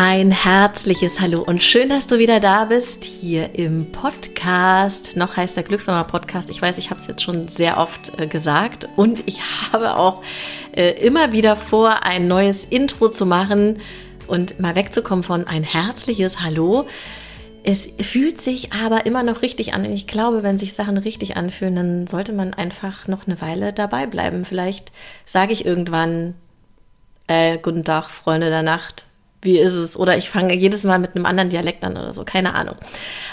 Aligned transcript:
Ein 0.00 0.30
herzliches 0.30 1.18
Hallo 1.18 1.42
und 1.42 1.60
schön, 1.60 1.88
dass 1.88 2.06
du 2.06 2.20
wieder 2.20 2.38
da 2.38 2.66
bist 2.66 3.02
hier 3.02 3.56
im 3.56 3.90
Podcast. 3.90 5.16
Noch 5.16 5.36
heißt 5.36 5.56
der 5.56 5.64
Glücksmama 5.64 6.04
Podcast. 6.04 6.50
Ich 6.50 6.62
weiß, 6.62 6.78
ich 6.78 6.90
habe 6.90 7.00
es 7.00 7.08
jetzt 7.08 7.20
schon 7.20 7.48
sehr 7.48 7.78
oft 7.78 8.16
äh, 8.16 8.28
gesagt 8.28 8.88
und 8.94 9.24
ich 9.26 9.40
habe 9.72 9.96
auch 9.96 10.22
äh, 10.70 10.92
immer 11.04 11.32
wieder 11.32 11.56
vor, 11.56 12.04
ein 12.04 12.28
neues 12.28 12.64
Intro 12.64 13.08
zu 13.08 13.26
machen 13.26 13.80
und 14.28 14.60
mal 14.60 14.76
wegzukommen 14.76 15.24
von 15.24 15.48
ein 15.48 15.64
herzliches 15.64 16.42
Hallo. 16.42 16.86
Es 17.64 17.88
fühlt 18.00 18.40
sich 18.40 18.72
aber 18.72 19.04
immer 19.04 19.24
noch 19.24 19.42
richtig 19.42 19.74
an. 19.74 19.84
Und 19.84 19.92
ich 19.92 20.06
glaube, 20.06 20.44
wenn 20.44 20.58
sich 20.58 20.74
Sachen 20.74 20.96
richtig 20.96 21.36
anfühlen, 21.36 21.74
dann 21.74 22.06
sollte 22.06 22.32
man 22.32 22.54
einfach 22.54 23.08
noch 23.08 23.26
eine 23.26 23.40
Weile 23.40 23.72
dabei 23.72 24.06
bleiben. 24.06 24.44
Vielleicht 24.44 24.92
sage 25.26 25.52
ich 25.52 25.66
irgendwann, 25.66 26.34
äh, 27.26 27.58
guten 27.58 27.82
Tag, 27.82 28.10
Freunde 28.10 28.48
der 28.48 28.62
Nacht 28.62 29.07
wie 29.42 29.58
ist 29.58 29.74
es? 29.74 29.96
Oder 29.96 30.16
ich 30.16 30.30
fange 30.30 30.54
jedes 30.54 30.84
Mal 30.84 30.98
mit 30.98 31.14
einem 31.14 31.26
anderen 31.26 31.50
Dialekt 31.50 31.84
an 31.84 31.92
oder 31.92 32.12
so, 32.12 32.24
keine 32.24 32.54
Ahnung. 32.54 32.74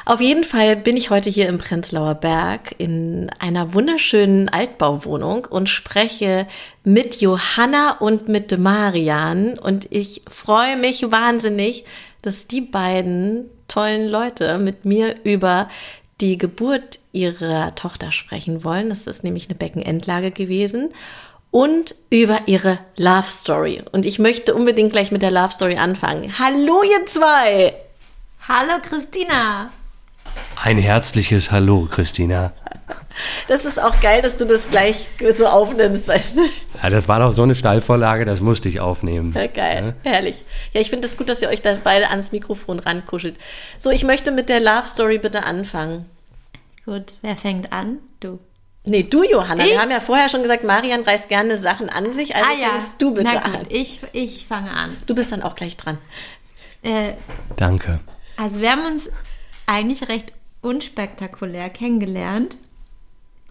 Auf 0.05 0.21
jeden 0.21 0.43
Fall 0.43 0.75
bin 0.75 0.97
ich 0.97 1.09
heute 1.09 1.29
hier 1.29 1.47
im 1.47 1.57
Prenzlauer 1.57 2.15
Berg 2.15 2.75
in 2.77 3.31
einer 3.39 3.73
wunderschönen 3.73 4.49
Altbauwohnung 4.49 5.45
und 5.45 5.67
spreche 5.67 6.47
mit 6.83 7.21
Johanna 7.21 7.97
und 7.99 8.27
mit 8.27 8.57
Marian. 8.57 9.57
Und 9.57 9.87
ich 9.89 10.21
freue 10.29 10.77
mich 10.77 11.11
wahnsinnig, 11.11 11.85
dass 12.21 12.47
die 12.47 12.61
beiden 12.61 13.45
tollen 13.67 14.07
Leute 14.07 14.59
mit 14.59 14.85
mir 14.85 15.15
über 15.23 15.69
die 16.21 16.37
Geburt 16.37 16.99
ihrer 17.11 17.75
Tochter 17.75 18.11
sprechen 18.11 18.63
wollen. 18.63 18.89
Das 18.89 19.07
ist 19.07 19.23
nämlich 19.23 19.49
eine 19.49 19.55
Beckenendlage 19.55 20.31
gewesen 20.31 20.89
und 21.55 21.95
über 22.09 22.39
ihre 22.47 22.79
Love 22.97 23.29
Story. 23.29 23.81
Und 23.93 24.05
ich 24.05 24.19
möchte 24.19 24.53
unbedingt 24.53 24.91
gleich 24.91 25.13
mit 25.13 25.21
der 25.21 25.31
Love 25.31 25.53
Story 25.53 25.77
anfangen. 25.77 26.37
Hallo, 26.37 26.83
ihr 26.83 27.05
zwei! 27.05 27.73
Hallo, 28.45 28.81
Christina! 28.83 29.71
Ein 30.61 30.77
herzliches 30.79 31.53
Hallo, 31.53 31.87
Christina. 31.89 32.51
Das 33.47 33.63
ist 33.63 33.81
auch 33.81 34.01
geil, 34.01 34.21
dass 34.21 34.35
du 34.35 34.43
das 34.43 34.69
gleich 34.69 35.07
so 35.33 35.45
aufnimmst, 35.47 36.09
weißt 36.09 36.35
du? 36.35 36.41
Ja, 36.83 36.89
das 36.89 37.07
war 37.07 37.19
doch 37.19 37.31
so 37.31 37.43
eine 37.43 37.55
Stallvorlage, 37.55 38.25
das 38.25 38.41
musste 38.41 38.67
ich 38.67 38.81
aufnehmen. 38.81 39.31
Ja, 39.33 39.47
geil, 39.47 39.95
ja? 40.03 40.11
herrlich. 40.11 40.43
Ja, 40.73 40.81
ich 40.81 40.89
finde 40.89 41.05
es 41.05 41.13
das 41.13 41.17
gut, 41.17 41.29
dass 41.29 41.41
ihr 41.41 41.47
euch 41.47 41.61
da 41.61 41.77
beide 41.81 42.09
ans 42.09 42.33
Mikrofon 42.33 42.79
rankuschelt. 42.79 43.37
So, 43.77 43.91
ich 43.91 44.03
möchte 44.03 44.31
mit 44.31 44.49
der 44.49 44.59
Love 44.59 44.87
Story 44.87 45.19
bitte 45.19 45.45
anfangen. 45.45 46.03
Gut, 46.83 47.13
wer 47.21 47.37
fängt 47.37 47.71
an? 47.71 47.99
Du. 48.19 48.39
Nee, 48.85 49.03
du, 49.03 49.23
Johanna. 49.23 49.63
Ich? 49.63 49.71
Wir 49.71 49.81
haben 49.81 49.91
ja 49.91 49.99
vorher 49.99 50.29
schon 50.29 50.43
gesagt, 50.43 50.63
Marian 50.63 51.01
reißt 51.01 51.27
gerne 51.27 51.57
Sachen 51.57 51.89
an 51.89 52.13
sich. 52.13 52.35
Also 52.35 52.47
ah, 52.49 52.55
ja. 52.59 52.69
fängst 52.69 53.01
du 53.01 53.13
bitte 53.13 53.31
Na 53.33 53.41
gut, 53.41 53.55
an. 53.55 53.65
Ich, 53.69 54.01
ich 54.13 54.45
fange 54.45 54.71
an. 54.71 54.95
Du 55.07 55.15
bist 55.15 55.31
dann 55.31 55.41
auch 55.41 55.55
gleich 55.55 55.75
dran. 55.75 55.97
Äh, 56.83 57.13
Danke. 57.55 57.99
Also 58.37 58.61
wir 58.61 58.71
haben 58.71 58.85
uns 58.85 59.09
eigentlich 59.65 60.07
recht 60.07 60.33
unspektakulär 60.61 61.69
kennengelernt, 61.69 62.57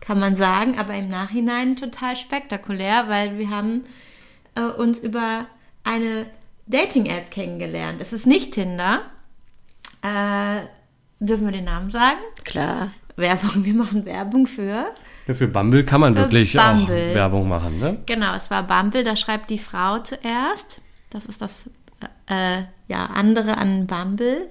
kann 0.01 0.21
man 0.21 0.37
sagen, 0.37 0.79
aber 0.79 0.95
im 0.95 1.09
Nachhinein 1.09 1.77
total 1.77 2.17
spektakulär, 2.17 3.09
weil 3.09 3.39
wir 3.39 3.51
haben 3.51 3.85
äh, 4.55 4.63
uns 4.63 5.01
über 5.01 5.47
eine 5.83 6.27
Dating-App 6.67 7.31
kennengelernt. 7.31 8.01
Es 8.01 8.13
ist 8.13 8.27
nicht 8.27 8.55
Tinder. 8.55 9.03
Äh, 10.03 10.67
dürfen 11.21 11.47
wir 11.47 11.53
den 11.53 11.65
Namen 11.65 11.91
sagen? 11.91 12.21
Klar. 12.45 12.93
Werbung, 13.17 13.65
wir 13.65 13.75
machen 13.75 14.05
Werbung 14.05 14.47
für. 14.47 14.95
Ja, 15.27 15.35
für 15.35 15.49
Bumble 15.49 15.85
kann 15.85 16.01
man 16.01 16.15
für 16.15 16.23
wirklich 16.23 16.55
Bumble. 16.55 17.11
auch 17.11 17.15
Werbung 17.15 17.49
machen, 17.49 17.79
ne? 17.79 17.99
Genau, 18.07 18.35
es 18.35 18.51
war 18.51 18.63
Bumble, 18.65 19.05
da 19.05 19.17
schreibt 19.17 19.51
die 19.51 19.59
Frau 19.59 19.99
zuerst. 19.99 20.81
Das 21.11 21.27
ist 21.27 21.41
das 21.41 21.71
äh, 22.29 22.63
ja, 22.89 23.07
andere 23.07 23.57
an 23.57 23.87
Bumble. 23.87 24.51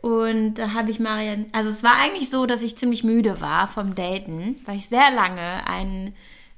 Und 0.00 0.54
da 0.54 0.72
habe 0.72 0.90
ich 0.90 0.98
Marian, 0.98 1.46
also 1.52 1.68
es 1.68 1.82
war 1.82 1.96
eigentlich 2.02 2.30
so, 2.30 2.46
dass 2.46 2.62
ich 2.62 2.76
ziemlich 2.76 3.04
müde 3.04 3.40
war 3.40 3.68
vom 3.68 3.94
Daten, 3.94 4.56
weil 4.64 4.78
ich 4.78 4.88
sehr 4.88 5.10
lange 5.10 5.66
einen 5.66 6.14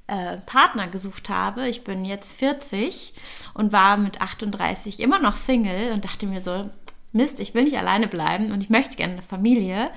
äh, 0.07 0.37
Partner 0.45 0.87
gesucht 0.87 1.29
habe. 1.29 1.67
Ich 1.67 1.83
bin 1.83 2.05
jetzt 2.05 2.37
40 2.37 3.13
und 3.53 3.73
war 3.73 3.97
mit 3.97 4.21
38 4.21 4.99
immer 5.01 5.19
noch 5.19 5.35
Single 5.35 5.91
und 5.91 6.05
dachte 6.05 6.25
mir 6.25 6.39
so, 6.39 6.69
Mist, 7.11 7.39
ich 7.39 7.53
will 7.53 7.65
nicht 7.65 7.77
alleine 7.77 8.07
bleiben 8.07 8.51
und 8.51 8.61
ich 8.61 8.69
möchte 8.69 8.97
gerne 8.97 9.13
eine 9.13 9.21
Familie 9.21 9.91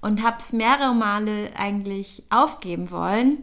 und 0.00 0.22
habe 0.22 0.38
es 0.38 0.52
mehrere 0.52 0.94
Male 0.94 1.50
eigentlich 1.56 2.22
aufgeben 2.30 2.90
wollen. 2.90 3.38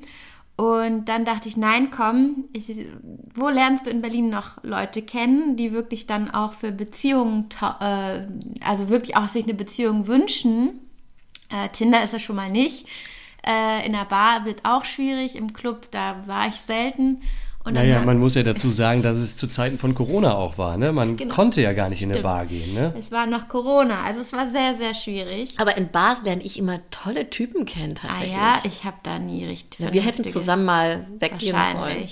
Und 0.58 1.06
dann 1.06 1.26
dachte 1.26 1.50
ich, 1.50 1.58
nein, 1.58 1.92
komm, 1.92 2.46
ich, 2.54 2.72
wo 3.34 3.50
lernst 3.50 3.88
du 3.88 3.90
in 3.90 4.02
Berlin 4.02 4.30
noch 4.30 4.64
Leute 4.64 5.02
kennen, 5.02 5.58
die 5.58 5.74
wirklich 5.74 6.08
dann 6.08 6.32
auch 6.32 6.54
für 6.54 6.72
Beziehungen, 6.72 7.50
äh, 7.82 8.22
also 8.66 8.88
wirklich 8.88 9.18
auch 9.18 9.28
sich 9.28 9.44
eine 9.44 9.54
Beziehung 9.54 10.08
wünschen? 10.08 10.80
Äh, 11.50 11.70
Tinder 11.70 12.02
ist 12.04 12.14
es 12.14 12.22
schon 12.22 12.38
mal 12.38 12.50
nicht. 12.50 12.88
Äh, 13.46 13.86
in 13.86 13.92
der 13.92 14.06
Bar 14.06 14.46
wird 14.46 14.64
auch 14.64 14.86
schwierig, 14.86 15.36
im 15.36 15.52
Club, 15.52 15.92
da 15.92 16.26
war 16.26 16.48
ich 16.48 16.56
selten. 16.56 17.22
Und 17.66 17.74
naja, 17.74 18.00
man 18.02 18.20
muss 18.20 18.36
ja 18.36 18.44
dazu 18.44 18.70
sagen, 18.70 19.02
dass 19.02 19.18
es 19.18 19.38
zu 19.38 19.48
Zeiten 19.48 19.80
von 19.80 19.96
Corona 19.96 20.36
auch 20.36 20.60
war. 20.60 20.78
Ne? 20.78 20.92
Man 20.92 21.18
genau. 21.18 21.34
konnte 21.34 21.64
ja 21.64 21.74
gar 21.74 21.90
nicht 21.90 22.04
in 22.04 22.12
eine 22.12 22.22
Bar 22.22 22.46
gehen. 22.46 22.76
Ne? 22.76 22.94
Es 23.00 23.12
war 23.12 23.26
noch 23.26 23.48
Corona, 23.48 24.04
also 24.04 24.22
es 24.22 24.32
war 24.34 24.52
sehr, 24.52 24.76
sehr 24.76 24.94
schwierig. 24.94 25.56
Aber 25.58 25.76
in 25.76 25.90
Bars 25.90 26.22
lerne 26.24 26.44
ich 26.44 26.60
immer 26.60 26.80
tolle 26.92 27.28
Typen 27.32 27.66
kennen 27.66 27.96
tatsächlich. 27.96 28.38
Ah 28.38 28.58
ja, 28.58 28.62
ich 28.66 28.84
habe 28.84 28.98
da 29.02 29.18
nie 29.18 29.46
richtig. 29.46 29.80
Ja, 29.80 29.92
wir 29.92 30.04
hätten 30.04 30.28
zusammen 30.28 30.66
mal 30.66 31.08
weggehen 31.18 31.58
sollen. 31.76 32.08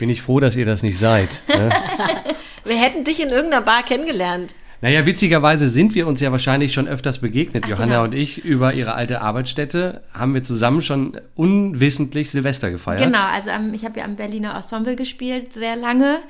Bin 0.00 0.10
ich 0.10 0.20
froh, 0.20 0.40
dass 0.40 0.56
ihr 0.56 0.66
das 0.66 0.82
nicht 0.82 0.98
seid. 0.98 1.42
Ne? 1.46 1.70
wir 2.64 2.76
hätten 2.76 3.04
dich 3.04 3.22
in 3.22 3.28
irgendeiner 3.28 3.62
Bar 3.62 3.84
kennengelernt. 3.84 4.52
Naja, 4.80 5.06
witzigerweise 5.06 5.68
sind 5.68 5.94
wir 5.94 6.06
uns 6.06 6.20
ja 6.20 6.30
wahrscheinlich 6.30 6.72
schon 6.72 6.86
öfters 6.86 7.18
begegnet, 7.18 7.64
Ach, 7.66 7.70
Johanna 7.70 7.94
genau. 7.94 8.04
und 8.04 8.14
ich, 8.14 8.44
über 8.44 8.74
ihre 8.74 8.94
alte 8.94 9.20
Arbeitsstätte. 9.20 10.02
Haben 10.12 10.34
wir 10.34 10.44
zusammen 10.44 10.82
schon 10.82 11.20
unwissentlich 11.34 12.30
Silvester 12.30 12.70
gefeiert. 12.70 13.02
Genau, 13.02 13.24
also 13.32 13.50
ich 13.72 13.84
habe 13.84 13.98
ja 13.98 14.04
am 14.04 14.16
Berliner 14.16 14.54
Ensemble 14.54 14.94
gespielt, 14.94 15.52
sehr 15.52 15.74
lange 15.74 16.20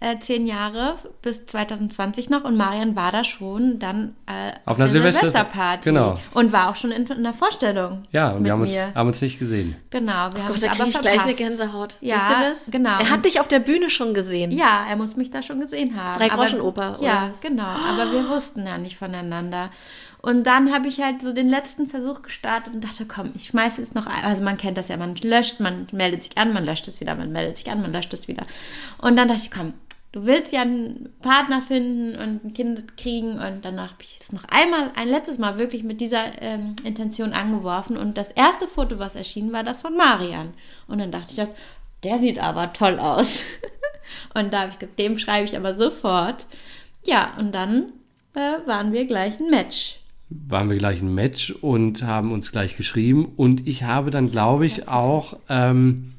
äh, 0.00 0.16
zehn 0.20 0.46
Jahre 0.46 0.96
bis 1.22 1.44
2020 1.46 2.30
noch 2.30 2.44
und 2.44 2.56
Marian 2.56 2.94
war 2.94 3.10
da 3.10 3.24
schon 3.24 3.80
dann 3.80 4.14
äh, 4.26 4.52
auf 4.64 4.78
einer 4.78 4.88
Silvester 4.88 5.22
Silvesterparty 5.22 5.88
genau. 5.88 6.14
und 6.34 6.52
war 6.52 6.70
auch 6.70 6.76
schon 6.76 6.92
in, 6.92 7.06
in 7.06 7.24
der 7.24 7.32
Vorstellung. 7.32 8.04
Ja, 8.12 8.30
und 8.30 8.44
wir 8.44 8.52
haben 8.52 8.60
uns, 8.60 8.76
haben 8.94 9.08
uns 9.08 9.20
nicht 9.20 9.40
gesehen. 9.40 9.74
Genau, 9.90 10.12
wir 10.12 10.14
Ach 10.14 10.22
haben 10.34 10.46
Gott, 10.46 10.50
uns 10.50 10.60
da 10.60 10.70
aber 10.70 10.84
ich 10.84 10.92
verpasst. 10.92 11.02
gleich 11.02 11.22
eine 11.24 11.34
Gänsehaut. 11.34 11.96
Ja, 12.00 12.16
Wisst 12.16 12.40
ihr 12.40 12.48
das? 12.50 12.58
genau. 12.70 12.98
Er 12.98 13.10
hat 13.10 13.24
dich 13.24 13.40
auf 13.40 13.48
der 13.48 13.58
Bühne 13.58 13.90
schon 13.90 14.14
gesehen. 14.14 14.52
Ja, 14.52 14.86
er 14.88 14.94
muss 14.94 15.16
mich 15.16 15.30
da 15.30 15.42
schon 15.42 15.58
gesehen 15.58 16.00
haben. 16.00 16.16
Drei 16.16 16.28
Groschenoper. 16.28 16.98
Ja, 17.00 17.32
genau. 17.40 17.64
Aber 17.64 18.12
wir 18.12 18.28
wussten 18.28 18.66
ja 18.66 18.78
nicht 18.78 18.96
voneinander. 18.96 19.70
Und 20.20 20.44
dann 20.46 20.72
habe 20.72 20.88
ich 20.88 21.00
halt 21.00 21.22
so 21.22 21.32
den 21.32 21.48
letzten 21.48 21.86
Versuch 21.86 22.22
gestartet 22.22 22.74
und 22.74 22.82
dachte, 22.82 23.06
komm, 23.06 23.32
ich 23.36 23.46
schmeiße 23.46 23.80
jetzt 23.80 23.94
noch 23.94 24.06
ein. 24.06 24.24
Also 24.24 24.42
man 24.42 24.58
kennt 24.58 24.76
das 24.76 24.88
ja, 24.88 24.96
man 24.96 25.14
löscht, 25.16 25.60
man 25.60 25.86
meldet 25.92 26.22
sich 26.22 26.36
an, 26.36 26.52
man 26.52 26.64
löscht 26.64 26.88
es 26.88 27.00
wieder, 27.00 27.14
man 27.14 27.30
meldet 27.30 27.56
sich 27.56 27.70
an, 27.70 27.80
man 27.80 27.92
löscht 27.92 28.12
es 28.12 28.26
wieder. 28.26 28.44
Und 28.98 29.16
dann 29.16 29.28
dachte 29.28 29.42
ich, 29.44 29.50
komm, 29.50 29.74
du 30.12 30.24
willst 30.24 30.52
ja 30.52 30.62
einen 30.62 31.10
Partner 31.20 31.62
finden 31.62 32.16
und 32.16 32.44
ein 32.44 32.52
Kind 32.54 32.96
kriegen 32.96 33.38
und 33.38 33.64
danach 33.64 33.92
habe 33.92 34.02
ich 34.02 34.18
es 34.20 34.32
noch 34.32 34.44
einmal, 34.44 34.90
ein 34.96 35.08
letztes 35.08 35.38
Mal 35.38 35.58
wirklich 35.58 35.84
mit 35.84 36.00
dieser 36.00 36.40
ähm, 36.40 36.76
Intention 36.84 37.32
angeworfen 37.32 37.96
und 37.96 38.16
das 38.16 38.30
erste 38.30 38.66
Foto, 38.66 38.98
was 38.98 39.14
erschien, 39.14 39.52
war 39.52 39.64
das 39.64 39.82
von 39.82 39.96
Marian. 39.96 40.54
Und 40.86 40.98
dann 40.98 41.12
dachte 41.12 41.42
ich, 41.42 41.48
der 42.04 42.18
sieht 42.18 42.38
aber 42.38 42.72
toll 42.72 42.98
aus. 42.98 43.42
und 44.34 44.52
da 44.52 44.62
habe 44.62 44.70
ich 44.72 44.78
gesagt, 44.78 44.98
dem 44.98 45.18
schreibe 45.18 45.44
ich 45.44 45.56
aber 45.56 45.74
sofort. 45.74 46.46
Ja, 47.04 47.34
und 47.38 47.52
dann 47.52 47.92
äh, 48.34 48.66
waren 48.66 48.92
wir 48.92 49.06
gleich 49.06 49.38
ein 49.40 49.50
Match. 49.50 50.00
Waren 50.30 50.68
wir 50.68 50.76
gleich 50.76 51.00
ein 51.00 51.14
Match 51.14 51.50
und 51.50 52.02
haben 52.02 52.32
uns 52.32 52.52
gleich 52.52 52.76
geschrieben 52.76 53.32
und 53.36 53.66
ich 53.66 53.84
habe 53.84 54.10
dann, 54.10 54.30
glaube 54.30 54.66
ich, 54.66 54.86
auch 54.86 55.38
ähm, 55.48 56.12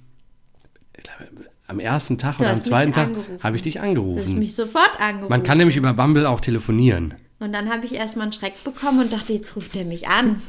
am 1.69 1.79
ersten 1.79 2.17
Tag 2.17 2.37
du 2.37 2.43
oder 2.43 2.53
am 2.53 2.63
zweiten 2.63 2.93
Tag 2.93 3.09
habe 3.43 3.55
ich 3.55 3.61
dich 3.61 3.79
angerufen. 3.79 4.23
Du 4.23 4.31
hast 4.31 4.37
mich 4.37 4.55
sofort 4.55 4.99
angerufen. 4.99 5.29
Man 5.29 5.43
kann 5.43 5.57
nämlich 5.57 5.77
über 5.77 5.93
Bumble 5.93 6.25
auch 6.25 6.41
telefonieren. 6.41 7.13
Und 7.39 7.53
dann 7.53 7.69
habe 7.69 7.85
ich 7.85 7.93
erstmal 7.93 8.23
einen 8.23 8.33
Schreck 8.33 8.63
bekommen 8.63 8.99
und 8.99 9.13
dachte, 9.13 9.33
jetzt 9.33 9.55
ruft 9.55 9.75
er 9.75 9.85
mich 9.85 10.07
an. 10.07 10.41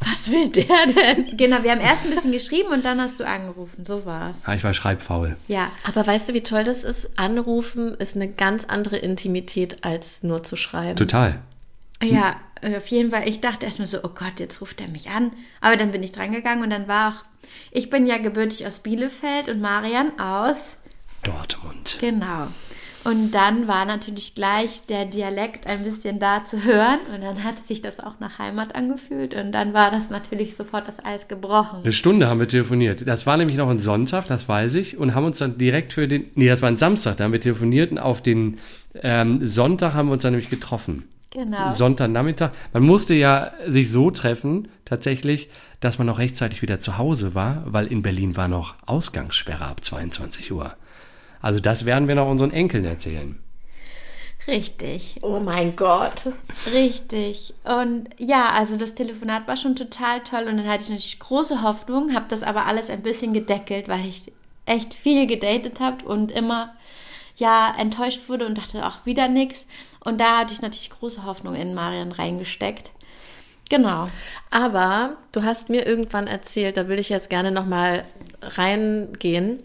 Was 0.00 0.32
will 0.32 0.48
der 0.48 0.66
denn? 0.86 1.36
Genau, 1.36 1.62
wir 1.62 1.70
haben 1.70 1.80
erst 1.80 2.04
ein 2.04 2.10
bisschen 2.10 2.32
geschrieben 2.32 2.70
und 2.70 2.84
dann 2.84 3.00
hast 3.00 3.20
du 3.20 3.26
angerufen. 3.26 3.86
So 3.86 4.04
war's. 4.04 4.40
Ah, 4.44 4.54
ich 4.54 4.64
war 4.64 4.74
schreibfaul. 4.74 5.36
Ja. 5.46 5.70
Aber 5.84 6.06
weißt 6.06 6.28
du, 6.28 6.34
wie 6.34 6.42
toll 6.42 6.64
das 6.64 6.84
ist? 6.84 7.10
Anrufen 7.16 7.94
ist 7.94 8.16
eine 8.16 8.28
ganz 8.28 8.64
andere 8.64 8.96
Intimität 8.96 9.78
als 9.82 10.22
nur 10.22 10.42
zu 10.42 10.56
schreiben. 10.56 10.96
Total. 10.96 11.40
Ja, 12.02 12.36
auf 12.62 12.86
jeden 12.88 13.10
Fall. 13.10 13.28
Ich 13.28 13.40
dachte 13.40 13.66
erstmal 13.66 13.88
so, 13.88 13.98
oh 14.02 14.10
Gott, 14.14 14.38
jetzt 14.38 14.60
ruft 14.60 14.80
er 14.80 14.88
mich 14.88 15.10
an. 15.10 15.32
Aber 15.60 15.76
dann 15.76 15.90
bin 15.90 16.02
ich 16.02 16.12
drangegangen 16.12 16.62
und 16.64 16.70
dann 16.70 16.88
war 16.88 17.10
auch 17.10 17.24
ich 17.70 17.90
bin 17.90 18.06
ja 18.06 18.18
gebürtig 18.18 18.66
aus 18.66 18.80
Bielefeld 18.80 19.48
und 19.48 19.60
Marian 19.60 20.18
aus 20.18 20.76
Dortmund. 21.22 21.98
Genau. 22.00 22.48
Und 23.04 23.32
dann 23.32 23.66
war 23.66 23.84
natürlich 23.84 24.36
gleich 24.36 24.82
der 24.88 25.06
Dialekt 25.06 25.66
ein 25.66 25.82
bisschen 25.82 26.20
da 26.20 26.44
zu 26.44 26.62
hören 26.62 27.00
und 27.12 27.20
dann 27.20 27.42
hat 27.42 27.58
sich 27.58 27.82
das 27.82 27.98
auch 27.98 28.20
nach 28.20 28.38
Heimat 28.38 28.76
angefühlt 28.76 29.34
und 29.34 29.50
dann 29.50 29.74
war 29.74 29.90
das 29.90 30.08
natürlich 30.08 30.54
sofort 30.54 30.86
das 30.86 31.04
Eis 31.04 31.26
gebrochen. 31.26 31.80
Eine 31.82 31.90
Stunde 31.90 32.28
haben 32.28 32.38
wir 32.38 32.46
telefoniert. 32.46 33.04
Das 33.04 33.26
war 33.26 33.36
nämlich 33.36 33.56
noch 33.56 33.68
ein 33.70 33.80
Sonntag, 33.80 34.28
das 34.28 34.48
weiß 34.48 34.74
ich, 34.74 34.98
und 34.98 35.16
haben 35.16 35.24
uns 35.24 35.38
dann 35.38 35.58
direkt 35.58 35.92
für 35.94 36.06
den, 36.06 36.30
nee, 36.36 36.46
das 36.46 36.62
war 36.62 36.68
ein 36.68 36.76
Samstag, 36.76 37.16
da 37.16 37.24
haben 37.24 37.32
wir 37.32 37.40
telefoniert 37.40 37.90
und 37.90 37.98
auf 37.98 38.22
den 38.22 38.58
Ähm, 38.94 39.44
Sonntag 39.46 39.94
haben 39.94 40.08
wir 40.08 40.12
uns 40.12 40.22
dann 40.22 40.32
nämlich 40.32 40.50
getroffen. 40.50 41.08
Genau. 41.32 41.70
Sonntagnachmittag. 41.70 42.50
Man 42.72 42.82
musste 42.82 43.14
ja 43.14 43.52
sich 43.66 43.90
so 43.90 44.10
treffen, 44.10 44.68
tatsächlich, 44.84 45.48
dass 45.80 45.98
man 45.98 46.06
noch 46.06 46.18
rechtzeitig 46.18 46.60
wieder 46.62 46.78
zu 46.78 46.98
Hause 46.98 47.34
war, 47.34 47.62
weil 47.66 47.86
in 47.86 48.02
Berlin 48.02 48.36
war 48.36 48.48
noch 48.48 48.74
Ausgangssperre 48.86 49.64
ab 49.64 49.82
22 49.82 50.52
Uhr. 50.52 50.76
Also 51.40 51.58
das 51.58 51.84
werden 51.86 52.06
wir 52.06 52.14
noch 52.14 52.28
unseren 52.28 52.52
Enkeln 52.52 52.84
erzählen. 52.84 53.38
Richtig. 54.46 55.16
Oh 55.22 55.40
mein 55.40 55.76
Gott. 55.76 56.32
Richtig. 56.72 57.54
Und 57.64 58.08
ja, 58.18 58.50
also 58.54 58.76
das 58.76 58.94
Telefonat 58.94 59.46
war 59.46 59.56
schon 59.56 59.76
total 59.76 60.20
toll 60.20 60.46
und 60.48 60.56
dann 60.58 60.68
hatte 60.68 60.82
ich 60.82 60.90
natürlich 60.90 61.18
große 61.18 61.62
Hoffnung, 61.62 62.14
habe 62.14 62.26
das 62.28 62.42
aber 62.42 62.66
alles 62.66 62.90
ein 62.90 63.02
bisschen 63.02 63.32
gedeckelt, 63.32 63.88
weil 63.88 64.04
ich 64.06 64.32
echt 64.66 64.94
viel 64.94 65.26
gedatet 65.26 65.80
habe 65.80 66.04
und 66.04 66.30
immer 66.30 66.74
ja 67.36 67.74
enttäuscht 67.78 68.28
wurde 68.28 68.46
und 68.46 68.58
dachte 68.58 68.86
auch 68.86 69.04
wieder 69.06 69.28
nichts. 69.28 69.66
Und 70.00 70.20
da 70.20 70.40
hatte 70.40 70.52
ich 70.54 70.62
natürlich 70.62 70.90
große 70.90 71.24
Hoffnung 71.24 71.54
in 71.54 71.74
Marian 71.74 72.12
reingesteckt. 72.12 72.90
Genau. 73.68 74.06
Aber 74.50 75.16
du 75.32 75.42
hast 75.44 75.70
mir 75.70 75.86
irgendwann 75.86 76.26
erzählt, 76.26 76.76
da 76.76 76.88
will 76.88 76.98
ich 76.98 77.08
jetzt 77.08 77.30
gerne 77.30 77.50
noch 77.50 77.64
mal 77.66 78.04
reingehen, 78.42 79.60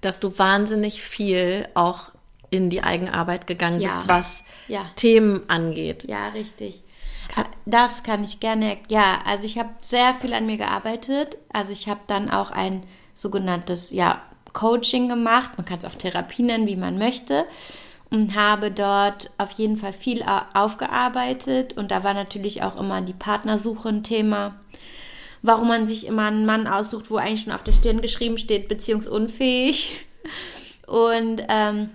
dass 0.00 0.20
du 0.20 0.38
wahnsinnig 0.38 1.02
viel 1.02 1.68
auch 1.74 2.10
in 2.50 2.70
die 2.70 2.82
Eigenarbeit 2.82 3.46
gegangen 3.46 3.80
Ja. 3.80 3.88
bist, 3.96 4.08
was 4.08 4.44
Ja. 4.68 4.86
Themen 4.96 5.42
angeht. 5.48 6.04
Ja, 6.04 6.28
richtig. 6.28 6.82
Das 7.66 8.02
kann 8.02 8.22
ich 8.22 8.38
gerne. 8.38 8.76
Ja, 8.88 9.18
also 9.26 9.44
ich 9.44 9.58
habe 9.58 9.70
sehr 9.80 10.14
viel 10.14 10.32
an 10.34 10.46
mir 10.46 10.58
gearbeitet. 10.58 11.38
Also 11.52 11.72
ich 11.72 11.88
habe 11.88 12.00
dann 12.06 12.30
auch 12.30 12.50
ein 12.50 12.84
sogenanntes 13.14 13.90
ja, 13.90 14.22
Coaching 14.54 15.10
gemacht. 15.10 15.50
Man 15.58 15.66
kann 15.66 15.78
es 15.78 15.84
auch 15.84 15.94
Therapie 15.94 16.42
nennen, 16.42 16.66
wie 16.66 16.76
man 16.76 16.96
möchte. 16.96 17.44
Und 18.10 18.34
habe 18.34 18.70
dort 18.70 19.30
auf 19.36 19.50
jeden 19.52 19.76
Fall 19.76 19.92
viel 19.92 20.22
au- 20.22 20.42
aufgearbeitet. 20.54 21.76
Und 21.76 21.90
da 21.90 22.02
war 22.02 22.14
natürlich 22.14 22.62
auch 22.62 22.76
immer 22.80 23.02
die 23.02 23.12
Partnersuche 23.12 23.90
ein 23.90 24.02
Thema. 24.02 24.54
Warum 25.42 25.68
man 25.68 25.86
sich 25.86 26.06
immer 26.06 26.26
einen 26.28 26.46
Mann 26.46 26.66
aussucht, 26.66 27.10
wo 27.10 27.16
eigentlich 27.16 27.42
schon 27.42 27.52
auf 27.52 27.64
der 27.64 27.72
Stirn 27.72 28.00
geschrieben 28.00 28.38
steht, 28.38 28.68
beziehungsunfähig. 28.68 30.06
Und 30.86 31.42
ähm, 31.48 31.90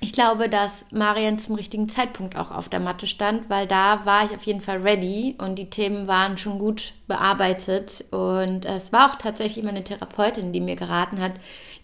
ich 0.00 0.12
glaube, 0.12 0.48
dass 0.48 0.84
Marian 0.90 1.38
zum 1.38 1.54
richtigen 1.54 1.88
Zeitpunkt 1.88 2.36
auch 2.36 2.50
auf 2.50 2.68
der 2.68 2.80
Matte 2.80 3.06
stand, 3.06 3.48
weil 3.48 3.66
da 3.66 4.04
war 4.04 4.24
ich 4.24 4.32
auf 4.32 4.44
jeden 4.44 4.60
Fall 4.60 4.82
ready 4.82 5.34
und 5.38 5.56
die 5.56 5.70
Themen 5.70 6.06
waren 6.06 6.36
schon 6.38 6.58
gut 6.58 6.92
bearbeitet. 7.06 8.04
Und 8.10 8.64
es 8.66 8.92
war 8.92 9.10
auch 9.10 9.16
tatsächlich 9.16 9.64
meine 9.64 9.82
Therapeutin, 9.82 10.52
die 10.52 10.60
mir 10.60 10.76
geraten 10.76 11.20
hat, 11.20 11.32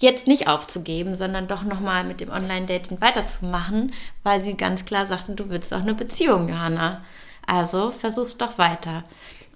jetzt 0.00 0.26
nicht 0.26 0.48
aufzugeben, 0.48 1.16
sondern 1.16 1.46
doch 1.46 1.62
nochmal 1.62 2.04
mit 2.04 2.20
dem 2.20 2.30
Online-Dating 2.30 3.00
weiterzumachen, 3.00 3.92
weil 4.22 4.42
sie 4.42 4.54
ganz 4.54 4.84
klar 4.84 5.06
sagte, 5.06 5.34
du 5.34 5.48
willst 5.50 5.72
doch 5.72 5.80
eine 5.80 5.94
Beziehung, 5.94 6.48
Johanna. 6.48 7.02
Also 7.46 7.90
versuch's 7.90 8.36
doch 8.36 8.58
weiter. 8.58 9.04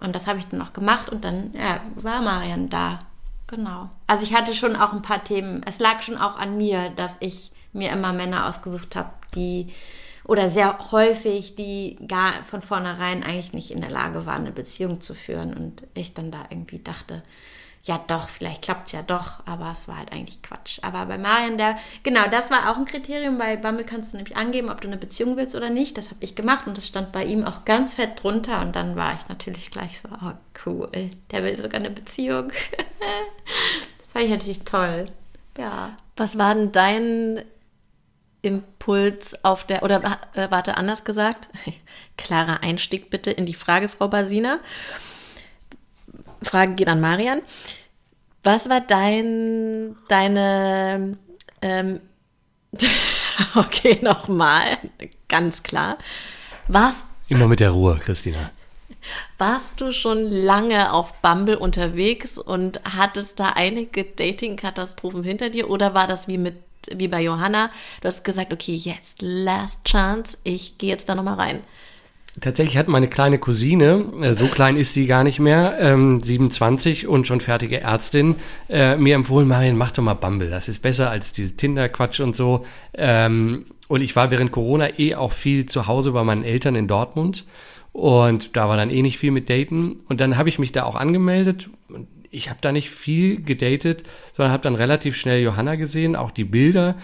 Und 0.00 0.14
das 0.14 0.26
habe 0.26 0.38
ich 0.38 0.46
dann 0.46 0.60
auch 0.60 0.72
gemacht 0.72 1.08
und 1.08 1.24
dann 1.24 1.54
ja, 1.54 1.80
war 1.94 2.20
Marian 2.20 2.68
da. 2.68 3.00
Genau. 3.46 3.88
Also 4.06 4.22
ich 4.22 4.34
hatte 4.34 4.54
schon 4.54 4.76
auch 4.76 4.92
ein 4.92 5.02
paar 5.02 5.24
Themen. 5.24 5.62
Es 5.66 5.78
lag 5.78 6.02
schon 6.02 6.18
auch 6.18 6.36
an 6.36 6.56
mir, 6.56 6.90
dass 6.90 7.16
ich 7.20 7.50
mir 7.72 7.90
immer 7.90 8.12
Männer 8.12 8.46
ausgesucht 8.48 8.96
habe, 8.96 9.10
die 9.34 9.72
oder 10.24 10.48
sehr 10.48 10.90
häufig, 10.90 11.54
die 11.54 11.98
gar 12.08 12.42
von 12.44 12.62
vornherein 12.62 13.22
eigentlich 13.22 13.52
nicht 13.52 13.70
in 13.70 13.82
der 13.82 13.90
Lage 13.90 14.24
waren, 14.24 14.42
eine 14.42 14.52
Beziehung 14.52 15.00
zu 15.00 15.14
führen. 15.14 15.54
Und 15.54 15.82
ich 15.94 16.14
dann 16.14 16.30
da 16.30 16.46
irgendwie 16.48 16.78
dachte, 16.78 17.22
ja 17.84 18.02
doch, 18.06 18.28
vielleicht 18.30 18.62
klappt 18.62 18.86
es 18.86 18.92
ja 18.92 19.02
doch, 19.02 19.46
aber 19.46 19.72
es 19.72 19.86
war 19.86 19.98
halt 19.98 20.10
eigentlich 20.10 20.42
Quatsch. 20.42 20.78
Aber 20.80 21.04
bei 21.04 21.18
Marian, 21.18 21.58
der, 21.58 21.76
genau, 22.02 22.28
das 22.30 22.50
war 22.50 22.70
auch 22.70 22.78
ein 22.78 22.86
Kriterium. 22.86 23.36
Bei 23.36 23.56
Bumble 23.56 23.84
kannst 23.84 24.12
du 24.12 24.16
nämlich 24.16 24.36
angeben, 24.36 24.70
ob 24.70 24.80
du 24.80 24.88
eine 24.88 24.96
Beziehung 24.96 25.36
willst 25.36 25.54
oder 25.54 25.68
nicht. 25.68 25.98
Das 25.98 26.06
habe 26.06 26.24
ich 26.24 26.34
gemacht 26.34 26.66
und 26.66 26.78
das 26.78 26.86
stand 26.86 27.12
bei 27.12 27.24
ihm 27.24 27.44
auch 27.44 27.66
ganz 27.66 27.92
fett 27.92 28.22
drunter. 28.22 28.62
Und 28.62 28.74
dann 28.74 28.96
war 28.96 29.14
ich 29.14 29.28
natürlich 29.28 29.70
gleich 29.70 30.00
so, 30.00 30.08
oh 30.08 30.32
cool, 30.64 31.10
der 31.30 31.44
will 31.44 31.56
sogar 31.56 31.78
eine 31.78 31.90
Beziehung. 31.90 32.48
das 34.02 34.12
fand 34.12 34.24
ich 34.24 34.30
natürlich 34.30 34.64
toll. 34.64 35.04
Ja. 35.58 35.94
Was 36.16 36.38
war 36.38 36.54
denn 36.54 36.72
dein 36.72 37.44
Impuls 38.40 39.44
auf 39.44 39.64
der, 39.64 39.82
oder 39.82 40.20
äh, 40.34 40.50
warte, 40.50 40.78
anders 40.78 41.04
gesagt, 41.04 41.48
klarer 42.16 42.62
Einstieg 42.62 43.10
bitte 43.10 43.30
in 43.30 43.44
die 43.44 43.52
Frage, 43.52 43.90
Frau 43.90 44.08
Basina. 44.08 44.60
Frage 46.44 46.74
geht 46.74 46.88
an 46.88 47.00
Marian. 47.00 47.40
Was 48.42 48.68
war 48.68 48.80
dein, 48.80 49.96
deine, 50.08 51.18
ähm, 51.62 52.00
okay, 53.54 53.98
nochmal, 54.02 54.78
ganz 55.28 55.62
klar. 55.62 55.98
Warst, 56.68 57.06
Immer 57.28 57.48
mit 57.48 57.60
der 57.60 57.70
Ruhe, 57.70 57.98
Christina. 58.02 58.50
warst 59.38 59.80
du 59.80 59.92
schon 59.92 60.28
lange 60.28 60.92
auf 60.92 61.14
Bumble 61.22 61.56
unterwegs 61.56 62.36
und 62.38 62.80
hattest 62.84 63.40
da 63.40 63.50
einige 63.54 64.04
Dating-Katastrophen 64.04 65.24
hinter 65.24 65.50
dir 65.50 65.70
oder 65.70 65.94
war 65.94 66.06
das 66.06 66.28
wie 66.28 66.38
mit 66.38 66.56
wie 66.90 67.08
bei 67.08 67.22
Johanna? 67.22 67.70
Du 68.02 68.08
hast 68.08 68.24
gesagt, 68.24 68.52
okay, 68.52 68.74
jetzt 68.74 69.22
last 69.22 69.84
chance, 69.84 70.36
ich 70.44 70.76
gehe 70.76 70.90
jetzt 70.90 71.08
da 71.08 71.14
nochmal 71.14 71.36
rein. 71.36 71.64
Tatsächlich 72.40 72.76
hat 72.76 72.88
meine 72.88 73.06
kleine 73.06 73.38
Cousine, 73.38 74.06
äh, 74.20 74.34
so 74.34 74.46
klein 74.46 74.76
ist 74.76 74.92
sie 74.92 75.06
gar 75.06 75.22
nicht 75.22 75.38
mehr, 75.38 75.76
ähm, 75.78 76.20
27 76.20 77.06
und 77.06 77.28
schon 77.28 77.40
fertige 77.40 77.80
Ärztin, 77.80 78.34
äh, 78.68 78.96
mir 78.96 79.14
empfohlen, 79.14 79.46
Marian, 79.46 79.76
mach 79.76 79.92
doch 79.92 80.02
mal 80.02 80.14
Bumble. 80.14 80.50
Das 80.50 80.68
ist 80.68 80.82
besser 80.82 81.10
als 81.10 81.32
diese 81.32 81.56
Tinder-Quatsch 81.56 82.20
und 82.20 82.34
so. 82.34 82.66
Ähm, 82.92 83.66
und 83.86 84.00
ich 84.00 84.16
war 84.16 84.30
während 84.32 84.50
Corona 84.50 84.98
eh 84.98 85.14
auch 85.14 85.32
viel 85.32 85.66
zu 85.66 85.86
Hause 85.86 86.12
bei 86.12 86.24
meinen 86.24 86.42
Eltern 86.42 86.74
in 86.74 86.88
Dortmund. 86.88 87.44
Und 87.92 88.56
da 88.56 88.68
war 88.68 88.76
dann 88.76 88.90
eh 88.90 89.02
nicht 89.02 89.18
viel 89.18 89.30
mit 89.30 89.48
Daten. 89.48 90.00
Und 90.08 90.20
dann 90.20 90.36
habe 90.36 90.48
ich 90.48 90.58
mich 90.58 90.72
da 90.72 90.82
auch 90.84 90.96
angemeldet. 90.96 91.70
Ich 92.30 92.50
habe 92.50 92.58
da 92.60 92.72
nicht 92.72 92.90
viel 92.90 93.42
gedatet, 93.42 94.02
sondern 94.32 94.52
habe 94.52 94.64
dann 94.64 94.74
relativ 94.74 95.14
schnell 95.14 95.40
Johanna 95.40 95.76
gesehen, 95.76 96.16
auch 96.16 96.32
die 96.32 96.42
Bilder. 96.42 96.96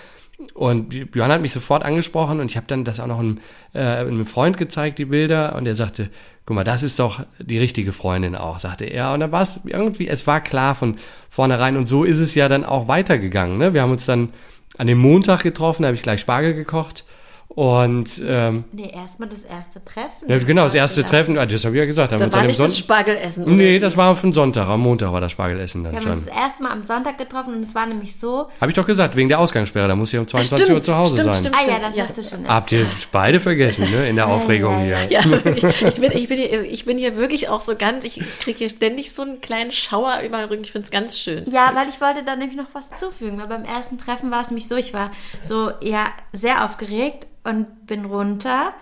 Und 0.54 0.92
Johanna 1.14 1.34
hat 1.34 1.42
mich 1.42 1.52
sofort 1.52 1.84
angesprochen 1.84 2.40
und 2.40 2.50
ich 2.50 2.56
habe 2.56 2.66
dann 2.66 2.84
das 2.84 3.00
auch 3.00 3.06
noch 3.06 3.18
einem, 3.18 3.38
äh, 3.74 3.80
einem 3.80 4.26
Freund 4.26 4.56
gezeigt, 4.56 4.98
die 4.98 5.04
Bilder. 5.04 5.54
Und 5.54 5.66
er 5.66 5.74
sagte, 5.74 6.10
guck 6.46 6.56
mal, 6.56 6.64
das 6.64 6.82
ist 6.82 6.98
doch 6.98 7.24
die 7.38 7.58
richtige 7.58 7.92
Freundin 7.92 8.34
auch, 8.34 8.58
sagte 8.58 8.84
er. 8.84 9.12
Und 9.12 9.20
dann 9.20 9.32
war 9.32 9.42
es 9.42 9.60
irgendwie, 9.64 10.08
es 10.08 10.26
war 10.26 10.40
klar 10.40 10.74
von 10.74 10.98
vornherein. 11.28 11.76
Und 11.76 11.86
so 11.86 12.04
ist 12.04 12.18
es 12.18 12.34
ja 12.34 12.48
dann 12.48 12.64
auch 12.64 12.88
weitergegangen. 12.88 13.58
Ne? 13.58 13.74
Wir 13.74 13.82
haben 13.82 13.92
uns 13.92 14.06
dann 14.06 14.30
an 14.78 14.86
dem 14.86 14.98
Montag 14.98 15.42
getroffen, 15.42 15.82
da 15.82 15.88
habe 15.88 15.96
ich 15.96 16.02
gleich 16.02 16.20
Spargel 16.20 16.54
gekocht. 16.54 17.04
Und 17.52 18.22
ähm, 18.24 18.62
Nee, 18.70 18.92
erstmal 18.94 19.28
das 19.28 19.42
erste 19.42 19.84
Treffen. 19.84 20.28
ja, 20.28 20.38
genau, 20.38 20.64
das 20.64 20.74
erste 20.76 21.00
Ja. 21.00 21.06
Treffen, 21.08 21.36
ah, 21.36 21.46
das 21.46 21.64
habe 21.64 21.74
ich 21.74 21.80
ja 21.80 21.84
gesagt. 21.84 22.12
Haben 22.12 22.20
wir 22.20 22.26
Da 22.28 22.36
war 22.38 22.44
nicht 22.44 22.60
das 22.60 22.74
Son- 22.76 22.84
Spargelessen. 22.84 23.44
oder? 23.44 23.52
Nee, 23.52 23.78
das 23.80 23.96
war 23.96 24.12
auf 24.12 24.20
den 24.20 24.32
Sonntag, 24.32 24.68
am 24.68 24.80
Montag 24.80 25.12
war 25.12 25.20
das 25.20 25.32
Spargelessen 25.32 25.82
dann 25.82 25.92
Wir 25.94 26.00
haben 26.00 26.10
uns 26.12 26.20
schon. 26.20 26.28
das 26.28 26.36
erste 26.36 26.62
Mal 26.62 26.70
am 26.70 26.84
Sonntag 26.84 27.18
getroffen 27.18 27.54
und 27.54 27.64
es 27.64 27.74
war 27.74 27.86
nämlich 27.86 28.16
so. 28.16 28.46
Habe 28.60 28.70
ich 28.70 28.76
doch 28.76 28.86
gesagt, 28.86 29.16
wegen 29.16 29.28
der 29.28 29.40
Ausgangssperre, 29.40 29.88
da 29.88 29.96
muss 29.96 30.12
ich 30.12 30.18
um 30.20 30.28
22 30.28 30.64
Stimmt, 30.64 30.78
Uhr 30.78 30.82
zu 30.84 30.94
Hause 30.96 31.16
stimmt, 31.16 31.34
sein. 31.34 31.44
stimmt. 31.44 31.56
Ah 31.58 31.70
ja, 31.72 31.78
das 31.80 31.96
ja. 31.96 32.04
hast 32.04 32.16
du 32.16 32.22
schon 32.22 32.46
Habt 32.48 32.70
ihr 32.70 32.80
erzählt. 32.80 33.08
beide 33.10 33.40
vergessen, 33.40 33.90
ne, 33.90 34.08
in 34.08 34.14
der 34.16 34.28
Aufregung 34.28 34.88
ja, 34.88 34.98
hier. 34.98 35.20
Ja, 35.20 35.20
ich, 35.56 35.64
ich, 35.82 36.00
bin, 36.00 36.12
ich, 36.12 36.28
bin 36.28 36.38
hier, 36.38 36.62
ich 36.62 36.84
bin 36.84 36.98
hier 36.98 37.16
wirklich 37.16 37.48
auch 37.48 37.62
so 37.62 37.74
ganz, 37.76 38.04
ich 38.04 38.22
kriege 38.38 38.58
hier 38.58 38.68
ständig 38.68 39.12
so 39.12 39.22
einen 39.22 39.40
kleinen 39.40 39.72
Schauer 39.72 40.20
über 40.24 40.38
den 40.38 40.48
Rücken. 40.50 40.62
Ich 40.62 40.70
finde 40.70 40.84
es 40.84 40.92
ganz 40.92 41.18
schön. 41.18 41.44
Ja, 41.50 41.72
weil 41.74 41.88
ich 41.88 42.00
wollte 42.00 42.22
da 42.24 42.36
nämlich 42.36 42.56
noch 42.56 42.68
was 42.74 42.90
zufügen. 42.94 43.38
Weil 43.40 43.48
beim 43.48 43.64
ersten 43.64 43.98
Treffen 43.98 44.30
war 44.30 44.40
es 44.42 44.50
nämlich 44.50 44.68
so, 44.68 44.76
ich 44.76 44.94
war 44.94 45.08
so 45.42 45.72
ja 45.82 46.06
sehr 46.32 46.64
aufgeregt 46.64 47.26
und 47.44 47.86
bin 47.86 48.04
runter 48.04 48.72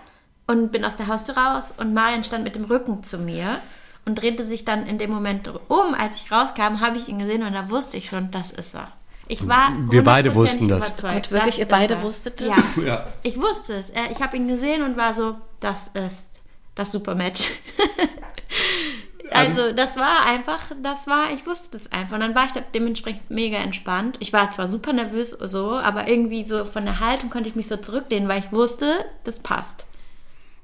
und 0.47 0.71
bin 0.71 0.83
aus 0.85 0.97
der 0.97 1.07
Haustür 1.07 1.37
raus 1.37 1.73
und 1.77 1.93
Marian 1.93 2.23
stand 2.23 2.43
mit 2.43 2.55
dem 2.55 2.65
Rücken 2.65 3.03
zu 3.03 3.17
mir 3.17 3.59
und 4.05 4.15
drehte 4.15 4.45
sich 4.45 4.65
dann 4.65 4.85
in 4.87 4.97
dem 4.97 5.11
Moment 5.11 5.51
um. 5.67 5.93
Als 5.93 6.17
ich 6.17 6.31
rauskam, 6.31 6.79
habe 6.81 6.97
ich 6.97 7.07
ihn 7.09 7.19
gesehen 7.19 7.43
und 7.43 7.53
da 7.53 7.69
wusste 7.69 7.97
ich 7.97 8.09
schon, 8.09 8.31
das 8.31 8.51
ist 8.51 8.73
er. 8.75 8.91
Ich 9.27 9.47
war 9.47 9.71
Wir 9.91 10.03
beide 10.03 10.31
100% 10.31 10.33
wussten 10.35 10.67
das. 10.67 10.87
überzeugt, 10.89 11.13
Gott, 11.13 11.31
wirklich, 11.31 11.55
das 11.55 11.59
ihr 11.59 11.67
beide 11.67 11.93
er. 11.95 12.01
wusstet 12.01 12.41
das? 12.41 12.47
Ja, 12.47 12.83
Ja. 12.85 13.07
ich 13.21 13.39
wusste 13.39 13.75
es. 13.75 13.91
Ich 14.11 14.21
habe 14.23 14.35
ihn 14.37 14.47
gesehen 14.47 14.81
und 14.81 14.97
war 14.97 15.13
so, 15.13 15.35
das 15.59 15.89
ist 15.93 16.29
das 16.73 16.91
Supermatch. 16.91 17.49
also 19.31 19.71
das 19.73 19.97
war 19.97 20.25
einfach, 20.25 20.59
das 20.81 21.07
war, 21.07 21.31
ich 21.33 21.45
wusste 21.45 21.77
es 21.77 21.91
einfach. 21.91 22.15
Und 22.15 22.21
dann 22.21 22.35
war 22.35 22.45
ich 22.45 22.51
da 22.51 22.61
dementsprechend 22.61 23.29
mega 23.29 23.57
entspannt. 23.57 24.17
Ich 24.19 24.33
war 24.33 24.51
zwar 24.51 24.67
super 24.67 24.93
nervös 24.93 25.31
so, 25.31 25.71
aber 25.71 26.07
irgendwie 26.07 26.45
so 26.45 26.65
von 26.65 26.85
der 26.85 26.99
Haltung 26.99 27.29
konnte 27.29 27.49
ich 27.49 27.55
mich 27.55 27.67
so 27.67 27.77
zurücklehnen, 27.77 28.27
weil 28.27 28.39
ich 28.39 28.51
wusste, 28.51 29.05
das 29.23 29.39
passt. 29.39 29.85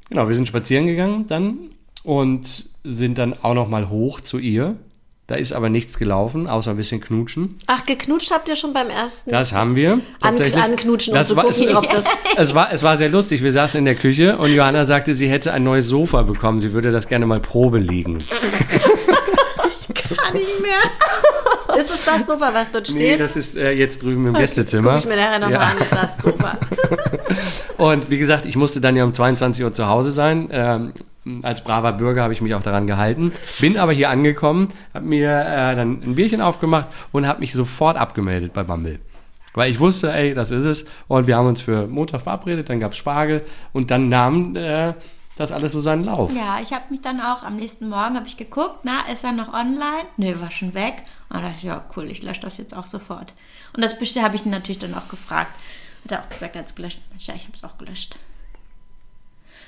Genau, 0.09 0.27
wir 0.27 0.35
sind 0.35 0.47
spazieren 0.47 0.85
gegangen 0.85 1.25
dann 1.27 1.69
und 2.03 2.69
sind 2.83 3.17
dann 3.17 3.35
auch 3.41 3.53
noch 3.55 3.67
mal 3.67 3.89
hoch 3.89 4.21
zu 4.21 4.37
ihr. 4.37 4.75
Da 5.27 5.33
ist 5.35 5.53
aber 5.53 5.69
nichts 5.69 5.97
gelaufen, 5.97 6.47
außer 6.47 6.69
ein 6.69 6.77
bisschen 6.77 7.01
knutschen. 7.01 7.57
Ach, 7.65 7.83
geknutscht 7.87 8.29
habt 8.31 8.47
ihr 8.47 8.55
schon 8.55 8.73
beim 8.73 8.91
ersten? 8.91 9.31
Das 9.31 9.53
haben 9.53 9.75
wir. 9.75 9.99
tatsächlich. 10.21 10.61
anknutschen 10.63 11.13
und 11.13 11.19
das 11.19 11.29
zu 11.29 11.35
war, 11.35 11.45
gucken, 11.45 11.67
es, 11.67 11.75
ob 11.75 11.89
das- 11.89 12.05
es, 12.37 12.53
war, 12.53 12.71
es 12.71 12.83
war 12.83 12.95
sehr 12.95 13.09
lustig. 13.09 13.41
Wir 13.41 13.51
saßen 13.51 13.79
in 13.79 13.85
der 13.85 13.95
Küche 13.95 14.37
und 14.37 14.51
Johanna 14.53 14.85
sagte, 14.85 15.15
sie 15.15 15.27
hätte 15.27 15.51
ein 15.51 15.63
neues 15.63 15.87
Sofa 15.87 16.21
bekommen. 16.21 16.59
Sie 16.59 16.73
würde 16.73 16.91
das 16.91 17.07
gerne 17.07 17.25
mal 17.25 17.39
Probe 17.39 17.79
liegen. 17.79 18.19
Kann 19.93 20.33
nicht 20.33 20.61
mehr. 20.61 20.79
Ist 21.79 21.91
es 21.91 22.05
das 22.05 22.25
Sofa, 22.27 22.51
was 22.53 22.71
dort 22.71 22.87
steht? 22.87 22.97
Nee, 22.99 23.17
das 23.17 23.35
ist 23.35 23.57
äh, 23.57 23.71
jetzt 23.71 24.01
drüben 24.03 24.27
im 24.27 24.33
Gästezimmer. 24.33 24.93
Das 24.93 25.03
gucke 25.03 25.13
ich 25.15 25.19
mir 25.19 25.25
nachher 25.25 25.39
nochmal 25.39 25.53
Ja. 25.59 25.71
an, 25.71 25.77
das 25.91 26.17
Sofa. 26.23 26.57
Und 27.83 28.09
wie 28.09 28.17
gesagt, 28.17 28.45
ich 28.45 28.55
musste 28.55 28.79
dann 28.79 28.95
ja 28.95 29.03
um 29.03 29.13
22 29.13 29.63
Uhr 29.65 29.73
zu 29.73 29.87
Hause 29.89 30.11
sein. 30.11 30.47
Ähm, 30.51 30.93
als 31.41 31.63
braver 31.63 31.93
Bürger 31.93 32.23
habe 32.23 32.33
ich 32.33 32.41
mich 32.41 32.53
auch 32.53 32.61
daran 32.61 32.87
gehalten. 32.87 33.31
Bin 33.59 33.77
aber 33.77 33.91
hier 33.91 34.09
angekommen, 34.09 34.71
habe 34.93 35.05
mir 35.05 35.29
äh, 35.29 35.75
dann 35.75 36.01
ein 36.03 36.15
Bierchen 36.15 36.41
aufgemacht 36.41 36.87
und 37.11 37.27
habe 37.27 37.39
mich 37.39 37.53
sofort 37.53 37.97
abgemeldet 37.97 38.53
bei 38.53 38.63
Bumble. 38.63 38.99
Weil 39.53 39.71
ich 39.71 39.79
wusste, 39.79 40.11
ey, 40.13 40.33
das 40.33 40.51
ist 40.51 40.65
es. 40.65 40.85
Und 41.07 41.27
wir 41.27 41.37
haben 41.37 41.47
uns 41.47 41.61
für 41.61 41.87
Montag 41.87 42.21
verabredet, 42.21 42.69
dann 42.69 42.79
gab's 42.79 42.97
Spargel 42.97 43.41
und 43.73 43.89
dann 43.89 44.09
nahm 44.09 44.55
äh, 44.55 44.93
das 45.35 45.51
alles 45.51 45.71
so 45.71 45.79
seinen 45.79 46.03
Lauf. 46.03 46.31
Ja, 46.33 46.59
ich 46.61 46.71
habe 46.73 46.85
mich 46.89 47.01
dann 47.01 47.19
auch 47.19 47.43
am 47.43 47.55
nächsten 47.55 47.89
Morgen 47.89 48.15
habe 48.15 48.27
ich 48.27 48.37
geguckt, 48.37 48.79
na, 48.83 48.99
ist 49.11 49.23
er 49.23 49.31
noch 49.31 49.53
online? 49.53 50.05
Nö, 50.17 50.39
war 50.39 50.51
schon 50.51 50.73
weg. 50.73 51.03
Und 51.29 51.37
da 51.37 51.41
dachte 51.41 51.57
ich, 51.57 51.63
ja, 51.63 51.83
cool, 51.95 52.09
ich 52.09 52.21
lösche 52.21 52.41
das 52.41 52.57
jetzt 52.57 52.75
auch 52.75 52.85
sofort. 52.85 53.33
Und 53.73 53.83
das 53.83 53.93
habe 53.93 54.35
ich 54.35 54.45
natürlich 54.45 54.79
dann 54.79 54.93
auch 54.93 55.09
gefragt. 55.09 55.51
Hat 56.03 56.11
er 56.11 56.19
auch 56.23 56.29
gesagt, 56.29 56.55
er 56.55 56.59
hat 56.59 56.67
es 56.67 56.75
gelöscht. 56.75 56.99
Ja, 57.19 57.33
ich 57.33 57.43
habe 57.43 57.53
es 57.55 57.63
auch 57.63 57.77
gelöscht. 57.77 58.17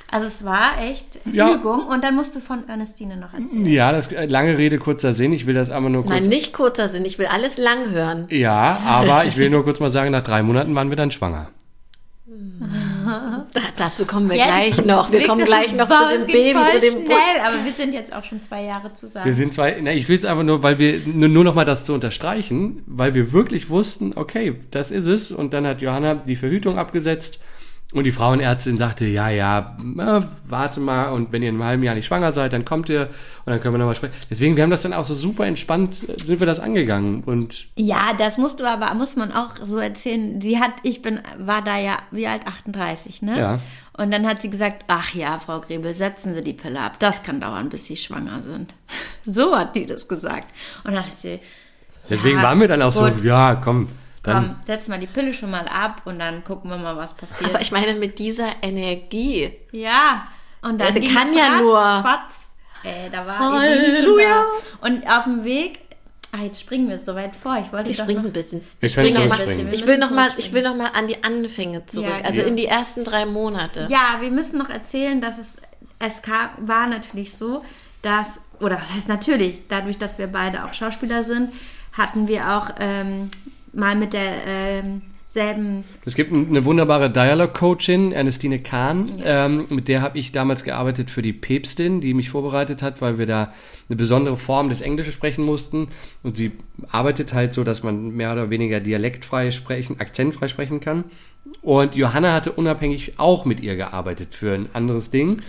Also 0.09 0.27
es 0.27 0.45
war 0.45 0.81
echt 0.81 1.19
Ja. 1.31 1.49
Fügung. 1.53 1.85
Und 1.85 2.03
dann 2.03 2.15
musst 2.15 2.35
du 2.35 2.39
von 2.39 2.67
Ernestine 2.69 3.17
noch 3.17 3.33
erzählen. 3.33 3.65
Ja, 3.65 3.91
das 3.91 4.11
äh, 4.11 4.25
lange 4.25 4.57
Rede, 4.57 4.79
kurzer 4.79 5.13
Sinn. 5.13 5.33
Ich 5.33 5.45
will 5.45 5.53
das 5.53 5.69
aber 5.69 5.89
nur 5.89 6.03
kurz. 6.03 6.13
Nein, 6.13 6.29
nicht 6.29 6.53
kurzer 6.53 6.87
Sinn, 6.87 7.03
ich 7.05 7.19
will 7.19 7.25
alles 7.25 7.57
lang 7.57 7.89
hören. 7.91 8.27
Ja, 8.29 8.79
aber 8.85 9.25
ich 9.25 9.35
will 9.35 9.49
nur 9.49 9.63
kurz 9.63 9.79
mal 9.79 9.89
sagen, 9.89 10.11
nach 10.11 10.23
drei 10.23 10.43
Monaten 10.43 10.73
waren 10.75 10.89
wir 10.89 10.95
dann 10.95 11.11
schwanger. 11.11 11.49
Da, 13.53 13.61
dazu 13.77 14.05
kommen 14.05 14.29
wir 14.29 14.35
Jetzt 14.35 14.47
gleich 14.47 14.85
noch. 14.85 15.11
Wir 15.11 15.25
kommen 15.25 15.45
gleich 15.45 15.73
noch 15.73 15.87
zu 15.87 16.17
dem 16.17 16.27
Baby, 16.27 16.59
zu 16.69 16.79
dem 16.79 17.05
schnell, 17.05 17.41
aber 17.45 17.63
wir 17.63 17.71
sind 17.71 17.93
jetzt 17.93 18.13
auch 18.13 18.23
schon 18.23 18.41
zwei 18.41 18.63
Jahre 18.63 18.91
zusammen. 18.93 19.25
Wir 19.25 19.33
sind 19.33 19.53
zwei, 19.53 19.77
na, 19.81 19.93
ich 19.93 20.09
will 20.09 20.17
es 20.17 20.25
einfach 20.25 20.43
nur, 20.43 20.61
weil 20.61 20.77
wir, 20.77 20.99
nur, 21.05 21.29
nur 21.29 21.43
noch 21.45 21.55
mal 21.55 21.63
das 21.63 21.85
zu 21.85 21.93
unterstreichen, 21.93 22.83
weil 22.85 23.13
wir 23.13 23.31
wirklich 23.31 23.69
wussten, 23.69 24.13
okay, 24.15 24.55
das 24.71 24.91
ist 24.91 25.07
es. 25.07 25.31
Und 25.31 25.53
dann 25.53 25.65
hat 25.65 25.81
Johanna 25.81 26.15
die 26.15 26.35
Verhütung 26.35 26.77
abgesetzt 26.77 27.39
und 27.93 28.03
die 28.03 28.11
Frauenärztin 28.11 28.77
sagte, 28.77 29.05
ja, 29.05 29.29
ja, 29.29 29.77
na, 29.81 30.27
warte 30.45 30.79
mal 30.81 31.09
und 31.09 31.31
wenn 31.31 31.41
ihr 31.41 31.49
in 31.49 31.55
einem 31.55 31.63
halben 31.63 31.83
Jahr 31.83 31.95
nicht 31.95 32.05
schwanger 32.05 32.31
seid, 32.33 32.51
dann 32.51 32.65
kommt 32.65 32.89
ihr 32.89 33.03
und 33.45 33.51
dann 33.53 33.61
können 33.61 33.73
wir 33.75 33.79
nochmal 33.79 33.95
sprechen. 33.95 34.13
Deswegen, 34.29 34.55
wir 34.57 34.63
haben 34.63 34.69
das 34.71 34.81
dann 34.81 34.91
auch 34.93 35.05
so 35.05 35.13
super 35.13 35.45
entspannt, 35.45 36.07
äh, 36.09 36.19
sind 36.19 36.39
wir 36.41 36.47
das 36.47 36.59
angegangen 36.59 37.23
und 37.23 37.67
Ja, 37.77 38.13
das 38.17 38.37
musst 38.37 38.59
du 38.59 38.65
aber, 38.65 38.93
muss 38.93 39.15
man 39.15 39.31
auch 39.31 39.51
so 39.63 39.77
erzählen. 39.77 40.41
Sie 40.41 40.59
hat, 40.59 40.71
ich 40.83 41.01
bin, 41.01 41.19
war 41.39 41.61
da 41.63 41.77
ja, 41.77 41.97
wie 42.11 42.27
alt? 42.27 42.45
38, 42.45 43.21
ne? 43.21 43.39
Ja. 43.39 43.59
Und 43.93 44.11
dann 44.11 44.27
hat 44.27 44.41
sie 44.41 44.49
gesagt, 44.49 44.83
ach 44.89 45.13
ja, 45.15 45.39
Frau 45.39 45.59
Grebel, 45.59 45.91
setzen 45.93 46.35
Sie 46.35 46.41
die 46.41 46.53
Pille 46.53 46.79
ab. 46.79 46.99
Das 46.99 47.23
kann 47.23 47.41
dauern, 47.41 47.69
bis 47.69 47.85
Sie 47.85 47.97
schwanger 47.97 48.43
sind. 48.43 48.75
So 49.23 49.57
hat 49.57 49.75
die 49.75 49.85
das 49.85 50.07
gesagt. 50.07 50.47
Und 50.83 50.93
dann 50.93 51.05
hat 51.05 51.17
sie, 51.17 51.39
deswegen 52.09 52.37
Ja, 52.37 52.43
waren 52.43 52.59
wir 52.61 52.67
dann 52.69 52.81
auch 52.81 52.91
so, 52.93 53.03
gut. 53.05 53.23
ja, 53.23 53.55
komm. 53.55 53.89
Komm, 54.33 54.55
setz 54.65 54.87
mal 54.87 54.99
die 54.99 55.07
Pille 55.07 55.33
schon 55.33 55.51
mal 55.51 55.67
ab 55.67 56.01
und 56.05 56.19
dann 56.19 56.43
gucken 56.43 56.69
wir 56.69 56.77
mal, 56.77 56.95
was 56.97 57.13
passiert. 57.13 57.49
Aber 57.49 57.61
ich 57.61 57.71
meine, 57.71 57.95
mit 57.95 58.19
dieser 58.19 58.49
Energie. 58.61 59.51
Ja, 59.71 60.27
und 60.61 60.79
dann 60.79 60.93
Ja, 60.93 60.99
ging 60.99 61.13
kann 61.13 61.27
das 61.27 61.37
ja 61.37 61.61
nur. 61.61 61.79
Fatz. 61.79 62.49
Ey, 62.83 63.09
da 63.11 63.25
war 63.25 63.39
Halleluja. 63.39 64.45
Und 64.81 65.07
auf 65.09 65.23
dem 65.23 65.43
Weg, 65.43 65.79
ah, 66.31 66.43
jetzt 66.43 66.61
springen 66.61 66.89
wir 66.89 66.97
so 66.97 67.15
weit 67.15 67.35
vor. 67.35 67.57
Ich 67.65 67.71
wollte 67.71 67.89
Ich 67.89 67.97
springe 67.97 68.19
ein 68.21 68.31
bisschen. 68.31 68.61
Wir 68.79 68.87
Ich 68.87 68.93
springe 68.93 69.19
noch 69.19 69.27
mal, 69.27 69.39
ich 69.71 69.85
will 69.85 69.97
noch 69.97 70.11
mal, 70.11 70.29
ich 70.37 70.53
will 70.53 70.63
noch 70.63 70.75
mal 70.75 70.91
an 70.93 71.07
die 71.07 71.23
Anfänge 71.23 71.85
zurück. 71.85 72.09
Ja, 72.19 72.25
also 72.25 72.41
ja. 72.41 72.47
in 72.47 72.55
die 72.55 72.65
ersten 72.65 73.03
drei 73.03 73.25
Monate. 73.25 73.87
Ja, 73.89 74.17
wir 74.19 74.31
müssen 74.31 74.57
noch 74.57 74.69
erzählen, 74.69 75.21
dass 75.21 75.37
es, 75.37 75.55
es 75.99 76.21
kam, 76.21 76.49
war 76.59 76.87
natürlich 76.87 77.35
so, 77.35 77.63
dass, 78.01 78.39
oder 78.59 78.77
was 78.79 78.93
heißt 78.93 79.09
natürlich, 79.09 79.61
dadurch, 79.67 79.97
dass 79.97 80.17
wir 80.17 80.27
beide 80.27 80.65
auch 80.65 80.73
Schauspieler 80.73 81.23
sind, 81.23 81.51
hatten 81.93 82.27
wir 82.27 82.51
auch 82.55 82.69
ähm, 82.79 83.31
mal 83.77 83.95
mit 83.95 84.13
der 84.13 84.33
ähm, 84.47 85.01
selben, 85.27 85.83
Es 86.05 86.15
gibt 86.15 86.31
eine 86.31 86.65
wunderbare 86.65 87.11
Dialog-Coachin, 87.11 88.11
Ernestine 88.11 88.59
Kahn, 88.59 89.21
ähm, 89.23 89.65
mit 89.69 89.87
der 89.87 90.01
habe 90.01 90.17
ich 90.17 90.31
damals 90.31 90.63
gearbeitet 90.63 91.11
für 91.11 91.21
die 91.21 91.33
Päpstin, 91.33 92.01
die 92.01 92.13
mich 92.13 92.29
vorbereitet 92.29 92.81
hat, 92.81 93.01
weil 93.01 93.17
wir 93.17 93.25
da 93.25 93.53
eine 93.89 93.95
besondere 93.97 94.37
Form 94.37 94.69
des 94.69 94.81
Englisches 94.81 95.13
sprechen 95.13 95.45
mussten. 95.45 95.89
Und 96.23 96.37
sie 96.37 96.53
arbeitet 96.89 97.33
halt 97.33 97.53
so, 97.53 97.63
dass 97.63 97.83
man 97.83 98.11
mehr 98.11 98.31
oder 98.31 98.49
weniger 98.49 98.79
dialektfrei 98.79 99.51
sprechen, 99.51 99.99
akzentfrei 99.99 100.47
sprechen 100.47 100.79
kann. 100.79 101.03
Und 101.61 101.95
Johanna 101.95 102.33
hatte 102.33 102.53
unabhängig 102.53 103.13
auch 103.17 103.45
mit 103.45 103.59
ihr 103.59 103.75
gearbeitet 103.75 104.33
für 104.33 104.53
ein 104.53 104.69
anderes 104.73 105.11
Ding. 105.11 105.41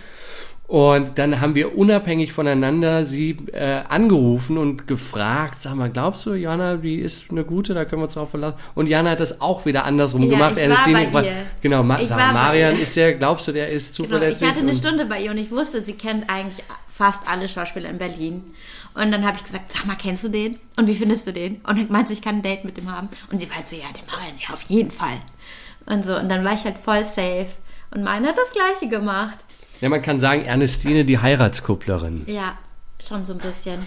Und 0.69 1.17
dann 1.17 1.41
haben 1.41 1.55
wir 1.55 1.75
unabhängig 1.75 2.31
voneinander 2.31 3.03
sie 3.03 3.35
äh, 3.53 3.81
angerufen 3.89 4.59
und 4.59 4.85
gefragt, 4.87 5.63
sag 5.63 5.73
mal, 5.73 5.89
glaubst 5.89 6.27
du, 6.27 6.35
Jana, 6.35 6.77
die 6.77 6.99
ist 6.99 7.31
eine 7.31 7.43
gute, 7.43 7.73
da 7.73 7.85
können 7.85 8.03
wir 8.03 8.05
uns 8.05 8.13
drauf 8.13 8.29
verlassen. 8.29 8.55
Und 8.75 8.85
Jana 8.85 9.09
hat 9.09 9.19
das 9.19 9.41
auch 9.41 9.65
wieder 9.65 9.83
andersrum 9.85 10.21
Ja, 10.25 10.29
gemacht. 10.29 10.57
ich 10.59 10.69
war 10.69 11.05
bei 11.23 11.25
ihr. 11.25 11.31
Genau, 11.63 11.81
Ma 11.81 11.99
Ich 11.99 12.07
sag, 12.07 12.33
Marian, 12.33 12.75
ist 12.79 12.95
der, 12.95 13.15
glaubst 13.15 13.47
du, 13.47 13.51
der 13.51 13.69
ist 13.71 13.95
genau, 13.97 14.05
ich 14.05 14.09
zuverlässig? 14.11 14.47
hatte 14.47 14.59
eine 14.59 14.69
Und- 14.69 14.77
Stunde 14.77 15.05
bei 15.07 15.19
ihr 15.21 15.31
und 15.31 15.39
ich 15.39 15.49
wusste, 15.49 15.81
sie 15.81 15.93
kennt 15.93 16.29
eigentlich 16.29 16.63
fast 16.87 17.21
alle 17.27 17.47
Schauspieler 17.47 17.89
in 17.89 17.97
Berlin. 17.97 18.43
Und 18.93 19.11
dann 19.11 19.25
habe 19.25 19.37
ich 19.37 19.43
gesagt, 19.43 19.71
sag 19.71 19.87
mal, 19.87 19.95
kennst 19.95 20.23
du 20.23 20.29
den? 20.29 20.59
Und 20.75 20.85
wie 20.85 20.93
findest 20.93 21.25
du 21.25 21.33
den? 21.33 21.61
Und 21.67 21.79
ich 21.79 21.89
meinte, 21.89 22.13
ich 22.13 22.21
kann 22.21 22.35
ein 22.35 22.41
Date 22.43 22.63
mit 22.63 22.77
dem 22.77 22.91
haben. 22.91 23.09
Und 23.31 23.39
sie 23.41 23.49
war 23.49 23.55
halt 23.57 23.67
so, 23.67 23.75
ja, 23.75 23.87
den 23.87 24.05
wir 24.05 24.45
ja 24.47 24.53
auf 24.53 24.61
jeden 24.67 24.91
Fall. 24.91 25.17
Und 25.87 26.05
so, 26.05 26.15
und 26.15 26.29
dann 26.29 26.45
war 26.45 26.53
ich 26.53 26.63
halt 26.63 26.77
voll 26.77 27.03
safe. 27.05 27.47
Und 27.89 28.03
meine 28.03 28.27
hat 28.27 28.37
das 28.37 28.51
Gleiche 28.51 28.87
gemacht. 28.87 29.39
Ja, 29.81 29.89
man 29.89 30.01
kann 30.01 30.19
sagen, 30.19 30.43
Ernestine, 30.43 31.05
die 31.05 31.19
Heiratskupplerin. 31.19 32.23
Ja, 32.27 32.57
schon 33.01 33.23
so 33.25 33.33
ein 33.33 33.39
bisschen. 33.39 33.79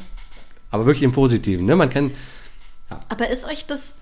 Aber 0.70 0.87
wirklich 0.87 1.02
im 1.02 1.12
Positiven, 1.12 1.66
ne? 1.66 1.76
Man 1.76 1.90
kann, 1.90 2.12
Aber 3.08 3.28
ist 3.28 3.44
euch 3.46 3.66
das 3.66 3.99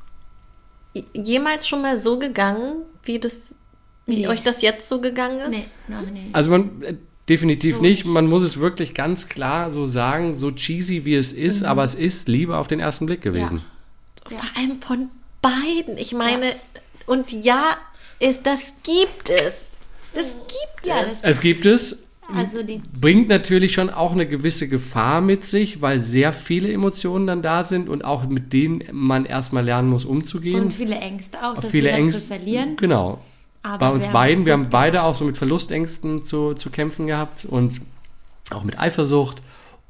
jemals 1.14 1.66
schon 1.68 1.82
mal 1.82 1.98
so 1.98 2.18
gegangen, 2.18 2.82
wie 3.04 3.18
das, 3.18 3.54
wie 4.06 4.16
Nee. 4.18 4.28
euch 4.28 4.42
das 4.42 4.62
jetzt 4.62 4.88
so 4.88 5.00
gegangen 5.00 5.40
ist? 5.40 5.50
Nee, 5.50 5.66
noch 5.88 6.02
nie. 6.02 6.30
also 6.32 6.50
man, 6.50 6.82
äh, 6.82 6.94
definitiv 7.28 7.76
So 7.76 7.82
nicht. 7.82 8.04
Man 8.06 8.26
muss 8.26 8.42
es 8.42 8.58
wirklich 8.58 8.94
ganz 8.94 9.28
klar 9.28 9.70
so 9.70 9.86
sagen, 9.86 10.38
so 10.38 10.50
cheesy 10.50 11.04
wie 11.04 11.14
es 11.14 11.32
Mhm. 11.32 11.38
ist, 11.42 11.62
aber 11.64 11.84
es 11.84 11.94
ist 11.94 12.28
Liebe 12.28 12.56
auf 12.56 12.66
den 12.68 12.80
ersten 12.80 13.06
Blick 13.06 13.22
gewesen. 13.22 13.62
Vor 14.26 14.40
allem 14.56 14.80
von 14.80 15.10
beiden. 15.42 15.96
Ich 15.96 16.12
meine, 16.12 16.54
und 17.06 17.32
ja, 17.32 17.76
ist, 18.18 18.46
das 18.46 18.74
gibt 18.84 19.28
es. 19.30 19.69
Das 20.14 20.34
gibt 20.34 20.86
Ja, 20.86 21.02
es. 21.06 21.22
Es 21.22 21.40
gibt 21.40 21.64
es, 21.66 22.04
Also 22.34 22.58
bringt 23.00 23.28
natürlich 23.28 23.72
schon 23.72 23.90
auch 23.90 24.12
eine 24.12 24.26
gewisse 24.26 24.68
Gefahr 24.68 25.20
mit 25.20 25.44
sich, 25.44 25.80
weil 25.82 26.00
sehr 26.00 26.32
viele 26.32 26.72
Emotionen 26.72 27.26
dann 27.26 27.42
da 27.42 27.64
sind 27.64 27.88
und 27.88 28.04
auch 28.04 28.26
mit 28.28 28.52
denen 28.52 28.84
man 28.92 29.24
erstmal 29.24 29.64
lernen 29.64 29.88
muss, 29.88 30.04
umzugehen. 30.04 30.60
und 30.62 30.72
viele 30.72 30.96
Ängste 30.96 31.38
auch, 31.44 31.54
das 31.58 31.70
viele 31.70 31.90
Ängste 31.90 32.20
zu 32.20 32.26
verlieren. 32.28 32.76
Genau. 32.76 33.20
Aber 33.62 33.78
Bei 33.78 33.90
uns 33.90 34.06
beiden, 34.06 34.46
wir 34.46 34.54
haben 34.54 34.70
beide 34.70 35.02
auch 35.02 35.14
so 35.14 35.24
mit 35.24 35.36
Verlustängsten 35.36 36.24
zu, 36.24 36.54
zu 36.54 36.70
kämpfen 36.70 37.06
gehabt 37.06 37.44
und 37.44 37.80
auch 38.50 38.64
mit 38.64 38.78
Eifersucht 38.78 39.36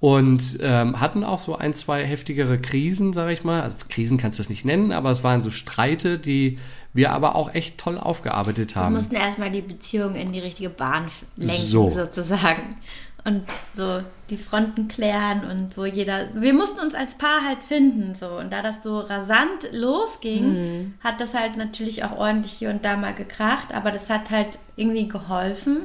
und 0.01 0.59
ähm, 0.61 0.99
hatten 0.99 1.23
auch 1.25 1.39
so 1.39 1.57
ein, 1.57 1.75
zwei 1.75 2.05
heftigere 2.05 2.59
Krisen, 2.59 3.13
sage 3.13 3.33
ich 3.33 3.45
mal. 3.45 3.63
Also 3.63 3.77
Krisen 3.89 4.17
kannst 4.19 4.39
du 4.39 4.43
es 4.43 4.49
nicht 4.49 4.65
nennen, 4.65 4.91
aber 4.93 5.11
es 5.13 5.23
waren 5.23 5.43
so 5.45 5.51
Streite, 5.51 6.19
die 6.19 6.59
wir 6.93 7.13
aber 7.13 7.35
auch 7.37 7.55
echt 7.55 7.79
toll 7.79 7.99
aufgearbeitet 7.99 8.75
Wir 8.75 8.83
haben. 8.83 8.95
mussten 8.97 9.15
erstmal 9.15 9.51
die 9.51 9.61
Beziehung 9.63 10.15
in 10.17 10.33
die 10.33 10.41
richtige 10.41 10.71
Bahn 10.71 11.07
lenken, 11.37 11.67
So. 11.67 11.91
sozusagen. 11.91 12.77
Und 13.23 13.43
so 13.75 14.01
die 14.31 14.39
Fronten 14.39 14.89
klären 14.89 15.45
und 15.45 15.77
wo 15.77 15.85
jeder. 15.85 16.29
Wir 16.35 16.55
mussten 16.55 16.81
uns 16.81 16.95
als 16.95 17.17
Paar 17.17 17.45
halt 17.47 17.63
finden, 17.63 18.15
so. 18.15 18.39
Und 18.39 18.51
da 18.51 18.63
das 18.63 18.83
so 18.83 18.99
rasant 19.01 19.69
losging, 19.73 20.95
hat 21.05 21.21
das 21.21 21.35
halt 21.35 21.57
natürlich 21.57 22.03
auch 22.03 22.17
ordentlich 22.17 22.53
hier 22.53 22.71
und 22.71 22.83
da 22.83 22.97
mal 22.97 23.13
gekracht. 23.13 23.75
Aber 23.75 23.91
das 23.91 24.09
hat 24.09 24.31
halt 24.31 24.59
irgendwie 24.77 25.07
geholfen, 25.07 25.83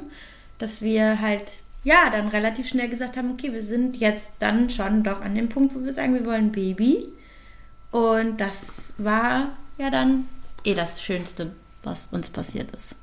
dass 0.60 0.82
wir 0.82 1.20
halt, 1.20 1.60
ja, 1.84 2.10
dann 2.10 2.30
relativ 2.30 2.70
schnell 2.70 2.88
gesagt 2.88 3.18
haben: 3.18 3.32
Okay, 3.32 3.52
wir 3.52 3.62
sind 3.62 3.98
jetzt 3.98 4.32
dann 4.40 4.70
schon 4.70 5.04
doch 5.04 5.20
an 5.22 5.36
dem 5.36 5.50
Punkt, 5.50 5.76
wo 5.76 5.84
wir 5.84 5.92
sagen, 5.92 6.14
wir 6.14 6.26
wollen 6.26 6.54
Baby. 6.54 7.10
Und 7.92 8.40
das 8.40 8.94
war 8.98 9.50
ja 9.78 9.90
dann 9.90 10.30
eh 10.66 10.76
das 10.76 11.02
Schönste, 11.02 11.52
was 11.84 12.08
uns 12.08 12.30
passiert 12.30 12.72
ist. 12.72 12.96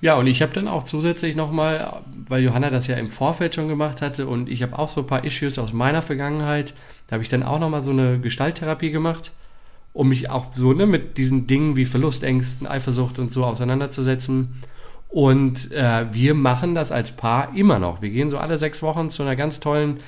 Ja, 0.00 0.16
und 0.16 0.26
ich 0.26 0.42
habe 0.42 0.52
dann 0.52 0.68
auch 0.68 0.84
zusätzlich 0.84 1.36
nochmal, 1.36 2.02
weil 2.28 2.42
Johanna 2.42 2.70
das 2.70 2.86
ja 2.86 2.96
im 2.96 3.08
Vorfeld 3.08 3.54
schon 3.54 3.68
gemacht 3.68 4.02
hatte 4.02 4.26
und 4.26 4.48
ich 4.48 4.62
habe 4.62 4.78
auch 4.78 4.88
so 4.88 5.02
ein 5.02 5.06
paar 5.06 5.24
Issues 5.24 5.58
aus 5.58 5.72
meiner 5.72 6.02
Vergangenheit, 6.02 6.74
da 7.06 7.14
habe 7.14 7.22
ich 7.22 7.28
dann 7.28 7.42
auch 7.42 7.58
nochmal 7.58 7.82
so 7.82 7.92
eine 7.92 8.18
Gestalttherapie 8.18 8.90
gemacht, 8.90 9.32
um 9.92 10.08
mich 10.08 10.28
auch 10.28 10.46
so 10.54 10.72
ne, 10.72 10.86
mit 10.86 11.16
diesen 11.18 11.46
Dingen 11.46 11.76
wie 11.76 11.86
Verlustängsten, 11.86 12.66
Eifersucht 12.66 13.18
und 13.18 13.32
so 13.32 13.44
auseinanderzusetzen. 13.44 14.62
Und 15.08 15.72
äh, 15.72 16.12
wir 16.12 16.34
machen 16.34 16.74
das 16.74 16.92
als 16.92 17.12
Paar 17.12 17.56
immer 17.56 17.78
noch. 17.78 18.02
Wir 18.02 18.10
gehen 18.10 18.28
so 18.28 18.38
alle 18.38 18.58
sechs 18.58 18.82
Wochen 18.82 19.08
zu 19.08 19.22
einer 19.22 19.36
ganz 19.36 19.60
tollen 19.60 20.00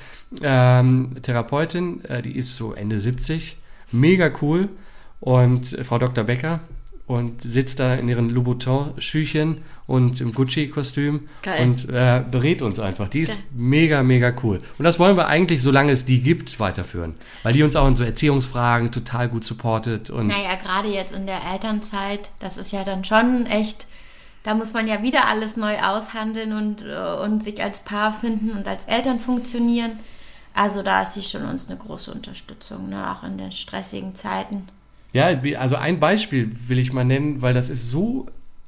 ähm, 0.42 1.16
Therapeutin, 1.22 2.04
äh, 2.04 2.20
die 2.20 2.36
ist 2.36 2.56
so 2.56 2.74
Ende 2.74 3.00
70, 3.00 3.56
mega 3.92 4.30
cool. 4.42 4.68
Und 5.20 5.72
äh, 5.72 5.84
Frau 5.84 5.98
Dr. 5.98 6.24
Becker. 6.24 6.60
Und 7.08 7.42
sitzt 7.42 7.80
da 7.80 7.94
in 7.94 8.08
ihren 8.08 8.28
Louboutin-Schüchen 8.28 9.62
und 9.86 10.20
im 10.20 10.34
Gucci-Kostüm 10.34 11.26
und 11.58 11.88
äh, 11.88 12.22
berät 12.30 12.60
uns 12.60 12.78
einfach. 12.78 13.08
Die 13.08 13.22
ist 13.22 13.30
Geil. 13.30 13.38
mega, 13.54 14.02
mega 14.02 14.34
cool. 14.42 14.60
Und 14.78 14.84
das 14.84 14.98
wollen 14.98 15.16
wir 15.16 15.26
eigentlich, 15.26 15.62
solange 15.62 15.90
es 15.90 16.04
die 16.04 16.20
gibt, 16.20 16.60
weiterführen. 16.60 17.14
Weil 17.42 17.54
die 17.54 17.62
uns 17.62 17.76
auch 17.76 17.88
in 17.88 17.96
so 17.96 18.04
Erziehungsfragen 18.04 18.92
total 18.92 19.30
gut 19.30 19.44
supportet. 19.44 20.10
Und 20.10 20.26
Naja, 20.26 20.56
gerade 20.62 20.88
jetzt 20.88 21.12
in 21.12 21.26
der 21.26 21.40
Elternzeit, 21.50 22.28
das 22.40 22.58
ist 22.58 22.72
ja 22.72 22.84
dann 22.84 23.06
schon 23.06 23.46
echt, 23.46 23.86
da 24.42 24.52
muss 24.52 24.74
man 24.74 24.86
ja 24.86 25.02
wieder 25.02 25.28
alles 25.28 25.56
neu 25.56 25.78
aushandeln 25.78 26.52
und, 26.52 26.82
äh, 26.82 27.22
und 27.24 27.42
sich 27.42 27.62
als 27.62 27.80
Paar 27.80 28.12
finden 28.12 28.50
und 28.50 28.68
als 28.68 28.84
Eltern 28.84 29.18
funktionieren. 29.18 29.92
Also 30.52 30.82
da 30.82 31.04
ist 31.04 31.14
sie 31.14 31.22
schon 31.22 31.48
uns 31.48 31.70
eine 31.70 31.78
große 31.78 32.12
Unterstützung, 32.12 32.90
ne? 32.90 33.10
auch 33.10 33.22
in 33.22 33.38
den 33.38 33.52
stressigen 33.52 34.14
Zeiten. 34.14 34.68
Ja, 35.12 35.26
also 35.58 35.76
ein 35.76 36.00
Beispiel 36.00 36.50
will 36.68 36.78
ich 36.78 36.92
mal 36.92 37.04
nennen, 37.04 37.40
weil 37.40 37.54
das 37.54 37.70
ist 37.70 37.88
so 37.88 38.26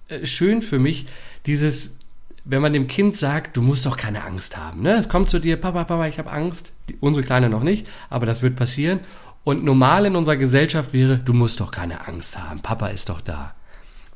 äh, 0.08 0.26
schön 0.26 0.62
für 0.62 0.78
mich, 0.78 1.06
dieses, 1.46 1.98
wenn 2.44 2.62
man 2.62 2.72
dem 2.72 2.88
Kind 2.88 3.16
sagt, 3.16 3.56
du 3.56 3.62
musst 3.62 3.86
doch 3.86 3.96
keine 3.96 4.24
Angst 4.24 4.56
haben. 4.56 4.82
Ne? 4.82 4.94
Es 4.94 5.08
kommt 5.08 5.28
zu 5.28 5.38
dir, 5.38 5.56
Papa, 5.56 5.84
Papa, 5.84 6.06
ich 6.06 6.18
habe 6.18 6.30
Angst. 6.30 6.72
Die, 6.88 6.96
unsere 7.00 7.24
Kleine 7.24 7.48
noch 7.48 7.62
nicht, 7.62 7.88
aber 8.08 8.26
das 8.26 8.42
wird 8.42 8.56
passieren. 8.56 9.00
Und 9.44 9.64
normal 9.64 10.06
in 10.06 10.16
unserer 10.16 10.36
Gesellschaft 10.36 10.92
wäre, 10.92 11.18
du 11.18 11.32
musst 11.32 11.60
doch 11.60 11.70
keine 11.70 12.06
Angst 12.06 12.38
haben, 12.38 12.60
Papa 12.60 12.88
ist 12.88 13.08
doch 13.08 13.20
da. 13.20 13.54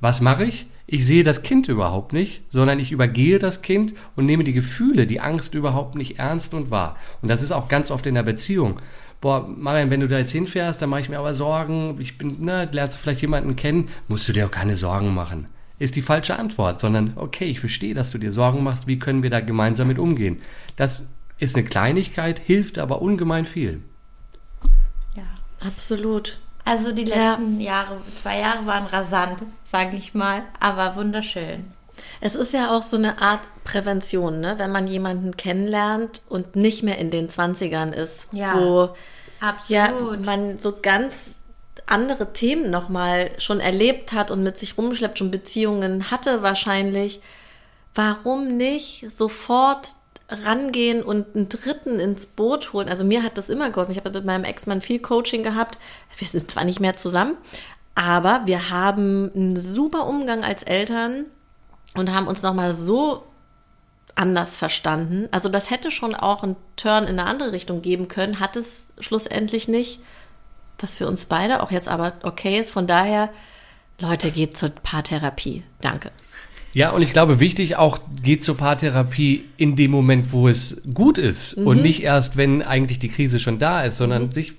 Was 0.01 0.21
mache 0.21 0.45
ich? 0.45 0.67
Ich 0.87 1.07
sehe 1.07 1.25
das 1.25 1.43
Kind 1.43 1.69
überhaupt 1.69 2.13
nicht, 2.13 2.43
sondern 2.51 2.79
ich 2.79 2.93
übergehe 2.93 3.39
das 3.39 3.63
Kind 3.63 3.95
und 4.17 4.27
nehme 4.27 4.45
die 4.45 4.53
Gefühle, 4.53 5.07
die 5.07 5.21
Angst 5.21 5.55
überhaupt 5.55 5.95
nicht 5.95 6.19
ernst 6.19 6.53
und 6.53 6.71
wahr. 6.71 6.97
Und 7.23 7.29
das 7.29 7.43
ist 7.43 7.53
auch 7.53 7.69
ganz 7.69 7.91
oft 7.91 8.07
in 8.07 8.15
der 8.15 8.23
Beziehung. 8.23 8.81
Boah, 9.23 9.49
Marian, 9.49 9.89
wenn 9.89 10.01
du 10.01 10.09
da 10.09 10.19
jetzt 10.19 10.33
hinfährst, 10.33 10.83
dann 10.83 10.91
mache 10.91 11.01
ich 11.01 11.09
mir 11.09 11.19
aber 11.19 11.33
Sorgen. 11.33 11.97
Ich 11.99 12.19
bin, 12.19 12.45
ne, 12.45 12.69
lernst 12.71 12.99
du 12.99 13.03
vielleicht 13.03 13.23
jemanden 13.23 13.57
kennen, 13.57 13.89
musst 14.09 14.29
du 14.29 14.35
dir 14.35 14.47
auch 14.47 14.51
keine 14.51 14.77
Sorgen 14.77 15.15
machen. 15.15 15.47
Ist 15.79 15.97
die 15.97 16.03
falsche 16.03 16.39
Antwort, 16.39 16.81
sondern 16.81 17.15
okay, 17.17 17.47
ich 17.47 17.61
verstehe, 17.61 17.95
dass 17.95 18.11
du 18.11 18.19
dir 18.19 18.31
Sorgen 18.31 18.63
machst, 18.63 18.87
wie 18.87 18.99
können 18.99 19.23
wir 19.23 19.31
da 19.31 19.41
gemeinsam 19.41 19.89
mit 19.89 19.99
umgehen? 19.99 20.41
Das 20.77 21.09
ist 21.39 21.57
eine 21.57 21.65
Kleinigkeit, 21.65 22.39
hilft 22.39 22.79
aber 22.79 23.01
ungemein 23.01 23.47
viel. 23.47 23.81
Ja. 25.17 25.23
Absolut. 25.67 26.39
Also 26.65 26.93
die 26.93 27.05
Ja. 27.05 27.33
letzten 27.33 27.61
Jahre, 27.61 28.01
zwei 28.15 28.41
Jahre 28.41 28.65
waren 28.67 28.87
rasant, 28.87 29.43
sage 29.65 29.97
ich 29.97 30.15
mal, 30.15 30.43
aber 30.61 30.97
wunderschön. 30.97 31.73
Es 32.21 32.35
ist 32.35 32.53
ja 32.53 32.75
auch 32.75 32.81
so 32.83 32.97
eine 32.97 33.21
Art 33.21 33.47
Prävention, 33.65 34.41
ne? 34.41 34.55
wenn 34.59 34.73
man 34.73 34.87
jemanden 34.87 35.37
kennenlernt 35.37 36.23
und 36.29 36.57
nicht 36.57 36.83
mehr 36.83 36.99
in 36.99 37.11
den 37.11 37.29
20ern 37.29 37.93
ist, 37.93 38.29
Ja. 38.33 38.55
wo 38.55 38.89
ja, 39.69 39.91
man 40.25 40.59
so 40.59 40.75
ganz 40.81 41.41
andere 41.87 42.33
Themen 42.33 42.71
nochmal 42.71 43.31
schon 43.39 43.61
erlebt 43.61 44.13
hat 44.15 44.31
und 44.31 44.43
mit 44.43 44.57
sich 44.57 44.79
rumschleppt, 44.79 45.19
schon 45.19 45.31
Beziehungen 45.31 46.11
hatte 46.11 46.43
wahrscheinlich. 46.43 47.21
Warum 47.95 48.57
nicht 48.57 49.07
sofort 49.11 49.91
rangehen 50.29 51.03
und 51.03 51.35
einen 51.35 51.49
Dritten 51.49 52.01
ins 52.01 52.27
Boot 52.27 52.73
holen? 52.73 52.89
Also 52.89 53.05
mir 53.05 53.23
hat 53.23 53.39
das 53.39 53.51
immer 53.51 53.71
geholfen. 53.71 53.93
Ich 53.93 53.99
habe 53.99 54.11
mit 54.11 54.25
meinem 54.25 54.45
Ex-Mann 54.45 54.81
viel 54.81 54.99
Coaching 54.99 55.43
gehabt. 55.43 55.79
Wir 56.17 56.29
sind 56.29 56.51
zwar 56.51 56.65
nicht 56.65 56.81
mehr 56.81 56.97
zusammen, 56.97 57.37
aber 57.95 58.43
wir 58.47 58.71
haben 58.71 59.31
einen 59.35 59.61
super 59.61 60.07
Umgang 60.07 60.45
als 60.45 60.63
Eltern 60.63 61.27
und 61.95 62.13
haben 62.13 62.27
uns 62.27 62.43
nochmal 62.43 62.75
so 62.75 63.25
anders 64.17 64.57
verstanden. 64.57 65.29
Also 65.31 65.49
das 65.49 65.71
hätte 65.71 65.91
schon 65.91 66.15
auch 66.15 66.43
einen 66.43 66.57
Turn 66.77 67.05
in 67.05 67.19
eine 67.19 67.29
andere 67.29 67.53
Richtung 67.53 67.83
geben 67.83 68.09
können, 68.09 68.41
hat 68.41 68.57
es 68.57 68.93
schlussendlich 68.99 69.69
nicht. 69.69 70.01
Was 70.79 70.95
für 70.95 71.07
uns 71.07 71.27
beide 71.27 71.63
auch 71.63 71.71
jetzt 71.71 71.89
aber 71.89 72.15
okay 72.23 72.59
ist. 72.59 72.71
Von 72.71 72.87
daher, 72.87 73.31
Leute, 74.01 74.31
geht 74.31 74.57
zur 74.57 74.71
Paartherapie. 74.71 75.63
Danke. 75.81 76.11
Ja, 76.75 76.91
und 76.91 77.03
ich 77.03 77.13
glaube, 77.13 77.39
wichtig 77.39 77.77
auch, 77.77 78.01
geht 78.23 78.45
zur 78.45 78.57
Paartherapie 78.57 79.45
in 79.57 79.77
dem 79.77 79.93
Moment, 79.93 80.33
wo 80.33 80.49
es 80.49 80.83
gut 80.93 81.19
ist 81.19 81.55
und 81.55 81.83
nicht 81.83 82.03
erst, 82.03 82.37
wenn 82.37 82.63
eigentlich 82.63 82.99
die 82.99 83.09
Krise 83.09 83.39
schon 83.39 83.61
da 83.61 83.85
ist, 83.85 83.97
sondern 83.97 84.33
sich, 84.33 84.55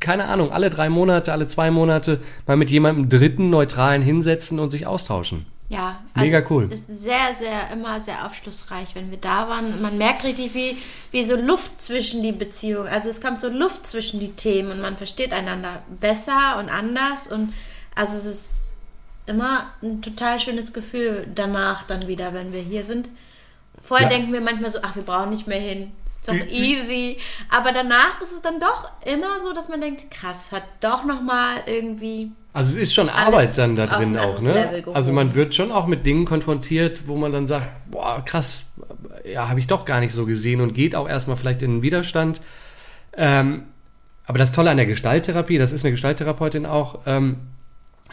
keine 0.00 0.24
Ahnung, 0.24 0.50
alle 0.50 0.70
drei 0.70 0.88
Monate, 0.88 1.30
alle 1.30 1.46
zwei 1.48 1.70
Monate 1.70 2.20
mal 2.46 2.56
mit 2.56 2.70
jemandem 2.70 3.10
Dritten 3.10 3.50
neutralen 3.50 4.00
hinsetzen 4.00 4.58
und 4.58 4.70
sich 4.70 4.86
austauschen. 4.86 5.44
Ja, 5.68 6.00
Mega 6.14 6.42
cool. 6.50 6.70
Ist 6.70 6.86
sehr, 6.86 7.32
sehr, 7.38 7.70
immer 7.72 7.98
sehr 7.98 8.26
aufschlussreich, 8.26 8.94
wenn 8.94 9.10
wir 9.10 9.16
da 9.16 9.48
waren. 9.48 9.80
Man 9.80 9.96
merkt 9.96 10.22
richtig, 10.22 10.54
wie, 10.54 10.76
wie 11.10 11.24
so 11.24 11.34
Luft 11.34 11.80
zwischen 11.80 12.22
die 12.22 12.32
Beziehungen. 12.32 12.88
Also 12.88 13.08
es 13.08 13.22
kommt 13.22 13.40
so 13.40 13.48
Luft 13.48 13.86
zwischen 13.86 14.20
die 14.20 14.32
Themen 14.32 14.70
und 14.70 14.80
man 14.80 14.98
versteht 14.98 15.32
einander 15.32 15.82
besser 15.98 16.58
und 16.58 16.68
anders. 16.68 17.26
Und 17.26 17.54
also 17.94 18.18
es 18.18 18.26
ist 18.26 18.61
immer 19.26 19.66
ein 19.82 20.02
total 20.02 20.40
schönes 20.40 20.72
Gefühl 20.72 21.26
danach 21.34 21.84
dann 21.84 22.06
wieder, 22.08 22.34
wenn 22.34 22.52
wir 22.52 22.60
hier 22.60 22.84
sind. 22.84 23.08
Vorher 23.82 24.10
Ja. 24.10 24.16
denken 24.16 24.32
wir 24.32 24.40
manchmal 24.40 24.70
so, 24.70 24.78
ach, 24.82 24.94
wir 24.96 25.02
brauchen 25.02 25.30
nicht 25.30 25.46
mehr 25.46 25.60
hin. 25.60 25.92
Ist 26.20 26.28
doch 26.28 26.34
easy. 26.34 27.18
Aber 27.50 27.72
danach 27.72 28.20
ist 28.22 28.32
es 28.32 28.42
dann 28.42 28.60
doch 28.60 28.90
immer 29.04 29.40
so, 29.42 29.52
dass 29.52 29.68
man 29.68 29.80
denkt, 29.80 30.08
krass, 30.10 30.52
hat 30.52 30.62
doch 30.80 31.04
nochmal 31.04 31.62
irgendwie 31.66 32.30
Also 32.52 32.76
es 32.76 32.82
ist 32.88 32.94
schon 32.94 33.08
Arbeit 33.08 33.56
dann 33.58 33.74
da 33.74 33.86
drin 33.86 34.16
auch, 34.16 34.40
ne? 34.40 34.84
Also 34.94 35.12
man 35.12 35.34
wird 35.34 35.54
schon 35.54 35.72
auch 35.72 35.86
mit 35.86 36.06
Dingen 36.06 36.24
konfrontiert, 36.24 37.08
wo 37.08 37.16
man 37.16 37.32
dann 37.32 37.46
sagt, 37.48 37.68
boah, 37.90 38.22
krass, 38.24 38.66
ja, 39.24 39.48
habe 39.48 39.58
ich 39.58 39.66
doch 39.66 39.84
gar 39.84 40.00
nicht 40.00 40.12
so 40.12 40.26
gesehen 40.26 40.60
und 40.60 40.74
geht 40.74 40.94
auch 40.94 41.08
erstmal 41.08 41.36
vielleicht 41.36 41.62
in 41.62 41.76
den 41.78 41.82
Widerstand. 41.82 42.40
Ähm, 43.16 43.64
aber 44.26 44.38
das 44.38 44.52
Tolle 44.52 44.70
an 44.70 44.76
der 44.76 44.86
Gestalttherapie, 44.86 45.58
das 45.58 45.72
ist 45.72 45.84
eine 45.84 45.90
Gestalttherapeutin 45.90 46.66
auch, 46.66 47.00
ähm, 47.06 47.38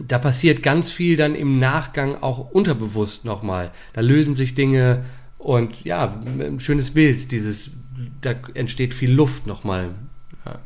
da 0.08 0.20
passiert 0.20 0.64
ganz 0.64 0.92
viel 0.92 1.18
dann 1.18 1.36
im 1.36 1.60
Nachgang 1.60 2.22
auch 2.22 2.52
unterbewusst 2.52 3.26
nochmal. 3.26 3.72
Da 3.94 4.02
lösen 4.02 4.36
sich 4.36 4.56
Dinge 4.56 5.06
und 5.38 5.84
ja, 5.84 6.20
ein 6.26 6.60
schönes 6.60 6.94
Bild, 6.94 7.32
dieses, 7.32 7.72
da 8.22 8.36
entsteht 8.54 8.94
viel 8.94 9.12
Luft 9.12 9.48
nochmal. 9.48 9.92
Ja. 10.46 10.60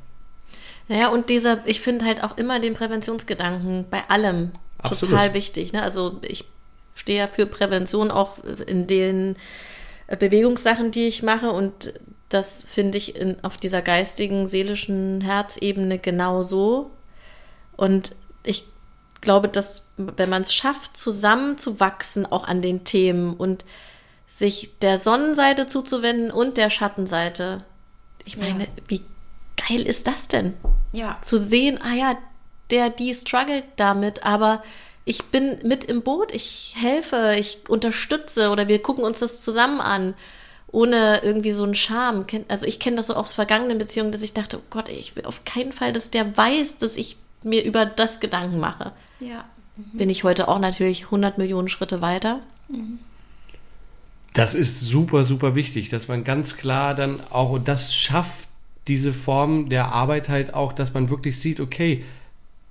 Naja, 0.87 1.07
und 1.09 1.29
dieser, 1.29 1.65
ich 1.65 1.81
finde 1.81 2.05
halt 2.05 2.23
auch 2.23 2.37
immer 2.37 2.59
den 2.59 2.73
Präventionsgedanken 2.73 3.85
bei 3.89 4.03
allem 4.09 4.51
Absolut. 4.77 5.11
total 5.11 5.33
wichtig. 5.33 5.73
Ne? 5.73 5.81
Also 5.81 6.19
ich 6.21 6.45
stehe 6.95 7.19
ja 7.19 7.27
für 7.27 7.45
Prävention 7.45 8.11
auch 8.11 8.37
in 8.67 8.87
den 8.87 9.35
äh, 10.07 10.17
Bewegungssachen, 10.17 10.91
die 10.91 11.07
ich 11.07 11.23
mache 11.23 11.51
und 11.51 11.93
das 12.29 12.63
finde 12.67 12.97
ich 12.97 13.15
in, 13.15 13.43
auf 13.43 13.57
dieser 13.57 13.81
geistigen, 13.81 14.47
seelischen 14.47 15.21
Herzebene 15.21 15.99
genauso. 15.99 16.89
Und 17.77 18.15
ich 18.43 18.65
glaube, 19.23 19.47
dass 19.47 19.87
wenn 19.97 20.29
man 20.29 20.43
es 20.43 20.53
schafft, 20.53 20.95
zusammenzuwachsen 20.95 22.25
auch 22.25 22.43
an 22.43 22.61
den 22.61 22.83
Themen 22.83 23.33
und 23.33 23.65
sich 24.27 24.77
der 24.81 24.97
Sonnenseite 24.97 25.65
zuzuwenden 25.65 26.31
und 26.31 26.57
der 26.57 26.69
Schattenseite, 26.69 27.63
ich 28.25 28.37
meine, 28.37 28.67
wie 28.87 29.01
geil 29.67 29.81
ist 29.81 30.07
das 30.07 30.27
denn? 30.27 30.53
Ja. 30.91 31.17
zu 31.21 31.39
sehen, 31.39 31.79
ah 31.81 31.93
ja, 31.93 32.17
der, 32.69 32.89
die 32.89 33.13
struggelt 33.15 33.63
damit, 33.77 34.23
aber 34.23 34.63
ich 35.05 35.25
bin 35.25 35.57
mit 35.63 35.83
im 35.83 36.01
Boot, 36.01 36.31
ich 36.31 36.75
helfe, 36.77 37.35
ich 37.37 37.67
unterstütze 37.67 38.49
oder 38.49 38.67
wir 38.67 38.81
gucken 38.81 39.03
uns 39.03 39.19
das 39.19 39.41
zusammen 39.41 39.81
an, 39.81 40.13
ohne 40.71 41.21
irgendwie 41.23 41.51
so 41.51 41.63
einen 41.63 41.75
Charme. 41.75 42.25
Also 42.47 42.65
ich 42.65 42.79
kenne 42.79 42.97
das 42.97 43.07
so 43.07 43.15
aus 43.15 43.33
vergangenen 43.33 43.77
Beziehungen, 43.77 44.11
dass 44.11 44.23
ich 44.23 44.33
dachte, 44.33 44.57
oh 44.57 44.65
Gott, 44.69 44.89
ich 44.89 45.15
will 45.15 45.25
auf 45.25 45.45
keinen 45.45 45.71
Fall, 45.71 45.93
dass 45.93 46.09
der 46.09 46.35
weiß, 46.35 46.77
dass 46.77 46.95
ich 46.95 47.17
mir 47.43 47.63
über 47.63 47.85
das 47.85 48.19
Gedanken 48.19 48.59
mache. 48.59 48.93
Ja. 49.27 49.45
Bin 49.75 50.09
ich 50.09 50.23
heute 50.23 50.47
auch 50.47 50.59
natürlich 50.59 51.05
100 51.05 51.37
Millionen 51.37 51.67
Schritte 51.67 52.01
weiter. 52.01 52.41
Das 54.33 54.53
ist 54.53 54.79
super, 54.81 55.23
super 55.23 55.55
wichtig, 55.55 55.89
dass 55.89 56.07
man 56.07 56.23
ganz 56.23 56.57
klar 56.57 56.95
dann 56.95 57.21
auch, 57.29 57.51
und 57.51 57.67
das 57.67 57.95
schafft 57.95 58.47
diese 58.87 59.13
Form 59.13 59.69
der 59.69 59.91
Arbeit 59.91 60.29
halt 60.29 60.53
auch, 60.53 60.73
dass 60.73 60.93
man 60.93 61.09
wirklich 61.09 61.39
sieht, 61.39 61.59
okay, 61.59 62.03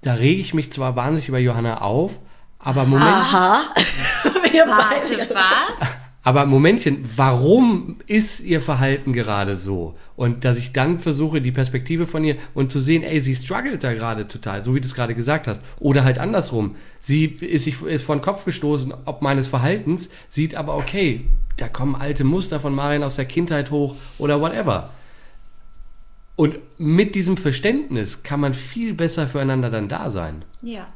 da 0.03 0.15
rege 0.15 0.41
ich 0.41 0.55
mich 0.55 0.73
zwar 0.73 0.97
wahnsinnig 0.97 1.29
über 1.29 1.39
Johanna 1.39 1.81
auf, 1.81 2.19
aber 2.59 2.85
Moment, 2.85 3.11
Aha. 3.11 3.63
wir 4.51 4.67
Warte, 4.67 5.35
was? 5.35 6.02
Aber 6.25 6.47
Momentchen, 6.47 7.05
warum 7.17 7.97
ist 8.07 8.41
ihr 8.41 8.61
Verhalten 8.61 9.13
gerade 9.13 9.57
so? 9.57 9.99
Und 10.15 10.45
dass 10.45 10.57
ich 10.57 10.73
dann 10.73 11.01
versuche, 11.01 11.41
die 11.41 11.51
Perspektive 11.51 12.07
von 12.07 12.23
ihr 12.23 12.37
und 12.55 12.71
zu 12.71 12.79
sehen, 12.79 13.03
ey, 13.03 13.21
sie 13.21 13.35
struggelt 13.35 13.83
da 13.83 13.93
gerade 13.93 14.29
total, 14.29 14.63
so 14.63 14.75
wie 14.75 14.81
du 14.81 14.87
es 14.87 14.95
gerade 14.95 15.17
gesagt 15.17 15.49
hast. 15.49 15.61
Oder 15.81 16.05
halt 16.05 16.19
andersrum. 16.19 16.77
Sie 17.01 17.25
ist 17.25 17.65
sich 17.65 17.83
ist 17.83 18.05
vor 18.05 18.15
den 18.15 18.23
Kopf 18.23 18.45
gestoßen, 18.45 18.95
ob 19.05 19.21
meines 19.23 19.49
Verhaltens, 19.49 20.11
sieht 20.29 20.55
aber, 20.55 20.77
okay, 20.77 21.25
da 21.57 21.69
kommen 21.69 21.97
alte 21.97 22.23
Muster 22.23 22.61
von 22.61 22.75
Marian 22.75 23.03
aus 23.03 23.17
der 23.17 23.25
Kindheit 23.25 23.73
hoch 23.73 23.97
oder 24.19 24.41
whatever. 24.41 24.91
Und 26.37 26.57
mit 26.79 27.17
diesem 27.17 27.37
Verständnis 27.37 28.23
kann 28.23 28.41
man 28.41 28.55
viel 28.55 28.95
besser 28.95 29.27
füreinander 29.27 29.71
dann 29.71 29.89
da 29.89 30.09
sein. 30.11 30.45
Ja. 30.63 30.87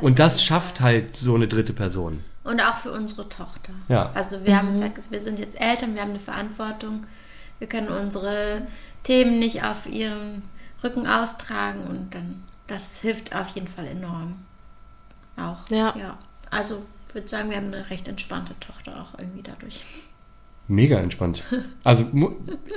Und 0.00 0.18
das 0.18 0.42
schafft 0.42 0.80
halt 0.80 1.16
so 1.16 1.36
eine 1.36 1.46
dritte 1.46 1.72
Person. 1.72 2.20
Und 2.44 2.60
auch 2.60 2.76
für 2.76 2.92
unsere 2.92 3.28
Tochter. 3.28 3.72
Ja. 3.88 4.10
Also 4.14 4.44
wir 4.44 4.56
haben 4.56 4.70
gesagt, 4.70 5.10
wir 5.10 5.20
sind 5.22 5.38
jetzt 5.38 5.58
Eltern, 5.60 5.94
wir 5.94 6.02
haben 6.02 6.10
eine 6.10 6.18
Verantwortung. 6.18 7.06
Wir 7.58 7.68
können 7.68 7.88
unsere 7.88 8.62
Themen 9.02 9.38
nicht 9.38 9.64
auf 9.64 9.86
ihren 9.86 10.42
Rücken 10.82 11.06
austragen 11.06 11.84
und 11.88 12.14
dann 12.14 12.42
das 12.66 13.00
hilft 13.00 13.34
auf 13.34 13.48
jeden 13.54 13.68
Fall 13.68 13.86
enorm. 13.86 14.36
auch. 15.36 15.68
Ja. 15.70 15.94
ja. 15.96 16.18
Also 16.50 16.82
ich 17.08 17.14
würde 17.14 17.28
sagen, 17.28 17.48
wir 17.50 17.56
haben 17.56 17.68
eine 17.72 17.88
recht 17.90 18.08
entspannte 18.08 18.58
Tochter 18.60 19.00
auch 19.00 19.18
irgendwie 19.18 19.42
dadurch. 19.42 19.82
Mega 20.68 20.98
entspannt. 20.98 21.44
Also 21.82 22.04
mu- 22.12 22.32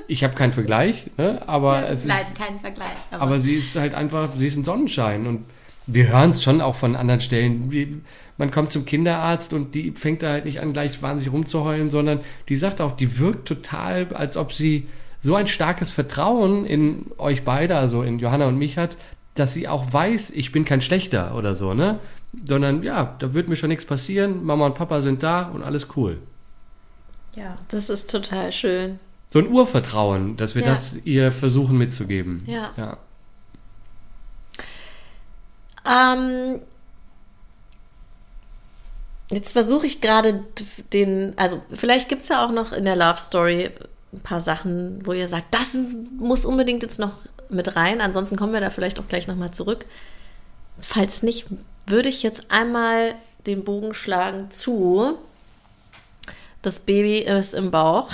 ich 0.07 0.23
habe 0.23 0.33
keinen 0.35 0.51
Vergleich, 0.53 1.09
ne? 1.17 1.41
aber 1.47 1.89
es 1.89 2.01
ist, 2.01 2.07
Leider 2.07 2.31
kein 2.37 2.59
Vergleich. 2.59 2.97
Aber, 3.11 3.23
aber 3.23 3.39
sie 3.39 3.55
ist 3.55 3.75
halt 3.77 3.93
einfach, 3.93 4.29
sie 4.37 4.47
ist 4.47 4.57
ein 4.57 4.65
Sonnenschein 4.65 5.25
und 5.27 5.45
wir 5.87 6.09
hören 6.09 6.31
es 6.31 6.43
schon 6.43 6.61
auch 6.61 6.75
von 6.75 6.95
anderen 6.95 7.21
Stellen. 7.21 7.71
Wie, 7.71 8.01
man 8.37 8.51
kommt 8.51 8.71
zum 8.71 8.85
Kinderarzt 8.85 9.53
und 9.53 9.73
die 9.73 9.91
fängt 9.91 10.21
da 10.21 10.29
halt 10.29 10.45
nicht 10.45 10.59
an, 10.61 10.73
gleich 10.73 11.01
wahnsinnig 11.01 11.33
rumzuheulen, 11.33 11.89
sondern 11.89 12.19
die 12.49 12.55
sagt 12.55 12.81
auch, 12.81 12.95
die 12.95 13.17
wirkt 13.19 13.47
total, 13.47 14.07
als 14.13 14.37
ob 14.37 14.53
sie 14.53 14.87
so 15.21 15.33
ein 15.35 15.47
starkes 15.47 15.91
Vertrauen 15.91 16.65
in 16.65 17.07
euch 17.17 17.43
beide, 17.43 17.75
also 17.77 18.03
in 18.03 18.19
Johanna 18.19 18.47
und 18.47 18.57
mich 18.59 18.77
hat, 18.77 18.95
dass 19.33 19.53
sie 19.53 19.67
auch 19.67 19.91
weiß, 19.91 20.29
ich 20.31 20.51
bin 20.51 20.65
kein 20.65 20.81
Schlechter 20.81 21.35
oder 21.35 21.55
so, 21.55 21.73
ne? 21.73 21.99
Sondern 22.45 22.83
ja, 22.83 23.15
da 23.19 23.33
wird 23.33 23.49
mir 23.49 23.55
schon 23.55 23.69
nichts 23.69 23.85
passieren, 23.85 24.45
Mama 24.45 24.67
und 24.67 24.75
Papa 24.75 25.01
sind 25.01 25.23
da 25.23 25.43
und 25.43 25.63
alles 25.63 25.87
cool. 25.95 26.19
ja. 27.35 27.57
Das 27.69 27.89
ist 27.89 28.09
total 28.11 28.51
schön. 28.51 28.99
So 29.31 29.39
ein 29.39 29.47
Urvertrauen, 29.49 30.37
dass 30.37 30.55
wir 30.55 30.61
Ja. 30.63 30.69
das 30.69 30.97
ihr 31.03 31.31
versuchen 31.31 31.77
mitzugeben. 31.77 32.43
Ja. 32.45 32.71
ja. 32.77 32.97
Ähm, 35.87 36.61
jetzt 39.29 39.53
versuche 39.53 39.85
ich 39.85 40.01
gerade 40.01 40.43
den, 40.93 41.33
also 41.37 41.61
vielleicht 41.71 42.09
gibt 42.09 42.23
es 42.23 42.29
ja 42.29 42.43
auch 42.43 42.51
noch 42.51 42.71
in 42.71 42.85
der 42.85 42.95
Love 42.95 43.19
Story 43.19 43.71
ein 44.13 44.21
paar 44.21 44.41
Sachen, 44.41 45.05
wo 45.05 45.13
ihr 45.13 45.27
sagt, 45.27 45.53
das 45.53 45.77
muss 46.17 46.45
unbedingt 46.45 46.83
jetzt 46.83 46.99
noch 46.99 47.17
mit 47.49 47.75
rein. 47.75 48.01
Ansonsten 48.01 48.35
kommen 48.35 48.53
wir 48.53 48.61
da 48.61 48.69
vielleicht 48.69 48.99
auch 48.99 49.07
gleich 49.07 49.27
nochmal 49.27 49.51
zurück. 49.51 49.85
Falls 50.79 51.23
nicht, 51.23 51.47
würde 51.85 52.09
ich 52.09 52.23
jetzt 52.23 52.51
einmal 52.51 53.15
den 53.45 53.63
Bogen 53.63 53.93
schlagen 53.93 54.51
zu. 54.51 55.17
Das 56.61 56.79
Baby 56.79 57.19
ist 57.19 57.53
im 57.53 57.71
Bauch. 57.71 58.09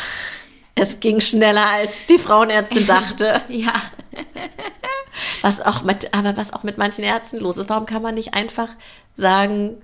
Es 0.76 1.00
ging 1.00 1.22
schneller, 1.22 1.68
als 1.68 2.06
die 2.06 2.18
Frauenärztin 2.18 2.86
dachte. 2.88 3.42
Ja. 3.50 3.74
Was 5.44 5.60
auch 5.60 5.84
mit, 5.84 6.14
aber 6.14 6.38
was 6.38 6.54
auch 6.54 6.64
mit 6.64 6.78
manchen 6.78 7.04
Ärzten 7.04 7.38
los 7.38 7.58
ist. 7.58 7.70
Warum 7.70 7.86
kann 7.86 8.02
man 8.02 8.16
nicht 8.16 8.34
einfach 8.34 8.70
sagen, 9.18 9.82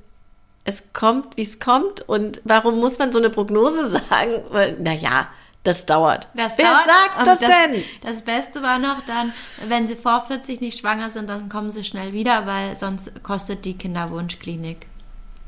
es 0.63 0.93
kommt, 0.93 1.35
wie 1.35 1.43
es 1.43 1.59
kommt? 1.59 2.07
Und 2.07 2.41
warum 2.45 2.79
muss 2.79 2.97
man 2.97 3.11
so 3.11 3.19
eine 3.19 3.29
Prognose 3.29 3.89
sagen? 4.09 4.41
Weil, 4.49 4.77
naja, 4.79 5.27
das 5.63 5.85
dauert. 5.85 6.29
Das 6.33 6.57
Wer 6.57 6.65
dauert, 6.65 6.85
sagt 6.85 7.27
das, 7.27 7.39
das 7.39 7.49
denn? 7.49 7.83
Das 8.01 8.21
Beste 8.21 8.63
war 8.63 8.79
noch 8.79 9.03
dann, 9.05 9.33
wenn 9.67 9.85
sie 9.85 9.95
vor 9.95 10.23
40 10.25 10.61
nicht 10.61 10.79
schwanger 10.79 11.11
sind, 11.11 11.29
dann 11.29 11.49
kommen 11.49 11.71
sie 11.71 11.83
schnell 11.83 12.13
wieder, 12.13 12.47
weil 12.47 12.77
sonst 12.79 13.21
kostet 13.21 13.65
die 13.65 13.77
Kinderwunschklinik. 13.77 14.87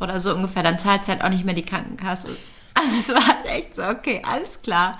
Oder 0.02 0.20
so 0.20 0.36
ungefähr. 0.36 0.64
Dann 0.64 0.78
zahlt 0.78 1.06
sie 1.06 1.12
halt 1.12 1.24
auch 1.24 1.30
nicht 1.30 1.46
mehr 1.46 1.54
die 1.54 1.66
Krankenkasse. 1.66 2.28
Also 2.74 3.14
es 3.14 3.14
war 3.14 3.46
echt 3.46 3.78
so, 3.78 3.84
okay, 3.84 4.22
alles 4.28 4.62
klar. 4.62 4.98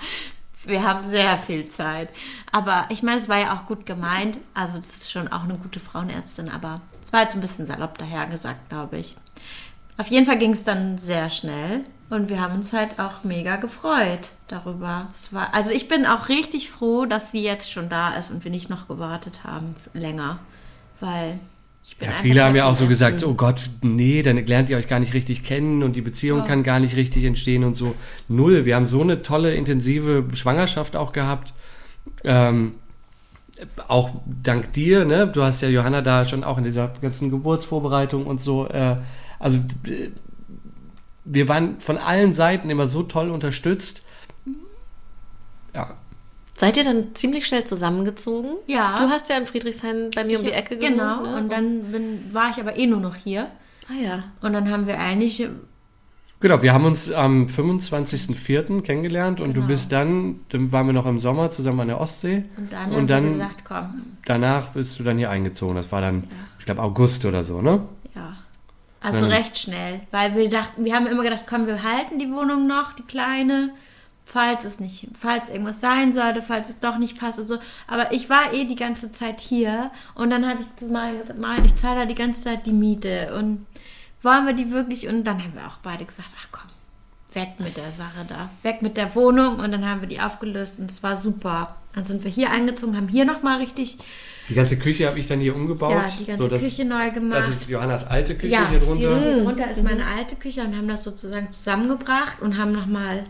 Wir 0.64 0.82
haben 0.84 1.04
sehr 1.04 1.36
viel 1.38 1.68
Zeit. 1.68 2.12
Aber 2.50 2.86
ich 2.90 3.02
meine, 3.02 3.20
es 3.20 3.28
war 3.28 3.38
ja 3.38 3.54
auch 3.54 3.66
gut 3.66 3.86
gemeint. 3.86 4.38
Also 4.54 4.78
das 4.78 4.96
ist 4.96 5.10
schon 5.10 5.28
auch 5.28 5.44
eine 5.44 5.54
gute 5.54 5.80
Frauenärztin, 5.80 6.48
aber 6.48 6.80
es 7.02 7.12
war 7.12 7.22
jetzt 7.22 7.34
ein 7.34 7.40
bisschen 7.40 7.66
salopp 7.66 7.98
dahergesagt, 7.98 8.68
glaube 8.68 8.98
ich. 8.98 9.16
Auf 9.98 10.08
jeden 10.08 10.26
Fall 10.26 10.38
ging 10.38 10.52
es 10.52 10.64
dann 10.64 10.98
sehr 10.98 11.28
schnell 11.30 11.84
und 12.08 12.28
wir 12.28 12.40
haben 12.40 12.54
uns 12.54 12.72
halt 12.72 12.98
auch 12.98 13.24
mega 13.24 13.56
gefreut 13.56 14.30
darüber. 14.48 15.08
Es 15.12 15.32
war, 15.32 15.54
also 15.54 15.70
ich 15.70 15.86
bin 15.86 16.06
auch 16.06 16.28
richtig 16.28 16.70
froh, 16.70 17.04
dass 17.04 17.30
sie 17.30 17.42
jetzt 17.42 17.70
schon 17.70 17.88
da 17.88 18.14
ist 18.14 18.30
und 18.30 18.44
wir 18.44 18.50
nicht 18.50 18.70
noch 18.70 18.88
gewartet 18.88 19.44
haben 19.44 19.74
länger, 19.92 20.38
weil 21.00 21.38
Ja, 22.02 22.10
viele 22.20 22.42
haben 22.44 22.56
ja 22.56 22.64
auch 22.66 22.74
so 22.74 22.86
gesagt, 22.88 23.20
sie- 23.20 23.26
oh 23.26 23.34
Gott, 23.34 23.70
nee, 23.82 24.22
dann 24.22 24.36
lernt 24.46 24.68
ihr 24.70 24.76
euch 24.76 24.88
gar 24.88 24.98
nicht 25.00 25.14
richtig 25.14 25.42
kennen 25.44 25.82
und 25.82 25.94
die 25.94 26.00
Beziehung 26.00 26.40
Ja. 26.40 26.44
kann 26.46 26.62
gar 26.62 26.80
nicht 26.80 26.96
richtig 26.96 27.24
entstehen 27.24 27.64
und 27.64 27.76
so. 27.76 27.94
Null. 28.28 28.64
Wir 28.64 28.74
haben 28.76 28.86
so 28.86 29.00
eine 29.02 29.22
tolle, 29.22 29.54
intensive 29.54 30.24
Schwangerschaft 30.34 30.96
auch 30.96 31.12
gehabt. 31.12 31.52
Ähm, 32.24 32.74
auch 33.86 34.10
dank 34.42 34.72
dir, 34.72 35.04
ne? 35.04 35.28
Du 35.28 35.42
hast 35.42 35.60
ja 35.62 35.68
Johanna 35.68 36.02
da 36.02 36.24
schon 36.24 36.42
auch 36.42 36.58
in 36.58 36.64
dieser 36.64 36.88
ganzen 37.00 37.30
Geburtsvorbereitung 37.30 38.26
und 38.26 38.42
so. 38.42 38.66
Äh, 38.68 38.96
also 39.38 39.58
äh, 39.86 40.08
wir 41.24 41.46
waren 41.48 41.78
von 41.78 41.98
allen 41.98 42.32
Seiten 42.32 42.68
immer 42.70 42.88
so 42.88 43.04
toll 43.04 43.30
unterstützt. 43.30 44.02
Ja, 45.74 45.94
Seid 46.54 46.76
ihr 46.76 46.84
dann 46.84 47.14
ziemlich 47.14 47.46
schnell 47.46 47.64
zusammengezogen? 47.64 48.50
Ja. 48.66 48.96
Du 48.96 49.04
hast 49.08 49.28
ja 49.30 49.36
in 49.38 49.46
Friedrichshain 49.46 50.10
bei 50.14 50.24
mir 50.24 50.38
um 50.38 50.44
die 50.44 50.52
Ecke 50.52 50.76
gewohnt. 50.76 50.92
Genau, 50.98 51.22
ne? 51.22 51.36
und 51.36 51.50
dann 51.50 51.82
bin, 51.90 52.32
war 52.32 52.50
ich 52.50 52.58
aber 52.60 52.76
eh 52.78 52.86
nur 52.86 53.00
noch 53.00 53.16
hier. 53.16 53.48
Ah 53.88 53.94
ja. 54.02 54.24
Und 54.40 54.52
dann 54.52 54.70
haben 54.70 54.86
wir 54.86 54.98
eigentlich 54.98 55.46
Genau, 56.40 56.60
wir 56.60 56.72
haben 56.72 56.84
uns 56.84 57.12
am 57.12 57.46
25.04. 57.46 58.82
kennengelernt 58.82 59.38
und 59.40 59.54
du 59.54 59.64
bist 59.64 59.92
dann, 59.92 60.40
dann 60.48 60.72
waren 60.72 60.86
wir 60.86 60.92
noch 60.92 61.06
im 61.06 61.20
Sommer 61.20 61.52
zusammen 61.52 61.80
an 61.80 61.86
der 61.88 62.00
Ostsee. 62.00 62.44
und 62.56 62.72
dann, 62.72 62.88
Und 62.90 62.96
haben 62.96 63.06
dann- 63.06 63.24
wir 63.24 63.32
gesagt, 63.32 63.64
komm, 63.64 64.02
Danach 64.26 64.70
bist 64.70 64.98
du 64.98 65.04
dann 65.04 65.18
hier 65.18 65.30
eingezogen. 65.30 65.76
Das 65.76 65.92
war 65.92 66.00
dann, 66.00 66.24
ich 66.58 66.64
glaube, 66.64 66.82
August 66.82 67.24
oder 67.26 67.44
so, 67.44 67.62
ne? 67.62 67.82
Ja. 68.16 68.36
Also 69.00 69.26
Ja. 69.26 69.32
recht 69.36 69.56
schnell, 69.56 70.00
weil 70.10 70.34
wir 70.34 70.48
dachten, 70.48 70.84
wir 70.84 70.94
haben 70.96 71.06
immer 71.06 71.22
gedacht, 71.22 71.44
komm, 71.48 71.66
wir 71.68 71.82
halten 71.82 72.18
die 72.18 72.30
Wohnung 72.32 72.66
noch, 72.66 72.92
die 72.92 73.02
kleine, 73.04 73.70
falls 74.24 74.64
es 74.64 74.80
nicht, 74.80 75.08
falls 75.18 75.48
irgendwas 75.48 75.80
sein 75.80 76.12
sollte, 76.12 76.42
falls 76.42 76.68
es 76.68 76.78
doch 76.78 76.98
nicht 76.98 77.18
passt 77.18 77.38
und 77.38 77.46
so. 77.46 77.58
Aber 77.86 78.12
ich 78.12 78.30
war 78.30 78.52
eh 78.52 78.64
die 78.64 78.76
ganze 78.76 79.12
Zeit 79.12 79.40
hier 79.40 79.90
und 80.14 80.30
dann 80.30 80.46
hatte 80.46 80.62
ich 80.62 80.76
zu 80.76 80.90
Marian 80.90 81.20
gesagt, 81.20 81.40
Marian, 81.40 81.64
ich 81.64 81.76
zahle 81.76 82.00
da 82.00 82.06
die 82.06 82.14
ganze 82.14 82.42
Zeit 82.42 82.66
die 82.66 82.72
Miete 82.72 83.34
und 83.38 83.66
wollen 84.22 84.46
wir 84.46 84.54
die 84.54 84.70
wirklich? 84.70 85.08
Und 85.08 85.24
dann 85.24 85.42
haben 85.42 85.54
wir 85.54 85.66
auch 85.66 85.78
beide 85.82 86.04
gesagt, 86.04 86.28
ach 86.38 86.48
komm, 86.52 86.70
weg 87.34 87.54
mit 87.58 87.76
der 87.76 87.90
Sache 87.90 88.24
da, 88.28 88.50
weg 88.62 88.82
mit 88.82 88.96
der 88.96 89.14
Wohnung 89.14 89.56
und 89.58 89.72
dann 89.72 89.88
haben 89.88 90.00
wir 90.00 90.08
die 90.08 90.20
aufgelöst 90.20 90.78
und 90.78 90.90
es 90.90 91.02
war 91.02 91.16
super. 91.16 91.76
Dann 91.94 92.04
sind 92.04 92.24
wir 92.24 92.30
hier 92.30 92.50
eingezogen, 92.50 92.96
haben 92.96 93.08
hier 93.08 93.26
nochmal 93.26 93.58
richtig, 93.58 93.98
Die 94.48 94.54
ganze 94.54 94.78
Küche 94.78 95.06
habe 95.06 95.18
ich 95.18 95.26
dann 95.26 95.40
hier 95.40 95.54
umgebaut. 95.54 95.92
ja, 95.92 96.06
die 96.18 96.24
ganze 96.24 96.42
so, 96.44 96.48
das, 96.48 96.62
Küche 96.62 96.84
neu 96.86 97.10
gemacht. 97.10 97.38
Das 97.40 97.48
ist 97.48 97.68
Johannas 97.68 98.06
alte 98.06 98.34
Küche 98.34 98.54
Ja, 98.54 98.68
hier 98.70 98.80
drunter. 98.80 99.18
Hier 99.18 99.42
drunter 99.42 99.70
ist 99.70 99.82
meine 99.82 100.06
alte 100.06 100.36
Küche 100.36 100.62
und 100.62 100.74
haben 100.74 100.88
das 100.88 101.04
sozusagen 101.04 101.50
zusammengebracht 101.50 102.40
und 102.40 102.56
haben 102.56 102.72
nochmal 102.72 103.24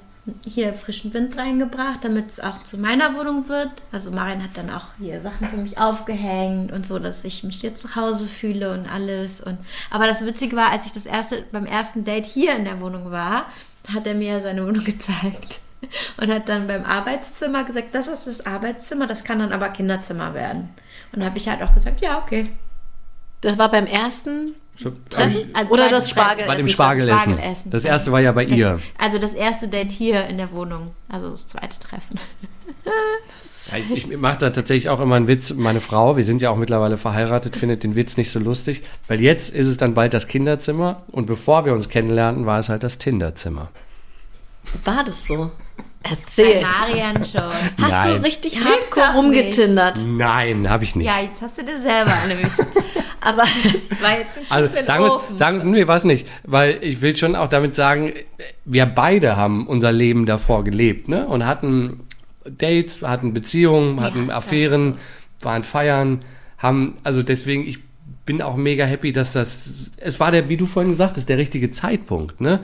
hier 0.46 0.72
frischen 0.72 1.12
Wind 1.14 1.36
reingebracht, 1.36 2.04
damit 2.04 2.28
es 2.28 2.40
auch 2.40 2.62
zu 2.62 2.78
meiner 2.78 3.16
Wohnung 3.16 3.48
wird. 3.48 3.70
Also 3.90 4.10
Marian 4.12 4.42
hat 4.42 4.56
dann 4.56 4.70
auch 4.70 4.86
hier 4.98 5.20
Sachen 5.20 5.48
für 5.48 5.56
mich 5.56 5.78
aufgehängt 5.78 6.70
und 6.70 6.86
so, 6.86 6.98
dass 7.00 7.24
ich 7.24 7.42
mich 7.42 7.60
hier 7.60 7.74
zu 7.74 7.96
Hause 7.96 8.26
fühle 8.26 8.72
und 8.72 8.86
alles. 8.86 9.40
Und 9.40 9.58
aber 9.90 10.06
das 10.06 10.24
Witzige 10.24 10.54
war, 10.54 10.70
als 10.70 10.86
ich 10.86 10.92
das 10.92 11.06
erste 11.06 11.44
beim 11.50 11.66
ersten 11.66 12.04
Date 12.04 12.26
hier 12.26 12.56
in 12.56 12.64
der 12.64 12.80
Wohnung 12.80 13.10
war, 13.10 13.46
hat 13.92 14.06
er 14.06 14.14
mir 14.14 14.40
seine 14.40 14.64
Wohnung 14.64 14.84
gezeigt 14.84 15.60
und 16.16 16.32
hat 16.32 16.48
dann 16.48 16.68
beim 16.68 16.84
Arbeitszimmer 16.84 17.64
gesagt, 17.64 17.92
das 17.92 18.06
ist 18.06 18.28
das 18.28 18.46
Arbeitszimmer, 18.46 19.08
das 19.08 19.24
kann 19.24 19.40
dann 19.40 19.52
aber 19.52 19.70
Kinderzimmer 19.70 20.34
werden. 20.34 20.68
Und 21.12 21.24
habe 21.24 21.36
ich 21.36 21.48
halt 21.48 21.62
auch 21.62 21.74
gesagt, 21.74 22.00
ja 22.00 22.18
okay. 22.18 22.52
Das 23.40 23.58
war 23.58 23.70
beim 23.70 23.86
ersten 23.86 24.54
Treffen? 25.10 25.50
Also 25.52 25.70
Oder 25.70 25.82
zweites 25.88 25.98
das 25.98 26.10
Spargel? 26.10 26.46
bei 26.46 26.54
dem 26.56 26.66
Essen, 26.66 26.74
Spargelessen. 26.74 27.32
Spargelessen. 27.34 27.70
Das 27.70 27.84
erste 27.84 28.12
war 28.12 28.20
ja 28.20 28.32
bei 28.32 28.44
ihr. 28.44 28.80
Also 28.98 29.18
das 29.18 29.34
erste 29.34 29.68
Date 29.68 29.92
hier 29.92 30.26
in 30.26 30.38
der 30.38 30.50
Wohnung. 30.52 30.92
Also 31.08 31.30
das 31.30 31.46
zweite 31.46 31.78
Treffen. 31.78 32.18
Ja, 32.84 33.78
Ich 33.94 34.08
mache 34.16 34.38
da 34.38 34.50
tatsächlich 34.50 34.88
auch 34.88 34.98
immer 35.00 35.14
einen 35.14 35.28
Witz. 35.28 35.52
Meine 35.54 35.80
Frau, 35.80 36.16
wir 36.16 36.24
sind 36.24 36.42
ja 36.42 36.50
auch 36.50 36.56
mittlerweile 36.56 36.98
verheiratet, 36.98 37.54
findet 37.56 37.84
den 37.84 37.94
Witz 37.94 38.16
nicht 38.16 38.30
so 38.32 38.40
lustig, 38.40 38.82
weil 39.08 39.20
jetzt 39.20 39.54
ist 39.54 39.68
es 39.68 39.76
dann 39.76 39.94
bald 39.94 40.14
das 40.14 40.26
Kinderzimmer 40.26 41.02
und 41.12 41.26
bevor 41.26 41.64
wir 41.64 41.72
uns 41.74 41.88
kennenlernten, 41.88 42.46
war 42.46 42.58
es 42.58 42.68
halt 42.68 42.82
das 42.82 42.98
Tinderzimmer. 42.98 43.68
War 44.84 45.04
das 45.04 45.26
so? 45.26 45.50
Bei 46.02 46.10
Erzähl. 46.10 46.62
Marian 46.62 47.24
schon. 47.24 47.42
Hast 47.42 47.90
Nein. 47.90 48.16
du 48.16 48.24
richtig 48.24 48.64
hardcore 48.64 49.14
rumgetindert? 49.14 50.00
Nein, 50.06 50.68
habe 50.68 50.82
ich 50.84 50.96
nicht. 50.96 51.06
Ja, 51.06 51.20
jetzt 51.20 51.40
hast 51.42 51.58
du 51.58 51.62
dir 51.64 51.78
selber 51.80 52.10
erwischt. 52.28 52.58
Aber 53.22 53.44
Das 53.88 54.02
war 54.02 54.18
jetzt 54.18 54.38
ein 54.38 54.44
Schuss 54.44 54.52
Also 54.52 54.84
sagen 54.84 55.04
Ofen. 55.04 55.36
sagen 55.36 55.58
wir 55.58 55.64
nee, 55.64 55.86
was 55.86 56.04
nicht, 56.04 56.26
weil 56.44 56.78
ich 56.80 57.00
will 57.00 57.16
schon 57.16 57.36
auch 57.36 57.48
damit 57.48 57.74
sagen, 57.74 58.12
wir 58.64 58.86
beide 58.86 59.36
haben 59.36 59.66
unser 59.66 59.92
Leben 59.92 60.26
davor 60.26 60.64
gelebt, 60.64 61.08
ne? 61.08 61.26
Und 61.26 61.46
hatten 61.46 62.00
Dates, 62.44 63.02
hatten 63.02 63.32
Beziehungen, 63.32 64.00
hatten 64.00 64.28
das 64.28 64.36
Affären, 64.36 64.96
waren 65.40 65.62
feiern, 65.62 66.20
haben 66.58 66.98
also 67.04 67.22
deswegen 67.22 67.66
ich 67.66 67.78
bin 68.26 68.42
auch 68.42 68.56
mega 68.56 68.84
happy, 68.84 69.12
dass 69.12 69.32
das 69.32 69.64
es 69.96 70.20
war 70.20 70.30
der 70.30 70.48
wie 70.48 70.56
du 70.56 70.66
vorhin 70.66 70.92
gesagt 70.92 71.16
hast, 71.16 71.28
der 71.28 71.38
richtige 71.38 71.70
Zeitpunkt, 71.70 72.40
ne? 72.40 72.60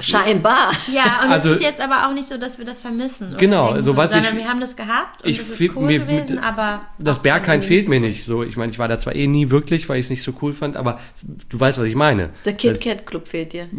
Scheinbar. 0.00 0.72
ja, 0.92 1.20
und 1.24 1.30
Also- 1.32 1.50
es 1.50 1.56
ist 1.56 1.62
jetzt 1.62 1.80
aber 1.80 2.06
auch 2.06 2.12
nicht 2.12 2.28
so, 2.28 2.36
dass 2.36 2.58
wir 2.58 2.64
das 2.64 2.80
vermissen. 2.80 3.28
oder 3.30 3.36
Genau, 3.38 3.80
so 3.80 3.96
was 3.96 4.12
ich- 4.14 4.16
Sondern 4.22 4.36
wir 4.38 4.48
haben 4.48 4.60
das 4.60 4.76
gehabt 4.76 5.22
und 5.24 5.30
ich 5.30 5.38
das 5.38 5.48
ist 5.48 5.76
cool 5.76 5.86
mir- 5.86 6.00
gewesen, 6.00 6.36
mit- 6.36 6.44
aber... 6.44 6.82
Das 6.98 7.22
Berghain 7.22 7.62
fehlt 7.62 7.88
mir 7.88 8.00
nicht. 8.00 8.24
So, 8.26 8.42
ich 8.42 8.56
meine, 8.56 8.72
ich 8.72 8.78
war 8.78 8.88
da 8.88 8.98
zwar 8.98 9.14
eh 9.14 9.26
nie 9.26 9.50
wirklich, 9.50 9.88
weil 9.88 9.98
ich 9.98 10.06
es 10.06 10.10
nicht 10.10 10.22
so 10.22 10.32
cool 10.42 10.52
fand, 10.52 10.76
aber 10.76 10.98
du 11.48 11.58
weißt, 11.60 11.78
was 11.78 11.86
ich 11.86 11.94
meine. 11.94 12.30
Der 12.44 12.52
KitKat 12.54 13.06
Club 13.06 13.26
fehlt 13.28 13.52
dir. 13.52 13.66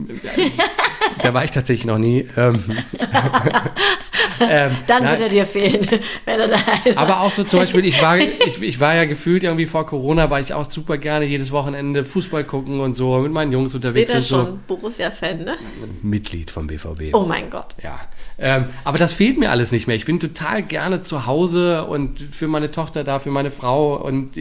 Da 1.21 1.33
war 1.33 1.43
ich 1.43 1.51
tatsächlich 1.51 1.85
noch 1.85 1.97
nie. 1.97 2.27
Ähm, 2.37 2.63
Ähm, 4.39 4.71
Dann 4.87 5.03
nein, 5.03 5.11
wird 5.11 5.21
er 5.21 5.29
dir 5.29 5.45
fehlen, 5.45 5.87
wenn 6.25 6.39
er 6.39 6.47
da 6.47 6.59
ist. 6.83 6.97
aber 6.97 7.21
auch 7.21 7.31
so 7.31 7.43
zum 7.43 7.59
Beispiel, 7.59 7.85
ich 7.85 8.01
war, 8.01 8.17
ich, 8.17 8.61
ich 8.61 8.79
war 8.79 8.95
ja 8.95 9.05
gefühlt 9.05 9.43
irgendwie 9.43 9.65
vor 9.65 9.85
Corona, 9.85 10.29
war 10.29 10.39
ich 10.39 10.53
auch 10.53 10.69
super 10.69 10.97
gerne 10.97 11.25
jedes 11.25 11.51
Wochenende 11.51 12.03
Fußball 12.03 12.43
gucken 12.43 12.79
und 12.79 12.93
so 12.93 13.19
mit 13.19 13.31
meinen 13.31 13.51
Jungs 13.51 13.71
Seht 13.71 13.83
unterwegs 13.83 14.11
ihr 14.11 14.17
und 14.17 14.21
so. 14.23 14.37
schon, 14.37 14.59
Borussia-Fan, 14.67 15.43
ne? 15.43 15.55
Mitglied 16.01 16.51
vom 16.51 16.67
BVB. 16.67 17.13
Oh 17.13 17.23
mein 17.23 17.49
Gott. 17.49 17.75
Ja, 17.83 17.99
ähm, 18.37 18.65
aber 18.83 18.97
das 18.97 19.13
fehlt 19.13 19.37
mir 19.37 19.51
alles 19.51 19.71
nicht 19.71 19.87
mehr. 19.87 19.95
Ich 19.95 20.05
bin 20.05 20.19
total 20.19 20.63
gerne 20.63 21.01
zu 21.01 21.25
Hause 21.25 21.85
und 21.85 22.21
für 22.21 22.47
meine 22.47 22.71
Tochter 22.71 23.03
da, 23.03 23.19
für 23.19 23.31
meine 23.31 23.51
Frau 23.51 23.95
und 23.95 24.31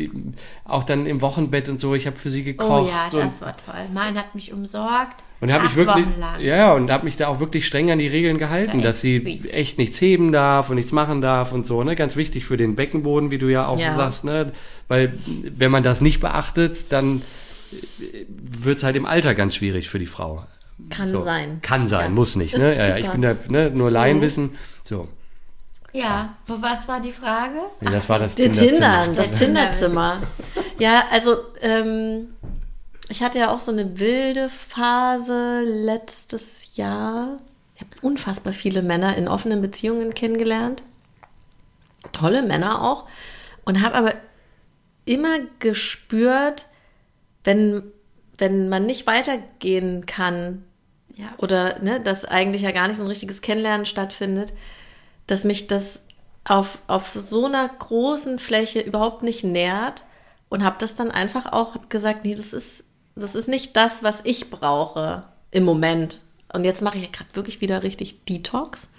auch 0.64 0.84
dann 0.84 1.06
im 1.06 1.20
Wochenbett 1.20 1.68
und 1.68 1.80
so. 1.80 1.94
Ich 1.94 2.06
habe 2.06 2.16
für 2.16 2.30
sie 2.30 2.44
gekocht 2.44 2.70
Oh 2.70 2.88
ja, 2.88 3.04
und, 3.06 3.26
das 3.26 3.40
war 3.40 3.56
toll. 3.56 3.86
Mein 3.92 4.16
hat 4.16 4.34
mich 4.34 4.52
umsorgt. 4.52 5.24
Und 5.40 5.52
habe 5.52 5.64
mich 5.64 5.76
wirklich, 5.76 6.06
Wochen 6.06 6.40
ja, 6.42 6.72
und 6.74 6.90
habe 6.90 7.04
mich 7.04 7.16
da 7.16 7.28
auch 7.28 7.40
wirklich 7.40 7.66
streng 7.66 7.90
an 7.90 7.98
die 7.98 8.06
Regeln 8.08 8.36
gehalten, 8.38 8.82
dass 8.82 9.00
sie 9.00 9.20
sweet. 9.20 9.52
echt 9.52 9.78
nichts 9.78 10.00
heben 10.00 10.32
darf 10.32 10.68
und 10.70 10.76
nichts 10.76 10.92
machen 10.92 11.20
darf 11.20 11.52
und 11.52 11.66
so. 11.66 11.82
Ne, 11.82 11.96
ganz 11.96 12.16
wichtig 12.16 12.44
für 12.44 12.56
den 12.56 12.76
Beckenboden, 12.76 13.30
wie 13.30 13.38
du 13.38 13.48
ja 13.48 13.66
auch 13.66 13.78
Ja. 13.78 13.94
sagst, 13.94 14.24
ne, 14.24 14.52
weil 14.88 15.14
wenn 15.42 15.70
man 15.70 15.82
das 15.82 16.00
nicht 16.00 16.20
beachtet, 16.20 16.92
dann 16.92 17.22
wird 18.28 18.78
es 18.78 18.84
halt 18.84 18.96
im 18.96 19.06
Alter 19.06 19.34
ganz 19.34 19.54
schwierig 19.54 19.88
für 19.88 19.98
die 19.98 20.06
Frau. 20.06 20.44
Kann 20.88 21.08
So. 21.08 21.20
sein. 21.20 21.58
Kann 21.62 21.86
sein, 21.86 22.04
Ja. 22.06 22.08
muss 22.10 22.36
nicht. 22.36 22.56
Ne? 22.56 22.74
Ja, 22.76 22.88
ja, 22.88 22.96
ich 22.96 23.08
bin 23.08 23.22
da 23.22 23.34
ne, 23.48 23.70
nur 23.70 23.90
Laienwissen. 23.90 24.56
So, 24.84 25.08
Ja, 25.92 26.30
wo 26.46 26.60
was 26.62 26.88
war 26.88 27.00
die 27.00 27.12
Frage? 27.12 27.58
nee, 27.80 27.90
das 27.90 28.08
war 28.08 28.18
das 28.18 28.34
Der 28.34 28.50
Tinderzimmer. 28.52 29.04
Tinder, 29.04 29.14
das 29.16 29.30
Der 29.34 29.38
Tinderzimmer. 29.46 30.22
Ja, 30.78 31.04
also 31.12 31.36
ähm, 31.60 32.28
ich 33.10 33.22
hatte 33.22 33.38
ja 33.38 33.50
auch 33.50 33.60
so 33.60 33.72
eine 33.72 33.98
wilde 33.98 34.48
Phase 34.48 35.62
letztes 35.62 36.76
Jahr. 36.76 37.38
Ich 37.74 37.80
habe 37.80 37.90
unfassbar 38.02 38.52
viele 38.52 38.82
Männer 38.82 39.16
in 39.16 39.28
offenen 39.28 39.60
Beziehungen 39.60 40.14
kennengelernt. 40.14 40.82
Tolle 42.12 42.42
Männer 42.42 42.82
auch. 42.82 43.08
Und 43.64 43.82
habe 43.82 43.94
aber 43.94 44.14
immer 45.04 45.38
gespürt, 45.58 46.66
wenn, 47.44 47.82
wenn 48.38 48.68
man 48.68 48.86
nicht 48.86 49.06
weitergehen 49.06 50.06
kann 50.06 50.64
Ja. 51.16 51.32
oder 51.38 51.78
ne, 51.80 52.00
dass 52.00 52.24
eigentlich 52.24 52.62
ja 52.62 52.70
gar 52.70 52.88
nicht 52.88 52.96
so 52.98 53.04
ein 53.04 53.08
richtiges 53.08 53.42
Kennenlernen 53.42 53.86
stattfindet, 53.86 54.52
dass 55.26 55.44
mich 55.44 55.66
das 55.66 56.04
auf, 56.44 56.78
auf 56.86 57.12
so 57.14 57.46
einer 57.46 57.68
großen 57.68 58.38
Fläche 58.38 58.80
überhaupt 58.80 59.22
nicht 59.22 59.44
nährt 59.44 60.04
und 60.48 60.64
habe 60.64 60.76
das 60.78 60.94
dann 60.94 61.10
einfach 61.10 61.52
auch 61.52 61.76
gesagt, 61.88 62.24
nee, 62.24 62.34
das 62.34 62.52
ist, 62.52 62.84
das 63.14 63.34
ist 63.34 63.48
nicht 63.48 63.76
das, 63.76 64.02
was 64.02 64.20
ich 64.24 64.50
brauche 64.50 65.24
im 65.50 65.64
Moment. 65.64 66.20
Und 66.52 66.64
jetzt 66.64 66.82
mache 66.82 66.96
ich 66.96 67.04
ja 67.04 67.10
gerade 67.12 67.34
wirklich 67.34 67.60
wieder 67.60 67.82
richtig 67.82 68.24
Detox. 68.24 68.90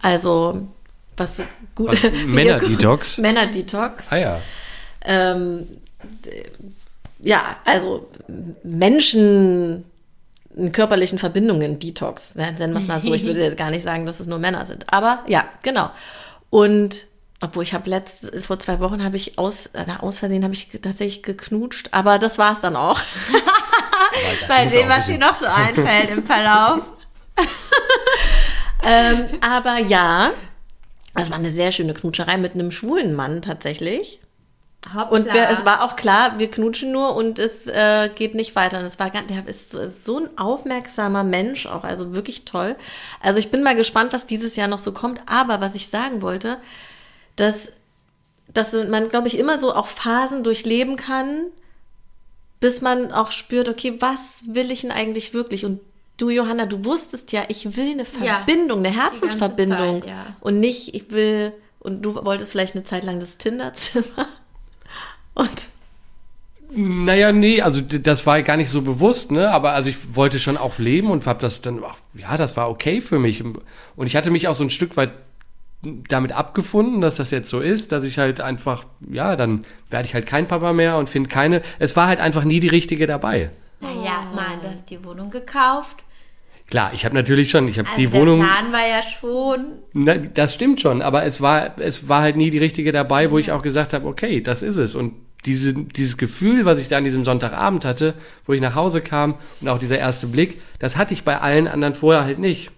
Also, 0.00 0.68
was 1.16 1.42
gut. 1.74 1.98
Männer-Detox? 2.26 3.18
Männer-Detox. 3.18 4.10
Ah 4.10 4.16
ja. 4.16 4.40
Ähm, 5.02 5.66
ja, 7.20 7.56
also 7.64 8.08
Menschen 8.62 9.84
in 10.56 10.72
körperlichen 10.72 11.18
Verbindungen 11.18 11.78
Detox, 11.78 12.34
ne, 12.34 12.52
nennen 12.58 12.72
wir 12.72 12.80
es 12.80 12.88
mal 12.88 13.00
so. 13.00 13.14
Ich 13.14 13.24
würde 13.24 13.40
jetzt 13.44 13.56
gar 13.56 13.70
nicht 13.70 13.82
sagen, 13.82 14.06
dass 14.06 14.20
es 14.20 14.26
nur 14.26 14.38
Männer 14.38 14.66
sind. 14.66 14.92
Aber 14.92 15.22
ja, 15.26 15.44
genau. 15.62 15.90
Und 16.50 17.06
obwohl 17.42 17.62
ich 17.62 17.72
habe 17.74 17.88
letzt 17.88 18.30
vor 18.44 18.58
zwei 18.58 18.80
Wochen 18.80 19.02
habe 19.02 19.16
ich 19.16 19.38
aus, 19.38 19.66
äh, 19.66 19.84
na, 19.86 20.00
aus 20.00 20.18
Versehen 20.18 20.44
habe 20.44 20.54
ich 20.54 20.68
tatsächlich 20.82 21.22
geknutscht, 21.22 21.88
aber 21.92 22.18
das 22.18 22.38
war 22.38 22.52
es 22.52 22.60
dann 22.60 22.76
auch. 22.76 23.00
Mal 24.48 24.68
sehen, 24.68 24.88
was 24.88 25.06
dir 25.06 25.18
noch 25.18 25.34
so 25.36 25.46
einfällt 25.46 26.10
im 26.10 26.24
Verlauf. 26.24 26.82
ähm, 28.82 29.28
aber 29.40 29.78
ja, 29.78 30.32
es 31.14 31.30
war 31.30 31.38
eine 31.38 31.50
sehr 31.50 31.72
schöne 31.72 31.94
Knutscherei 31.94 32.36
mit 32.36 32.54
einem 32.54 32.70
schwulen 32.70 33.14
Mann 33.14 33.42
tatsächlich. 33.42 34.20
Und 35.10 35.26
wir, 35.34 35.48
es 35.50 35.66
war 35.66 35.84
auch 35.84 35.94
klar, 35.94 36.38
wir 36.38 36.50
knutschen 36.50 36.90
nur 36.90 37.14
und 37.14 37.38
es 37.38 37.66
äh, 37.68 38.08
geht 38.14 38.34
nicht 38.34 38.56
weiter. 38.56 38.78
Und 38.78 38.86
es 38.86 38.98
war 38.98 39.10
ganz, 39.10 39.26
der 39.26 39.46
ist 39.46 39.70
so- 39.70 39.80
ist 39.80 40.04
so 40.06 40.18
ein 40.18 40.38
aufmerksamer 40.38 41.22
Mensch 41.22 41.66
auch, 41.66 41.84
also 41.84 42.14
wirklich 42.14 42.46
toll. 42.46 42.76
Also 43.22 43.38
ich 43.38 43.50
bin 43.50 43.62
mal 43.62 43.76
gespannt, 43.76 44.14
was 44.14 44.24
dieses 44.24 44.56
Jahr 44.56 44.68
noch 44.68 44.78
so 44.78 44.92
kommt. 44.92 45.20
Aber 45.26 45.60
was 45.60 45.74
ich 45.74 45.88
sagen 45.88 46.22
wollte, 46.22 46.56
dass, 47.36 47.72
dass 48.52 48.72
man, 48.72 49.08
glaube 49.08 49.28
ich, 49.28 49.38
immer 49.38 49.58
so 49.58 49.74
auch 49.74 49.86
Phasen 49.88 50.42
durchleben 50.42 50.96
kann, 50.96 51.46
bis 52.60 52.80
man 52.82 53.12
auch 53.12 53.32
spürt, 53.32 53.68
okay, 53.68 53.94
was 54.00 54.42
will 54.46 54.70
ich 54.70 54.82
denn 54.82 54.90
eigentlich 54.90 55.32
wirklich? 55.32 55.64
Und 55.64 55.80
du, 56.18 56.30
Johanna, 56.30 56.66
du 56.66 56.84
wusstest 56.84 57.32
ja, 57.32 57.42
ich 57.48 57.76
will 57.76 57.92
eine 57.92 58.04
Ja, 58.22 58.44
Verbindung, 58.44 58.80
eine 58.80 58.94
ganze 58.94 59.02
Herzensverbindung. 59.02 60.02
Zeit, 60.02 60.10
ja. 60.10 60.36
Und 60.40 60.60
nicht, 60.60 60.94
ich 60.94 61.10
will, 61.10 61.52
und 61.78 62.02
du 62.02 62.14
wolltest 62.14 62.52
vielleicht 62.52 62.74
eine 62.74 62.84
Zeit 62.84 63.04
lang 63.04 63.20
das 63.20 63.38
Tinderzimmer. 63.38 64.28
Und 65.34 65.68
Naja, 66.72 67.32
nee, 67.32 67.62
also 67.62 67.80
das 67.80 68.26
war 68.26 68.42
gar 68.42 68.56
nicht 68.56 68.68
so 68.68 68.82
bewusst, 68.82 69.30
ne? 69.30 69.50
Aber 69.52 69.72
also 69.72 69.90
ich 69.90 70.14
wollte 70.14 70.38
schon 70.38 70.56
auch 70.56 70.78
leben 70.78 71.10
und 71.10 71.26
habe 71.26 71.40
das 71.40 71.62
dann, 71.62 71.82
ach, 71.84 71.96
ja, 72.14 72.36
das 72.36 72.56
war 72.56 72.68
okay 72.68 73.00
für 73.00 73.18
mich. 73.18 73.42
Und 73.42 74.06
ich 74.06 74.16
hatte 74.16 74.30
mich 74.30 74.46
auch 74.48 74.54
so 74.54 74.64
ein 74.64 74.70
Stück 74.70 74.96
weit 74.96 75.12
damit 75.82 76.32
abgefunden, 76.32 77.00
dass 77.00 77.16
das 77.16 77.30
jetzt 77.30 77.48
so 77.48 77.60
ist, 77.60 77.92
dass 77.92 78.04
ich 78.04 78.18
halt 78.18 78.40
einfach, 78.40 78.84
ja, 79.10 79.34
dann 79.36 79.62
werde 79.88 80.06
ich 80.06 80.14
halt 80.14 80.26
kein 80.26 80.46
Papa 80.46 80.72
mehr 80.72 80.96
und 80.96 81.08
finde 81.08 81.28
keine. 81.28 81.62
Es 81.78 81.96
war 81.96 82.06
halt 82.06 82.20
einfach 82.20 82.44
nie 82.44 82.60
die 82.60 82.68
richtige 82.68 83.06
dabei. 83.06 83.50
Naja, 83.80 84.20
Mann, 84.34 84.60
du 84.62 84.70
hast 84.70 84.90
die 84.90 85.02
Wohnung 85.04 85.30
gekauft. 85.30 85.96
Klar, 86.68 86.92
ich 86.94 87.04
habe 87.04 87.14
natürlich 87.14 87.50
schon, 87.50 87.66
ich 87.66 87.78
habe 87.78 87.88
Also 87.88 88.00
die 88.00 88.06
der 88.06 88.20
Wohnung. 88.20 88.40
Plan 88.40 88.72
war 88.72 88.86
ja 88.86 89.02
schon. 89.02 89.64
Na, 89.92 90.16
das 90.16 90.54
stimmt 90.54 90.80
schon, 90.80 91.02
aber 91.02 91.24
es 91.24 91.40
war, 91.40 91.78
es 91.80 92.08
war 92.08 92.22
halt 92.22 92.36
nie 92.36 92.50
die 92.50 92.58
richtige 92.58 92.92
dabei, 92.92 93.30
wo 93.30 93.38
ich 93.38 93.50
auch 93.50 93.62
gesagt 93.62 93.92
habe, 93.92 94.06
okay, 94.06 94.40
das 94.40 94.62
ist 94.62 94.76
es. 94.76 94.94
Und 94.94 95.14
diese, 95.46 95.72
dieses 95.72 96.16
Gefühl, 96.18 96.66
was 96.66 96.78
ich 96.78 96.88
da 96.88 96.98
an 96.98 97.04
diesem 97.04 97.24
Sonntagabend 97.24 97.84
hatte, 97.84 98.14
wo 98.44 98.52
ich 98.52 98.60
nach 98.60 98.74
Hause 98.74 99.00
kam 99.00 99.36
und 99.60 99.68
auch 99.68 99.78
dieser 99.78 99.98
erste 99.98 100.26
Blick, 100.26 100.60
das 100.78 100.96
hatte 100.96 101.14
ich 101.14 101.24
bei 101.24 101.40
allen 101.40 101.66
anderen 101.66 101.94
vorher 101.94 102.24
halt 102.24 102.38
nicht. 102.38 102.70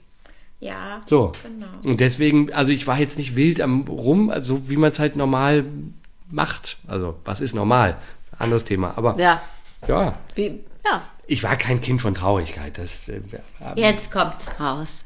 Ja. 0.62 1.00
So. 1.06 1.32
Genau. 1.42 1.66
Und 1.82 1.98
deswegen, 1.98 2.52
also 2.52 2.72
ich 2.72 2.86
war 2.86 2.96
jetzt 2.96 3.18
nicht 3.18 3.34
wild 3.34 3.60
am 3.60 3.82
Rum, 3.82 4.30
also 4.30 4.68
wie 4.68 4.76
man 4.76 4.92
es 4.92 5.00
halt 5.00 5.16
normal 5.16 5.64
macht. 6.30 6.78
Also, 6.86 7.16
was 7.24 7.40
ist 7.40 7.52
normal? 7.52 7.96
Anderes 8.38 8.64
Thema. 8.64 8.94
Aber 8.96 9.18
ja, 9.18 9.42
ja, 9.88 10.12
wie, 10.36 10.60
ja, 10.84 11.02
ich 11.26 11.42
war 11.42 11.56
kein 11.56 11.80
Kind 11.80 12.00
von 12.00 12.14
Traurigkeit. 12.14 12.78
Das, 12.78 13.08
äh, 13.08 13.20
Jetzt 13.74 14.12
kommt's 14.12 14.46
raus. 14.60 15.04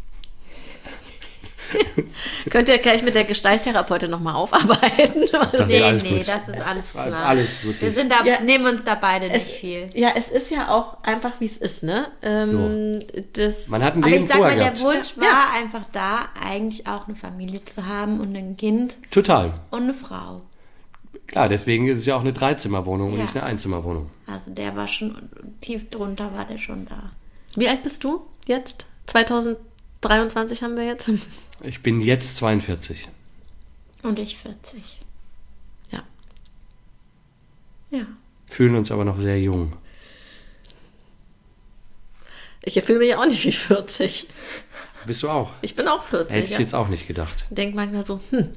könnt 2.50 2.68
ihr 2.68 2.78
gleich 2.78 3.02
mit 3.02 3.14
der 3.14 3.24
Gestalttherapeutin 3.24 4.10
nochmal 4.10 4.34
aufarbeiten. 4.34 5.22
Das 5.32 5.66
Nee, 5.66 5.92
nee, 5.92 6.10
gut. 6.10 6.28
das 6.28 6.48
ist 6.48 6.66
alles 6.66 6.90
klar. 6.92 7.12
Alles 7.26 7.64
wirklich. 7.64 7.82
Wir 7.82 7.90
sind 7.92 8.10
da, 8.12 8.24
Ja. 8.24 8.40
nehmen 8.40 8.66
uns 8.66 8.84
da 8.84 8.94
beide 8.94 9.26
nicht 9.26 9.36
Es, 9.36 9.50
viel. 9.50 9.86
ja, 9.94 10.10
es 10.16 10.28
ist 10.28 10.50
ja 10.50 10.68
auch 10.70 11.02
einfach, 11.02 11.32
wie 11.40 11.46
es 11.46 11.56
ist, 11.56 11.82
ne? 11.82 12.06
Ähm, 12.22 12.98
das, 13.32 13.68
Man 13.68 13.82
hat 13.82 13.94
ein 13.94 14.02
Aber 14.02 14.10
Leben 14.10 14.24
ich 14.24 14.28
sag 14.30 14.38
mal, 14.40 14.56
der. 14.56 14.78
Wunsch 14.80 15.14
Ja. 15.16 15.22
war 15.22 15.52
einfach 15.54 15.82
da, 15.92 16.28
eigentlich 16.44 16.86
auch 16.86 17.06
eine 17.08 17.16
Familie 17.16 17.64
zu 17.64 17.86
haben 17.86 18.20
und 18.20 18.34
ein 18.36 18.56
Kind 18.56 18.98
Total. 19.10 19.54
und 19.70 19.82
eine 19.84 19.94
Frau. 19.94 20.42
Klar, 21.26 21.48
deswegen 21.48 21.88
ist 21.88 21.98
es 21.98 22.06
ja 22.06 22.14
auch 22.16 22.20
eine 22.20 22.32
Dreizimmerwohnung 22.32 23.12
und 23.12 23.18
Ja. 23.18 23.24
nicht 23.24 23.34
eine 23.36 23.44
Einzimmerwohnung. 23.44 24.10
Also 24.28 24.50
der 24.52 24.76
war 24.76 24.86
schon 24.86 25.28
tief 25.60 25.90
drunter, 25.90 26.30
war 26.34 26.44
der 26.44 26.58
schon 26.58 26.86
da. 26.86 27.10
wie 27.56 27.68
alt 27.68 27.82
bist 27.82 28.04
du 28.04 28.20
jetzt? 28.46 28.86
2023 29.06 30.62
haben 30.62 30.76
wir 30.76 30.84
jetzt. 30.86 31.10
Ich 31.62 31.82
bin 31.82 32.00
jetzt 32.00 32.36
42. 32.36 33.08
Und 34.02 34.18
ich 34.18 34.36
40. 34.36 35.00
Ja. 35.90 36.02
Ja. 37.90 38.06
Fühlen 38.46 38.76
uns 38.76 38.90
aber 38.90 39.04
noch 39.04 39.18
sehr 39.18 39.40
jung. 39.40 39.72
Ich 42.62 42.82
fühle 42.82 42.98
mich 42.98 43.14
auch 43.14 43.26
nicht 43.26 43.44
wie 43.44 43.52
40. 43.52 44.28
Bist 45.06 45.22
du 45.22 45.28
auch? 45.28 45.50
Ich 45.62 45.76
bin 45.76 45.86
auch 45.86 46.02
40. 46.02 46.36
Hätte 46.36 46.44
ich 46.44 46.50
ja. 46.52 46.58
jetzt 46.58 46.74
auch 46.74 46.88
nicht 46.88 47.06
gedacht. 47.06 47.46
denke 47.50 47.76
manchmal 47.76 48.04
so, 48.04 48.20
hm, 48.30 48.50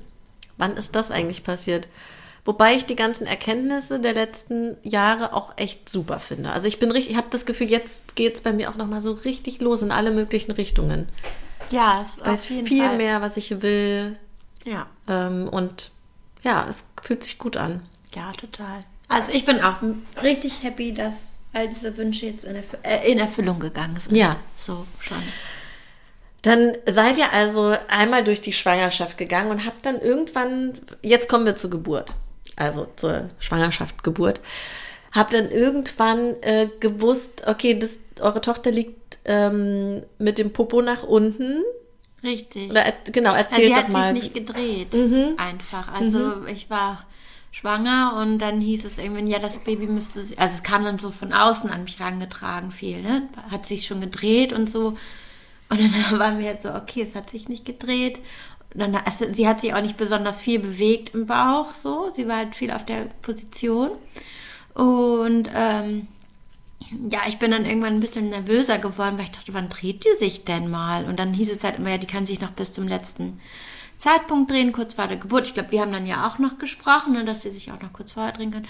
wann 0.58 0.78
ist 0.78 0.96
das 0.96 1.12
eigentlich 1.12 1.44
passiert? 1.44 1.88
Wobei 2.46 2.74
ich 2.74 2.86
die 2.86 2.96
ganzen 2.96 3.28
Erkenntnisse 3.28 4.00
der 4.00 4.14
letzten 4.14 4.78
Jahre 4.82 5.34
auch 5.34 5.54
echt 5.58 5.90
super 5.90 6.20
finde. 6.20 6.52
Also 6.52 6.68
ich 6.68 6.80
bin 6.80 6.90
richtig, 6.90 7.12
ich 7.12 7.18
habe 7.18 7.28
das 7.30 7.46
Gefühl, 7.46 7.70
jetzt 7.70 8.16
geht 8.16 8.36
es 8.36 8.42
bei 8.42 8.52
mir 8.52 8.70
auch 8.70 8.78
nochmal 8.78 9.04
so 9.04 9.12
richtig 9.12 9.62
los 9.62 9.84
in 9.84 9.92
alle 9.92 10.12
möglichen 10.12 10.52
Richtungen. 10.52 11.08
Ja, 11.72 12.06
es 12.26 12.46
ist 12.46 12.46
viel 12.46 12.98
mehr, 12.98 13.22
was 13.22 13.38
ich 13.38 13.62
will. 13.62 14.18
Ja. 14.66 14.88
Ähm, 15.08 15.48
und 15.50 15.92
ja, 16.44 16.68
es 16.70 16.90
fühlt 17.02 17.24
sich 17.24 17.38
gut 17.38 17.58
an. 17.58 17.82
Ja, 18.16 18.32
total. 18.34 18.84
Also 19.08 19.32
ich 19.32 19.46
bin 19.46 19.62
auch 19.62 19.78
richtig 20.22 20.64
happy, 20.64 20.94
dass 20.94 21.40
all 21.54 21.68
diese 21.68 21.98
Wünsche 21.98 22.28
jetzt 22.28 22.46
in, 22.46 22.56
Erfü 22.56 22.78
äh, 22.84 23.12
in 23.12 23.20
Erfüllung 23.20 23.60
gegangen 23.60 24.00
sind. 24.00 24.16
Ja. 24.16 24.38
So 24.56 24.86
schon. 25.00 25.22
Dann 26.42 26.78
seid 26.86 27.18
ihr 27.18 27.34
also 27.34 27.76
einmal 27.90 28.24
durch 28.24 28.40
die 28.40 28.54
Schwangerschaft 28.54 29.18
gegangen 29.18 29.52
und 29.52 29.66
habt 29.66 29.86
dann 29.86 30.00
irgendwann, 30.00 30.74
jetzt 31.02 31.28
kommen 31.28 31.46
wir 31.46 31.56
zur 31.56 31.70
Geburt, 31.70 32.14
also 32.56 32.88
zur 32.96 33.30
Schwangerschaft, 33.40 34.04
Geburt, 34.04 34.40
habt 35.12 35.34
dann 35.34 35.52
irgendwann 35.52 36.42
äh, 36.42 36.70
gewusst, 36.80 37.44
okay, 37.46 37.78
das, 37.78 38.00
eure 38.22 38.40
Tochter 38.40 38.72
liegt 38.72 38.99
ähm, 39.26 40.04
mit 40.18 40.38
dem 40.38 40.54
Popo 40.54 40.82
nach 40.82 41.04
unten 41.04 41.64
Richtig. 42.24 42.70
Oder 42.70 42.86
genau, 43.06 43.32
also 43.32 43.44
erzähl 43.44 43.68
sie 43.68 43.70
doch 43.70 43.78
hat 43.78 43.90
mal. 43.90 44.14
sich 44.14 44.24
nicht 44.24 44.34
gedreht, 44.34 44.94
einfach. 45.38 45.94
Also 45.94 46.46
ich 46.48 46.70
war 46.70 47.06
schwanger 47.52 48.18
und 48.22 48.40
dann 48.40 48.62
hieß 48.62 48.86
es 48.86 48.98
irgendwann, 48.98 49.28
ja, 49.28 49.40
das 49.40 49.64
Baby 49.64 49.88
müsste, 49.88 50.20
also 50.20 50.36
es 50.38 50.64
kam 50.64 50.84
dann 50.84 51.00
so 51.00 51.12
von 51.12 51.34
außen 51.34 51.70
an 51.70 51.84
mich 51.84 52.00
rangetragen 52.00 52.72
viel, 52.72 53.02
ne? 53.02 53.28
Hat 53.50 53.66
sich 53.66 53.88
schon 53.88 54.02
gedreht 54.02 54.54
und 54.54 54.70
so. 54.70 54.98
Und 55.70 55.80
dann 55.80 55.92
waren 56.20 56.40
wir 56.40 56.48
halt 56.48 56.62
so, 56.62 56.74
okay, 56.74 57.02
es 57.02 57.16
hat 57.16 57.30
sich 57.30 57.50
nicht 57.50 57.66
gedreht. 57.66 58.20
Und 58.74 58.82
dann, 58.82 58.96
also 58.96 59.26
sie 59.32 59.48
hat 59.48 59.62
sich 59.62 59.74
auch 59.74 59.82
nicht 59.82 59.98
besonders 59.98 60.42
viel 60.42 60.60
bewegt 60.60 61.16
im 61.16 61.26
Bauch, 61.26 61.74
so. 61.74 62.10
Sie 62.12 62.28
war 62.28 62.38
halt 62.38 62.56
viel 62.56 62.72
auf 62.72 62.86
der 62.86 63.08
Position. 63.22 63.92
Und 64.76 65.50
ähm, 65.56 66.08
ja, 67.12 67.20
ich 67.28 67.38
bin 67.38 67.52
dann 67.52 67.66
irgendwann 67.66 67.94
ein 67.94 68.00
bisschen 68.00 68.30
nervöser 68.30 68.78
geworden, 68.78 69.18
weil 69.18 69.26
ich 69.26 69.32
dachte, 69.32 69.54
wann 69.54 69.70
dreht 69.70 70.06
die 70.06 70.18
sich 70.18 70.46
denn 70.46 70.70
mal? 70.70 71.06
Und 71.06 71.20
dann 71.20 71.34
hieß 71.34 71.52
es 71.52 71.64
halt 71.64 71.78
immer, 71.78 71.92
ja, 71.92 71.98
die 71.98 72.08
kann 72.08 72.26
sich 72.26 72.42
noch 72.42 72.52
bis 72.52 72.74
zum 72.74 72.88
letzten 72.88 73.40
Zeitpunkt 73.98 74.50
drehen, 74.50 74.72
kurz 74.72 74.94
vor 74.94 75.08
der 75.08 75.18
Geburt. 75.18 75.48
Ich 75.48 75.54
glaube, 75.54 75.72
wir 75.72 75.82
haben 75.82 75.92
dann 75.92 76.08
ja 76.08 76.28
auch 76.28 76.40
noch 76.40 76.58
gesprochen, 76.58 77.14
ne, 77.14 77.26
dass 77.26 77.44
sie 77.44 77.52
sich 77.52 77.72
auch 77.72 77.82
noch 77.82 77.94
kurz 77.94 78.14
vorher 78.14 78.32
drehen 78.32 78.52
kann. 78.52 78.66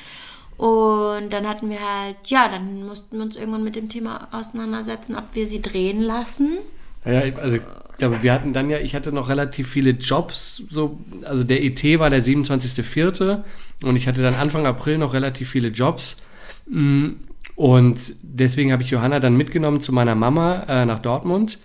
Und 0.57 1.29
dann 1.29 1.47
hatten 1.47 1.69
wir 1.69 1.79
halt, 1.79 2.17
ja, 2.25 2.49
dann 2.49 2.85
mussten 2.85 3.17
wir 3.17 3.23
uns 3.23 3.37
irgendwann 3.37 3.63
mit 3.63 3.77
dem 3.77 3.87
Thema 3.87 4.27
auseinandersetzen, 4.31 5.15
ob 5.15 5.33
wir 5.33 5.47
sie 5.47 5.61
drehen 5.61 6.01
lassen. 6.01 6.57
Ja, 7.05 7.21
also 7.37 7.55
ich 7.55 7.61
glaube, 7.97 8.21
wir 8.23 8.33
hatten 8.33 8.51
dann 8.51 8.69
ja, 8.69 8.79
ich 8.79 8.93
hatte 8.93 9.13
noch 9.13 9.29
relativ 9.29 9.69
viele 9.69 9.91
Jobs, 9.91 10.63
so, 10.69 10.99
also 11.23 11.45
der 11.45 11.63
ET 11.63 11.81
war 11.99 12.09
der 12.09 12.21
27.04. 12.21 13.43
und 13.83 13.95
ich 13.95 14.07
hatte 14.07 14.21
dann 14.21 14.35
Anfang 14.35 14.65
April 14.65 14.97
noch 14.97 15.13
relativ 15.13 15.49
viele 15.49 15.69
Jobs. 15.69 16.17
Mm, 16.67 17.11
Und 17.59 18.13
deswegen 18.23 18.71
habe 18.71 18.83
ich 18.83 18.89
Johanna 18.89 19.19
dann 19.19 19.35
mitgenommen 19.35 19.81
zu 19.81 19.91
meiner 19.91 20.15
Mama 20.15 20.63
äh, 20.69 20.85
nach 20.85 20.99
Dortmund, 20.99 21.59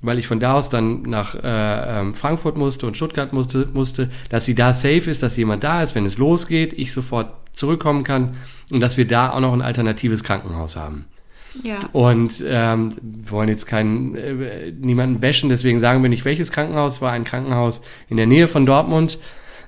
weil 0.00 0.20
ich 0.20 0.28
von 0.28 0.38
da 0.38 0.54
aus 0.54 0.70
dann 0.70 1.02
nach 1.02 1.34
äh, 1.34 1.40
ähm, 1.42 2.14
Frankfurt 2.14 2.56
musste 2.56 2.86
und 2.86 2.96
Stuttgart 2.96 3.32
musste, 3.32 3.68
musste, 3.72 4.10
dass 4.28 4.44
sie 4.44 4.54
da 4.54 4.72
safe 4.72 5.10
ist, 5.10 5.24
dass 5.24 5.36
jemand 5.36 5.64
da 5.64 5.82
ist, 5.82 5.96
wenn 5.96 6.06
es 6.06 6.18
losgeht, 6.18 6.72
ich 6.74 6.92
sofort 6.92 7.32
zurückkommen 7.52 8.04
kann 8.04 8.36
und 8.70 8.78
dass 8.78 8.96
wir 8.96 9.08
da 9.08 9.30
auch 9.30 9.40
noch 9.40 9.52
ein 9.52 9.60
alternatives 9.60 10.22
Krankenhaus 10.22 10.76
haben. 10.76 11.06
Ja. 11.64 11.80
Und 11.90 12.44
ähm, 12.46 12.94
wir 13.02 13.32
wollen 13.32 13.48
jetzt 13.48 13.66
keinen 13.66 14.14
äh, 14.14 14.70
niemanden 14.70 15.18
bashen, 15.18 15.48
deswegen 15.48 15.80
sagen 15.80 16.00
wir 16.00 16.10
nicht, 16.10 16.24
welches 16.24 16.52
Krankenhaus 16.52 17.02
war. 17.02 17.10
Ein 17.10 17.24
Krankenhaus 17.24 17.82
in 18.08 18.18
der 18.18 18.26
Nähe 18.26 18.46
von 18.46 18.66
Dortmund. 18.66 19.18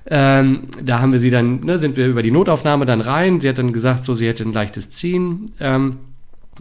Ähm, 0.05 0.67
da 0.81 0.99
haben 0.99 1.11
wir 1.11 1.19
sie 1.19 1.29
dann, 1.29 1.61
ne, 1.61 1.77
sind 1.77 1.95
wir 1.95 2.07
über 2.07 2.23
die 2.23 2.31
Notaufnahme 2.31 2.85
dann 2.85 3.01
rein. 3.01 3.39
Sie 3.39 3.47
hat 3.47 3.57
dann 3.57 3.73
gesagt, 3.73 4.03
so 4.03 4.13
sie 4.13 4.27
hätte 4.27 4.43
ein 4.43 4.53
leichtes 4.53 4.89
Ziehen 4.89 5.51
ähm, 5.59 5.97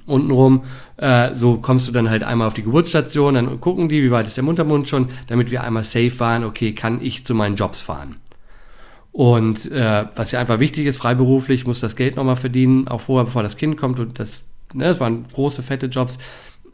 untenrum. 0.06 0.62
Äh, 0.96 1.34
so 1.34 1.56
kommst 1.56 1.88
du 1.88 1.92
dann 1.92 2.08
halt 2.08 2.22
einmal 2.22 2.46
auf 2.46 2.54
die 2.54 2.62
Geburtsstation, 2.62 3.34
dann 3.34 3.60
gucken 3.60 3.88
die, 3.88 4.02
wie 4.02 4.10
weit 4.10 4.26
ist 4.26 4.36
der 4.36 4.44
Muttermund 4.44 4.88
schon, 4.88 5.08
damit 5.26 5.50
wir 5.50 5.64
einmal 5.64 5.82
safe 5.82 6.18
waren, 6.20 6.44
okay, 6.44 6.72
kann 6.72 7.00
ich 7.02 7.24
zu 7.24 7.34
meinen 7.34 7.56
Jobs 7.56 7.80
fahren. 7.80 8.16
Und 9.12 9.70
äh, 9.70 10.04
was 10.14 10.32
ja 10.32 10.40
einfach 10.40 10.58
wichtig 10.58 10.86
ist, 10.86 10.96
freiberuflich 10.96 11.66
muss 11.66 11.80
das 11.80 11.96
Geld 11.96 12.16
nochmal 12.16 12.36
verdienen, 12.36 12.88
auch 12.88 13.02
vorher, 13.02 13.26
bevor 13.26 13.42
das 13.42 13.58
Kind 13.58 13.76
kommt. 13.76 13.98
Und 13.98 14.18
das, 14.18 14.40
ne, 14.72 14.84
das 14.84 15.00
waren 15.00 15.26
große, 15.32 15.62
fette 15.62 15.86
Jobs. 15.86 16.18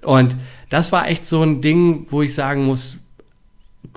Und 0.02 0.37
das 0.70 0.92
war 0.92 1.09
echt 1.09 1.26
so 1.26 1.42
ein 1.42 1.61
Ding, 1.61 2.07
wo 2.11 2.22
ich 2.22 2.35
sagen 2.35 2.64
muss, 2.66 2.98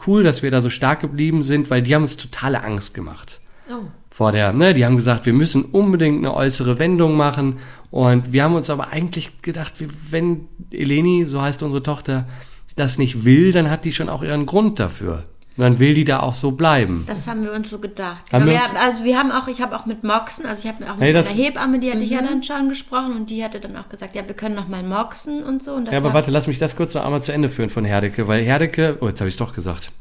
cool, 0.08 0.24
dass 0.24 0.44
wir 0.44 0.52
da 0.52 0.62
so 0.62 0.70
stark 0.70 1.02
geblieben 1.02 1.44
sind, 1.44 1.70
weil 1.70 1.82
die 1.82 1.94
haben 1.96 2.04
uns 2.04 2.18
totale 2.18 2.64
Angst 2.64 2.94
gemacht 2.94 3.40
Oh. 3.70 3.86
vor 4.10 4.32
der, 4.32 4.52
ne, 4.54 4.74
die 4.74 4.86
haben 4.86 4.96
gesagt, 4.98 5.26
wir 5.26 5.34
müssen 5.34 5.64
unbedingt 5.64 6.18
eine 6.18 6.34
äußere 6.34 6.80
Wendung 6.80 7.16
machen. 7.16 7.58
Und 7.90 8.34
wir 8.34 8.44
haben 8.44 8.56
uns 8.56 8.70
aber 8.70 8.90
eigentlich 8.90 9.42
gedacht, 9.42 9.74
wenn 10.10 10.48
Eleni, 10.72 11.26
so 11.28 11.42
heißt 11.42 11.64
unsere 11.64 11.84
Tochter, 11.84 12.28
das 12.76 12.98
nicht 12.98 13.26
will, 13.26 13.52
dann 13.52 13.70
hat 13.70 13.86
die 13.86 13.94
schon 13.94 14.10
auch 14.10 14.24
ihren 14.24 14.46
Grund 14.46 14.80
dafür. 14.80 15.24
Und 15.58 15.64
dann 15.66 15.80
will 15.80 15.94
die 15.94 16.06
da 16.06 16.22
auch 16.22 16.34
so 16.34 16.52
bleiben. 16.52 17.04
Das 17.08 17.28
haben 17.28 17.44
wir 17.44 17.52
uns 17.52 17.70
so 17.70 17.80
gedacht. 17.80 18.24
Haben 18.32 18.44
Aber 18.44 18.46
wir 18.46 18.54
wir 18.54 18.62
uns- 18.70 18.80
also 18.80 19.04
wir 19.04 19.18
haben 19.18 19.32
auch, 19.32 19.48
ich 19.48 19.62
habe 19.62 19.76
auch 19.78 19.86
mit 19.86 20.04
Moxen, 20.04 20.46
also 20.46 20.68
ich 20.68 20.74
habe 20.74 20.90
auch 20.90 20.96
mit 20.98 21.14
das- 21.14 21.30
einer 21.32 21.38
Hebamme, 21.44 21.80
die 21.80 21.92
hatte 21.92 22.02
ich 22.04 22.10
ja 22.10 22.22
dann 22.22 22.42
schon 22.42 22.70
gesprochen 22.70 23.16
und 23.18 23.30
die 23.30 23.44
hatte 23.44 23.60
dann 23.60 23.76
auch 23.76 23.90
gesagt, 23.90 24.16
ja, 24.16 24.26
wir 24.26 24.34
können 24.36 24.56
noch 24.56 24.68
mal 24.70 24.82
Moxen 24.82 25.44
und 25.44 25.62
so. 25.62 25.74
Und 25.74 25.86
das 25.86 25.94
Ja, 25.94 26.00
aber 26.00 26.14
warte, 26.14 26.32
lass 26.32 26.48
mich 26.48 26.58
das 26.58 26.76
kurz 26.76 26.94
noch 26.94 27.04
einmal 27.06 27.22
zu 27.22 27.32
Ende 27.34 27.50
führen 27.50 27.70
von 27.70 27.84
Herdecke, 27.86 28.28
weil 28.28 28.44
Herdecke, 28.44 28.98
oh, 29.02 29.08
jetzt 29.08 29.20
habe 29.20 29.28
ich 29.28 29.34
es 29.34 29.38
doch 29.40 29.54
gesagt. 29.54 29.92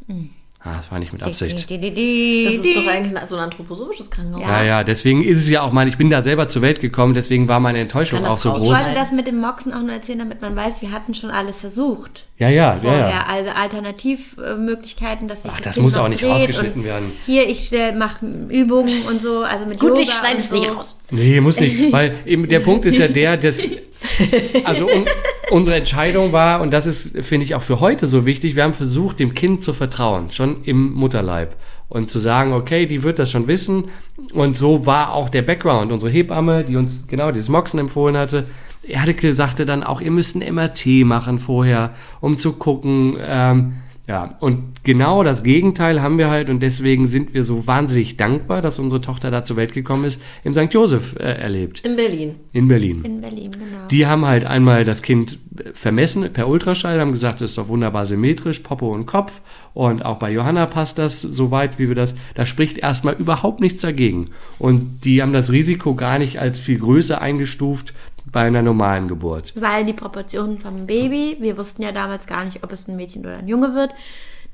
Ah, 0.63 0.77
das 0.77 0.91
war 0.93 0.99
nicht 0.99 1.11
mit 1.15 1.23
Absicht. 1.23 1.71
Die, 1.71 1.79
die, 1.79 1.91
die, 1.95 2.45
Das 2.45 2.61
die, 2.63 2.69
ist 2.69 2.77
doch 2.77 2.87
eigentlich 2.93 3.19
so 3.25 3.37
ein 3.37 3.41
anthroposophisches 3.43 4.11
Krankenhaus. 4.11 4.43
Ja, 4.43 4.63
ja, 4.63 4.85
deswegen 4.85 5.25
ist 5.25 5.39
es 5.39 5.49
ja 5.49 5.63
auch 5.63 5.73
mein, 5.73 5.89
ich 5.89 5.97
bin 5.97 6.11
da 6.11 6.21
selber 6.21 6.49
zur 6.49 6.61
Welt 6.61 6.81
gekommen, 6.83 7.15
deswegen 7.15 7.49
war 7.49 7.61
meine 7.61 7.79
Enttäuschung 7.79 8.27
auch 8.27 8.37
so 8.37 8.51
raus- 8.51 8.63
Ich 8.63 8.69
groß. 8.69 8.79
wollte 8.79 8.95
das 8.95 9.11
mit 9.11 9.27
dem 9.27 9.41
Moxen 9.41 9.73
auch 9.73 9.81
nur 9.81 9.93
erzählen, 9.93 10.19
damit 10.19 10.43
man 10.43 10.55
weiß, 10.55 10.83
wir 10.83 10.93
hatten 10.93 11.15
schon 11.15 11.31
alles 11.31 11.61
versucht. 11.61 12.27
Ja, 12.37 12.51
ja, 12.51 12.75
ja, 12.75 12.77
Vorher. 12.77 13.09
ja. 13.09 13.25
Also 13.27 13.51
Alternativmöglichkeiten, 13.51 15.29
dass 15.29 15.43
sich 15.43 15.51
Ach, 15.51 15.57
das, 15.57 15.65
das 15.65 15.75
Kind 15.77 15.85
muss 15.85 15.95
noch 15.95 16.05
auch 16.05 16.09
nicht 16.09 16.21
dreht 16.23 16.31
rausgeschnitten 16.31 16.85
werden. 16.85 17.13
Hier, 17.25 17.49
ich 17.49 17.71
mache 17.97 18.27
Übungen 18.51 19.03
und 19.09 19.23
so, 19.23 19.43
also 19.43 19.65
mit 19.67 19.79
Gut, 19.81 19.91
Yoga 19.91 20.03
ich 20.03 20.11
schneide 20.13 20.39
es 20.39 20.49
so. 20.49 20.57
nicht 20.57 20.71
raus. 20.75 21.01
Nee, 21.11 21.41
muss 21.41 21.59
nicht, 21.61 21.91
weil 21.93 22.15
eben 22.27 22.47
der 22.49 22.61
Punkt 22.61 22.85
ist 22.85 22.99
ja 22.99 23.09
der, 23.09 23.37
dass 23.37 23.63
also 24.65 24.87
un, 24.87 25.05
unsere 25.51 25.77
Entscheidung 25.77 26.33
war 26.33 26.61
und 26.61 26.73
das 26.73 26.87
ist 26.87 27.25
finde 27.25 27.45
ich 27.45 27.55
auch 27.55 27.63
für 27.63 27.81
heute 27.81 28.07
so 28.07 28.27
wichtig, 28.27 28.57
wir 28.57 28.65
haben 28.65 28.75
versucht, 28.75 29.21
dem 29.21 29.35
Kind 29.35 29.65
zu 29.65 29.73
vertrauen, 29.73 30.31
schon 30.31 30.65
im 30.65 30.93
Mutterleib 30.93 31.57
und 31.89 32.11
zu 32.11 32.19
sagen, 32.19 32.53
okay, 32.53 32.87
die 32.87 33.03
wird 33.03 33.19
das 33.19 33.31
schon 33.31 33.49
wissen 33.49 33.89
und 34.33 34.57
so 34.57 34.87
war 34.87 35.13
auch 35.13 35.29
der 35.29 35.43
Background, 35.43 35.93
unsere 35.93 36.11
Hebamme, 36.11 36.65
die 36.65 36.77
uns 36.77 37.05
genau 37.09 37.31
dieses 37.33 37.49
Moxen 37.49 37.81
empfohlen 37.81 38.17
hatte. 38.17 38.47
Erdeke 38.83 39.35
sagte 39.35 39.67
dann 39.67 39.83
auch, 39.83 40.01
ihr 40.01 40.11
müsst 40.11 40.37
ein 40.37 40.55
MRT 40.55 41.05
machen 41.05 41.39
vorher, 41.39 41.91
um 42.21 42.39
zu 42.39 42.53
gucken, 42.55 43.17
ähm, 43.21 43.75
ja, 44.11 44.35
und 44.41 44.83
genau 44.83 45.23
das 45.23 45.45
Gegenteil 45.45 46.03
haben 46.03 46.19
wir 46.19 46.31
halt 46.31 46.51
und 46.51 46.59
deswegen 46.65 47.07
sind 47.07 47.33
wir 47.33 47.45
so 47.45 47.69
wahnsinnig 47.69 48.17
dankbar, 48.17 48.61
dass 48.61 48.81
unsere 48.81 49.01
Tochter 49.01 49.31
da 49.31 49.45
zur 49.45 49.57
Welt 49.57 49.73
gekommen 49.73 50.05
ist, 50.05 50.21
im 50.43 50.53
St. 50.53 50.75
Josef 50.75 51.15
äh, 51.15 51.35
erlebt, 51.35 51.87
In 51.87 51.95
Berlin. 51.95 52.35
in 52.53 52.67
Berlin. 52.67 53.05
In 53.05 53.21
Berlin, 53.21 53.53
genau. 53.53 53.87
Die 53.89 54.07
haben 54.09 54.25
halt 54.25 54.45
einmal 54.47 54.83
das 54.83 55.03
Kind 55.03 55.39
vermessen 55.75 56.33
per 56.33 56.49
Ultraschall, 56.49 56.99
haben 57.01 57.13
gesagt, 57.13 57.41
das 57.41 57.51
ist 57.53 57.59
doch 57.59 57.69
wunderbar 57.69 58.05
symmetrisch, 58.05 58.59
Popo 58.59 58.93
und 58.93 59.07
Kopf. 59.07 59.43
Und 59.75 60.05
auch 60.05 60.19
bei 60.19 60.33
Johanna 60.33 60.67
passt 60.67 60.99
das 60.99 61.21
so 61.21 61.53
weit, 61.53 61.79
wie 61.79 61.87
wir 61.87 61.95
das, 61.95 62.17
da 62.35 62.45
spricht 62.47 62.79
erstmal 62.79 63.15
überhaupt 63.15 63.61
nichts 63.61 63.81
dagegen. 63.83 64.31
Und 64.59 65.05
die 65.05 65.23
haben 65.23 65.33
das 65.33 65.53
Risiko 65.53 65.95
gar 65.95 66.19
nicht 66.19 66.41
als 66.41 66.59
viel 66.59 66.81
größer 66.81 67.21
eingestuft 67.21 67.95
bei 68.33 68.41
einer 68.47 68.63
normalen 68.63 69.09
Geburt. 69.09 69.53
Weil 69.57 69.85
die 69.85 69.93
Proportionen 69.93 70.59
vom 70.59 70.87
Baby, 70.87 71.37
wir 71.41 71.57
wussten 71.59 71.83
ja 71.83 71.93
damals 71.93 72.27
gar 72.27 72.45
nicht, 72.45 72.63
ob 72.63 72.73
es 72.73 72.89
ein 72.89 72.97
Mädchen 72.97 73.25
oder 73.25 73.37
ein 73.39 73.49
Junge 73.49 73.75
wird. 73.75 73.95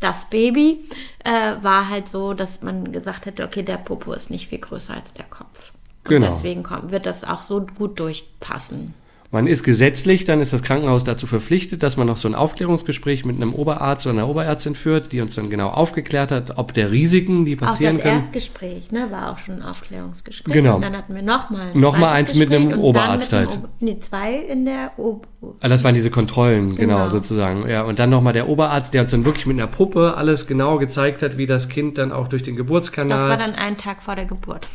Das 0.01 0.29
Baby 0.29 0.85
äh, 1.25 1.63
war 1.63 1.89
halt 1.89 2.09
so, 2.09 2.35
dass 2.35 2.63
man 2.63 2.93
gesagt 2.93 3.27
hätte, 3.27 3.45
okay, 3.45 3.63
der 3.63 3.79
Popo 3.79 4.13
ist 4.13 4.31
nicht 4.31 4.49
viel 4.49 4.59
größer 4.59 4.95
als 4.95 5.15
der 5.15 5.25
Kopf. 5.25 5.73
Und 6.05 6.11
Genau. 6.11 6.27
deswegen 6.27 6.63
kommt, 6.63 6.91
wird 6.91 7.07
das 7.07 7.25
auch 7.25 7.43
so 7.43 7.67
gut 7.79 7.99
durchpassen. 7.99 8.95
Man 9.37 9.47
ist 9.47 9.65
gesetzlich, 9.65 10.25
dann 10.25 10.41
ist 10.41 10.55
das 10.55 10.63
Krankenhaus 10.63 11.05
dazu 11.05 11.27
verpflichtet, 11.27 11.83
dass 11.83 11.99
man 11.99 12.07
noch 12.07 12.17
so 12.17 12.27
ein 12.27 12.35
Aufklärungsgespräch 12.35 13.27
mit 13.27 13.37
einem 13.37 13.53
Oberarzt 13.53 14.07
oder 14.07 14.15
einer 14.15 14.29
Oberärztin 14.31 14.75
führt, 14.75 15.13
die 15.13 15.21
uns 15.21 15.35
dann 15.35 15.51
genau 15.51 15.69
aufgeklärt 15.69 16.31
hat, 16.33 16.57
ob 16.57 16.73
der 16.73 16.91
Risiken, 16.91 17.45
die 17.45 17.55
Auch 17.57 17.67
passieren 17.67 17.97
das 17.99 18.03
können. 18.05 18.21
Erstgespräch, 18.21 18.93
ne, 18.93 19.09
war 19.11 19.31
auch 19.33 19.37
schon 19.39 19.57
ein 19.57 19.63
Aufklärungsgespräch. 19.63 20.55
Genau. 20.55 20.77
Und 20.77 20.81
dann 20.81 20.97
hatten 20.97 21.15
wir 21.15 21.21
nochmal 21.21 21.67
Noch 21.75 21.99
mal 21.99 22.13
zweites 22.13 22.31
eins 22.31 22.35
mit 22.35 22.51
einem 22.51 22.69
Gespräch 22.69 22.83
Oberarzt 22.85 23.33
mit 23.33 23.39
einem 23.41 23.49
halt. 23.51 23.59
Ober- 23.59 23.69
Nee, 23.81 23.99
zwei 23.99 24.35
in 24.37 24.65
der 24.65 24.93
Ob 24.97 25.27
Ah, 25.61 25.69
Das 25.69 25.85
waren 25.85 25.95
diese 25.95 26.11
Kontrollen, 26.11 26.75
genau, 26.77 26.97
Genau. 26.97 27.09
sozusagen. 27.11 27.69
Ja, 27.69 27.83
und 27.83 27.99
dann 27.99 28.09
nochmal 28.09 28.33
der 28.33 28.49
Oberarzt, 28.49 28.95
der 28.95 29.03
uns 29.03 29.11
dann 29.11 29.27
wirklich 29.27 29.45
mit 29.45 29.59
einer 29.59 29.67
Puppe 29.67 30.15
alles 30.17 30.47
genau 30.47 30.79
gezeigt 30.79 31.21
hat, 31.21 31.37
wie 31.37 31.45
das 31.47 31.69
Kind 31.69 31.99
dann 31.99 32.11
auch 32.11 32.29
durch 32.29 32.43
den 32.43 32.57
Geburtskanal. 32.57 33.19
Das 33.19 33.29
war 33.29 33.37
dann 33.37 33.55
ein 33.55 33.77
Tag 33.77 34.03
vor 34.03 34.17
der 34.17 34.25
Geburt. 34.25 34.67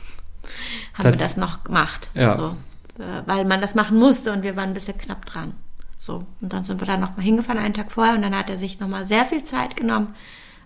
Haben 0.93 1.03
Das- 1.03 1.13
wir 1.13 1.17
das 1.17 1.35
noch 1.37 1.63
gemacht. 1.63 2.11
Ja. 2.13 2.37
So, 2.37 2.51
weil 2.97 3.45
man 3.45 3.61
das 3.61 3.75
machen 3.75 3.97
musste 3.97 4.31
und 4.31 4.43
wir 4.43 4.55
waren 4.55 4.69
ein 4.69 4.73
bisschen 4.73 4.97
knapp 4.97 5.25
dran. 5.25 5.53
So, 5.97 6.25
und 6.41 6.51
dann 6.51 6.63
sind 6.63 6.81
wir 6.81 6.87
da 6.87 6.97
nochmal 6.97 7.23
hingefahren, 7.23 7.61
einen 7.61 7.75
Tag 7.75 7.91
vorher, 7.91 8.15
und 8.15 8.23
dann 8.23 8.35
hat 8.35 8.49
er 8.49 8.57
sich 8.57 8.79
nochmal 8.79 9.05
sehr 9.05 9.23
viel 9.23 9.43
Zeit 9.43 9.75
genommen 9.75 10.15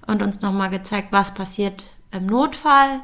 und 0.07 0.21
uns 0.21 0.41
nochmal 0.41 0.69
gezeigt, 0.69 1.09
was 1.11 1.33
passiert 1.33 1.83
im 2.11 2.25
Notfall 2.25 3.01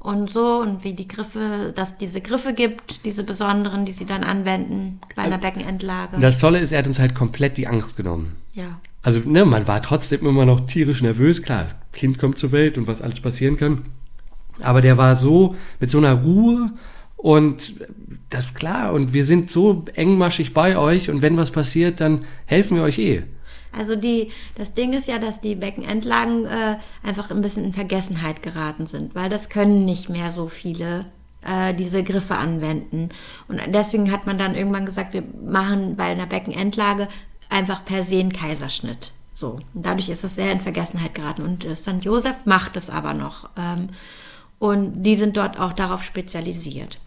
und 0.00 0.30
so 0.30 0.58
und 0.58 0.84
wie 0.84 0.94
die 0.94 1.06
Griffe, 1.06 1.72
dass 1.74 1.96
diese 1.96 2.20
Griffe 2.20 2.52
gibt, 2.52 3.04
diese 3.04 3.22
besonderen, 3.24 3.84
die 3.84 3.92
sie 3.92 4.06
dann 4.06 4.24
anwenden 4.24 5.00
bei 5.14 5.22
einer 5.22 5.38
Beckenendlage. 5.38 6.18
das 6.18 6.38
Tolle 6.38 6.58
ist, 6.58 6.72
er 6.72 6.80
hat 6.80 6.86
uns 6.86 6.98
halt 6.98 7.14
komplett 7.14 7.56
die 7.56 7.66
Angst 7.66 7.96
genommen. 7.96 8.36
ja. 8.52 8.80
Also, 9.00 9.20
ne, 9.20 9.44
man 9.44 9.68
war 9.68 9.80
trotzdem 9.80 10.26
immer 10.26 10.44
noch 10.44 10.66
tierisch 10.66 11.02
nervös, 11.02 11.42
klar, 11.42 11.68
Kind 11.92 12.18
kommt 12.18 12.36
zur 12.36 12.50
Welt 12.50 12.76
und 12.76 12.88
was 12.88 13.00
alles 13.00 13.20
passieren 13.20 13.56
kann. 13.56 13.86
Aber 14.60 14.80
der 14.80 14.98
war 14.98 15.14
so 15.14 15.54
mit 15.78 15.88
so 15.88 15.98
einer 15.98 16.14
Ruhe 16.14 16.72
und 17.16 17.74
das 18.30 18.52
klar, 18.54 18.92
und 18.92 19.12
wir 19.12 19.24
sind 19.24 19.50
so 19.50 19.84
engmaschig 19.94 20.52
bei 20.52 20.76
euch 20.76 21.10
und 21.10 21.22
wenn 21.22 21.36
was 21.36 21.50
passiert, 21.50 22.00
dann 22.00 22.24
helfen 22.46 22.76
wir 22.76 22.82
euch 22.82 22.98
eh. 22.98 23.22
Also 23.72 23.96
die, 23.96 24.30
das 24.54 24.74
Ding 24.74 24.92
ist 24.92 25.08
ja, 25.08 25.18
dass 25.18 25.40
die 25.40 25.54
Beckenendlagen 25.54 26.46
äh, 26.46 26.76
einfach 27.02 27.30
ein 27.30 27.40
bisschen 27.40 27.64
in 27.64 27.72
Vergessenheit 27.72 28.42
geraten 28.42 28.86
sind, 28.86 29.14
weil 29.14 29.28
das 29.28 29.48
können 29.48 29.84
nicht 29.84 30.08
mehr 30.08 30.32
so 30.32 30.48
viele 30.48 31.06
äh, 31.42 31.74
diese 31.74 32.02
Griffe 32.02 32.36
anwenden. 32.36 33.10
Und 33.46 33.60
deswegen 33.68 34.10
hat 34.10 34.26
man 34.26 34.38
dann 34.38 34.54
irgendwann 34.54 34.86
gesagt, 34.86 35.12
wir 35.12 35.22
machen 35.44 35.96
bei 35.96 36.04
einer 36.04 36.26
Beckenendlage 36.26 37.08
einfach 37.50 37.84
per 37.84 38.04
se 38.04 38.20
einen 38.20 38.32
Kaiserschnitt. 38.32 39.12
So, 39.32 39.60
und 39.74 39.86
dadurch 39.86 40.08
ist 40.08 40.24
das 40.24 40.34
sehr 40.34 40.50
in 40.50 40.60
Vergessenheit 40.60 41.14
geraten. 41.14 41.42
Und 41.42 41.64
äh, 41.64 41.76
St. 41.76 42.02
Joseph 42.02 42.46
macht 42.46 42.76
es 42.76 42.90
aber 42.90 43.14
noch. 43.14 43.50
Ähm, 43.56 43.90
und 44.58 45.02
die 45.04 45.14
sind 45.14 45.36
dort 45.36 45.60
auch 45.60 45.72
darauf 45.72 46.02
spezialisiert. 46.02 46.98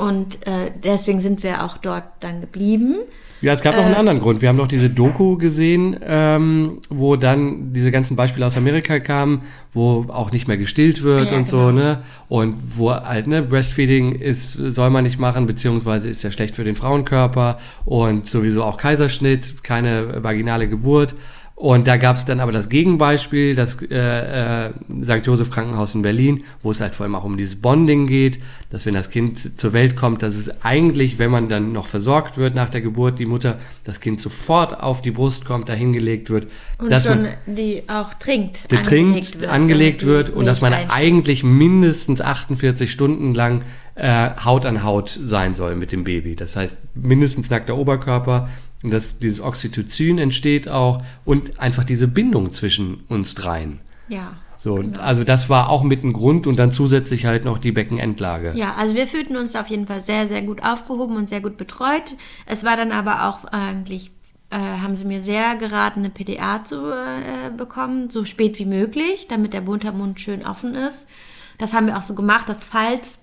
Und 0.00 0.46
äh, 0.46 0.70
deswegen 0.82 1.20
sind 1.20 1.42
wir 1.42 1.62
auch 1.62 1.76
dort 1.76 2.04
dann 2.20 2.40
geblieben. 2.40 2.96
Ja, 3.42 3.52
es 3.52 3.62
gab 3.62 3.74
noch 3.74 3.84
einen 3.84 3.94
anderen 3.94 4.20
Grund. 4.20 4.42
Wir 4.42 4.50
haben 4.50 4.56
noch 4.56 4.68
diese 4.68 4.90
Doku 4.90 5.36
gesehen, 5.38 5.98
ähm, 6.06 6.80
wo 6.90 7.16
dann 7.16 7.72
diese 7.72 7.90
ganzen 7.90 8.14
Beispiele 8.14 8.46
aus 8.46 8.56
Amerika 8.56 8.98
kamen, 9.00 9.42
wo 9.72 10.06
auch 10.08 10.30
nicht 10.30 10.46
mehr 10.46 10.58
gestillt 10.58 11.02
wird 11.02 11.30
Ja, 11.30 11.38
und 11.38 11.48
so, 11.48 11.66
genau. 11.66 11.72
ne? 11.72 11.98
Und 12.28 12.56
wo 12.76 12.92
halt, 12.92 13.26
ne, 13.26 13.42
Breastfeeding 13.42 14.12
ist, 14.12 14.52
soll 14.52 14.90
man 14.90 15.04
nicht 15.04 15.18
machen, 15.18 15.46
beziehungsweise 15.46 16.08
ist 16.08 16.22
ja 16.22 16.30
schlecht 16.30 16.54
für 16.54 16.64
den 16.64 16.74
Frauenkörper 16.74 17.58
und 17.86 18.26
sowieso 18.26 18.62
auch 18.62 18.76
Kaiserschnitt, 18.76 19.62
keine 19.64 20.22
vaginale 20.22 20.68
Geburt. 20.68 21.14
Und 21.60 21.86
da 21.86 21.98
gab 21.98 22.16
es 22.16 22.24
dann 22.24 22.40
aber 22.40 22.52
das 22.52 22.70
Gegenbeispiel, 22.70 23.54
das 23.54 23.76
äh, 23.82 24.68
äh, 24.68 24.70
St. 25.02 25.26
Josef 25.26 25.50
Krankenhaus 25.50 25.94
in 25.94 26.00
Berlin, 26.00 26.44
wo 26.62 26.70
es 26.70 26.80
halt 26.80 26.94
vor 26.94 27.04
allem 27.04 27.14
auch 27.14 27.24
um 27.24 27.36
dieses 27.36 27.56
Bonding 27.56 28.06
geht, 28.06 28.38
dass 28.70 28.86
wenn 28.86 28.94
das 28.94 29.10
Kind 29.10 29.60
zur 29.60 29.74
Welt 29.74 29.94
kommt, 29.94 30.22
dass 30.22 30.36
es 30.36 30.64
eigentlich, 30.64 31.18
wenn 31.18 31.30
man 31.30 31.50
dann 31.50 31.72
noch 31.72 31.86
versorgt 31.86 32.38
wird 32.38 32.54
nach 32.54 32.70
der 32.70 32.80
Geburt, 32.80 33.18
die 33.18 33.26
Mutter, 33.26 33.58
das 33.84 34.00
Kind 34.00 34.22
sofort 34.22 34.82
auf 34.82 35.02
die 35.02 35.10
Brust 35.10 35.44
kommt, 35.44 35.68
dahingelegt 35.68 36.30
wird, 36.30 36.46
Und 36.78 36.90
dass 36.90 37.04
schon 37.04 37.24
man 37.24 37.32
die 37.44 37.82
auch 37.88 38.14
trinkt. 38.14 38.66
getrinkt, 38.70 39.44
angelegt 39.44 40.06
wird, 40.06 40.28
damit 40.28 40.36
die 40.36 40.38
und 40.38 40.46
dass 40.46 40.62
man 40.62 40.72
eigentlich 40.72 41.44
mindestens 41.44 42.22
48 42.22 42.90
Stunden 42.90 43.34
lang 43.34 43.60
äh, 43.96 44.30
Haut 44.46 44.64
an 44.64 44.82
Haut 44.82 45.10
sein 45.10 45.52
soll 45.52 45.76
mit 45.76 45.92
dem 45.92 46.04
Baby. 46.04 46.36
Das 46.36 46.56
heißt, 46.56 46.74
mindestens 46.94 47.50
nackter 47.50 47.76
Oberkörper, 47.76 48.48
und 48.82 48.90
dass 48.90 49.18
dieses 49.18 49.40
Oxytocin 49.40 50.18
entsteht 50.18 50.68
auch 50.68 51.02
und 51.24 51.60
einfach 51.60 51.84
diese 51.84 52.08
Bindung 52.08 52.50
zwischen 52.52 53.04
uns 53.08 53.34
dreien. 53.34 53.80
Ja. 54.08 54.32
So, 54.58 54.74
und 54.74 54.98
also 54.98 55.24
das 55.24 55.48
war 55.48 55.70
auch 55.70 55.82
mit 55.82 56.04
ein 56.04 56.12
Grund 56.12 56.46
und 56.46 56.58
dann 56.58 56.70
zusätzlich 56.70 57.24
halt 57.24 57.46
noch 57.46 57.56
die 57.56 57.72
Beckenendlage. 57.72 58.52
Ja, 58.54 58.74
also 58.74 58.94
wir 58.94 59.06
fühlten 59.06 59.38
uns 59.38 59.56
auf 59.56 59.68
jeden 59.68 59.86
Fall 59.86 60.00
sehr, 60.00 60.26
sehr 60.26 60.42
gut 60.42 60.62
aufgehoben 60.62 61.16
und 61.16 61.30
sehr 61.30 61.40
gut 61.40 61.56
betreut. 61.56 62.14
Es 62.44 62.62
war 62.62 62.76
dann 62.76 62.92
aber 62.92 63.26
auch 63.26 63.46
eigentlich, 63.46 64.10
äh, 64.50 64.56
haben 64.58 64.96
sie 64.96 65.06
mir 65.06 65.22
sehr 65.22 65.56
geraten, 65.56 66.00
eine 66.00 66.10
PDA 66.10 66.62
zu 66.62 66.90
äh, 66.90 67.50
bekommen, 67.56 68.10
so 68.10 68.26
spät 68.26 68.58
wie 68.58 68.66
möglich, 68.66 69.28
damit 69.28 69.54
der 69.54 69.62
Muttermund 69.62 70.20
schön 70.20 70.44
offen 70.44 70.74
ist. 70.74 71.08
Das 71.56 71.72
haben 71.72 71.86
wir 71.86 71.96
auch 71.96 72.02
so 72.02 72.14
gemacht, 72.14 72.50
dass 72.50 72.62
falls 72.62 73.19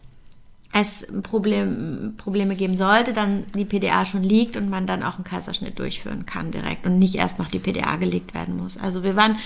es 0.82 1.08
Problem, 1.24 2.16
Probleme 2.18 2.56
geben 2.56 2.76
sollte, 2.76 3.14
dann 3.14 3.46
die 3.56 3.66
PDA 3.66 4.06
schon 4.06 4.24
liegt 4.24 4.58
und 4.58 4.70
man 4.70 4.86
dann 4.86 5.04
auch 5.04 5.16
einen 5.16 5.24
Kaiserschnitt 5.24 5.80
durchführen 5.80 6.26
kann 6.26 6.52
direkt 6.52 6.86
und 6.86 7.00
nicht 7.00 7.16
erst 7.16 7.40
noch 7.40 7.50
die 7.50 7.60
PDA 7.60 7.96
gelegt 7.96 8.34
werden 8.34 8.58
muss. 8.58 8.78
Also 8.78 9.04
wir 9.04 9.16
waren, 9.16 9.38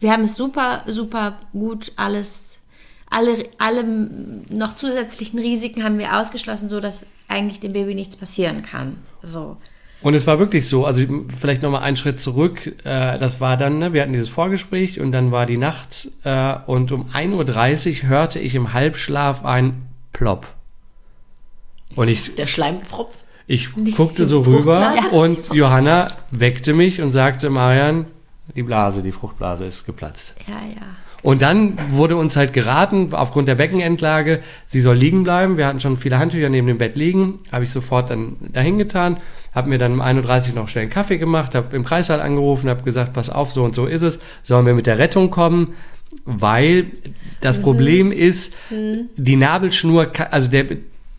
wir 0.00 0.12
haben 0.12 0.24
es 0.24 0.36
super, 0.36 0.82
super 0.86 1.38
gut 1.52 1.92
alles, 1.96 2.58
alle, 3.10 3.48
alle 3.58 3.84
noch 3.84 4.74
zusätzlichen 4.74 5.38
Risiken 5.38 5.84
haben 5.84 5.98
wir 5.98 6.18
ausgeschlossen, 6.18 6.68
so 6.68 6.80
dass 6.80 7.06
eigentlich 7.28 7.60
dem 7.60 7.72
Baby 7.72 7.94
nichts 7.94 8.16
passieren 8.16 8.62
kann. 8.62 8.98
So. 9.22 9.56
Und 10.02 10.14
es 10.14 10.26
war 10.26 10.38
wirklich 10.38 10.68
so, 10.68 10.84
also 10.84 11.02
vielleicht 11.40 11.62
nochmal 11.62 11.82
einen 11.82 11.96
Schritt 11.96 12.20
zurück, 12.20 12.66
äh, 12.84 13.18
das 13.18 13.40
war 13.40 13.56
dann, 13.56 13.78
ne, 13.78 13.92
wir 13.94 14.02
hatten 14.02 14.12
dieses 14.12 14.28
Vorgespräch 14.28 15.00
und 15.00 15.12
dann 15.12 15.30
war 15.30 15.46
die 15.46 15.56
Nacht 15.56 16.08
äh, 16.24 16.56
und 16.66 16.92
um 16.92 17.10
1.30 17.10 18.02
Uhr 18.02 18.08
hörte 18.08 18.38
ich 18.38 18.54
im 18.54 18.74
Halbschlaf 18.74 19.44
ein 19.44 19.86
Plop. 20.12 20.53
Und 21.96 22.08
ich, 22.08 22.34
Der 22.34 22.46
Schleimpfropf. 22.46 23.24
ich 23.46 23.68
guckte 23.96 24.26
so 24.26 24.40
rüber 24.40 24.94
und 25.12 25.52
Johanna 25.52 26.08
weckte 26.30 26.72
mich 26.72 27.00
und 27.00 27.10
sagte, 27.12 27.50
Marian, 27.50 28.06
die 28.54 28.62
Blase, 28.62 29.02
die 29.02 29.12
Fruchtblase 29.12 29.64
ist 29.64 29.86
geplatzt. 29.86 30.34
Ja, 30.46 30.54
ja. 30.54 30.82
Und 31.22 31.40
dann 31.40 31.78
wurde 31.88 32.16
uns 32.16 32.36
halt 32.36 32.52
geraten, 32.52 33.14
aufgrund 33.14 33.48
der 33.48 33.54
Beckenendlage, 33.54 34.40
sie 34.66 34.80
soll 34.80 34.96
liegen 34.96 35.24
bleiben. 35.24 35.56
Wir 35.56 35.66
hatten 35.66 35.80
schon 35.80 35.96
viele 35.96 36.18
Handtücher 36.18 36.50
neben 36.50 36.66
dem 36.66 36.76
Bett 36.76 36.96
liegen. 36.96 37.38
Habe 37.50 37.64
ich 37.64 37.70
sofort 37.70 38.10
dann 38.10 38.36
dahin 38.52 38.76
getan. 38.76 39.16
Habe 39.54 39.70
mir 39.70 39.78
dann 39.78 39.92
um 39.94 40.02
1.30 40.02 40.50
Uhr 40.50 40.54
noch 40.56 40.68
schnell 40.68 40.82
einen 40.82 40.90
Kaffee 40.90 41.16
gemacht, 41.16 41.54
habe 41.54 41.74
im 41.74 41.84
Kreissaal 41.84 42.20
angerufen, 42.20 42.68
habe 42.68 42.82
gesagt, 42.82 43.14
pass 43.14 43.30
auf, 43.30 43.52
so 43.52 43.64
und 43.64 43.74
so 43.74 43.86
ist 43.86 44.02
es. 44.02 44.18
Sollen 44.42 44.66
wir 44.66 44.74
mit 44.74 44.86
der 44.86 44.98
Rettung 44.98 45.30
kommen? 45.30 45.72
Weil 46.26 46.88
das 47.40 47.60
Problem 47.60 48.12
ist, 48.12 48.54
die 48.70 49.36
Nabelschnur, 49.36 50.12
also 50.30 50.50
der, 50.50 50.66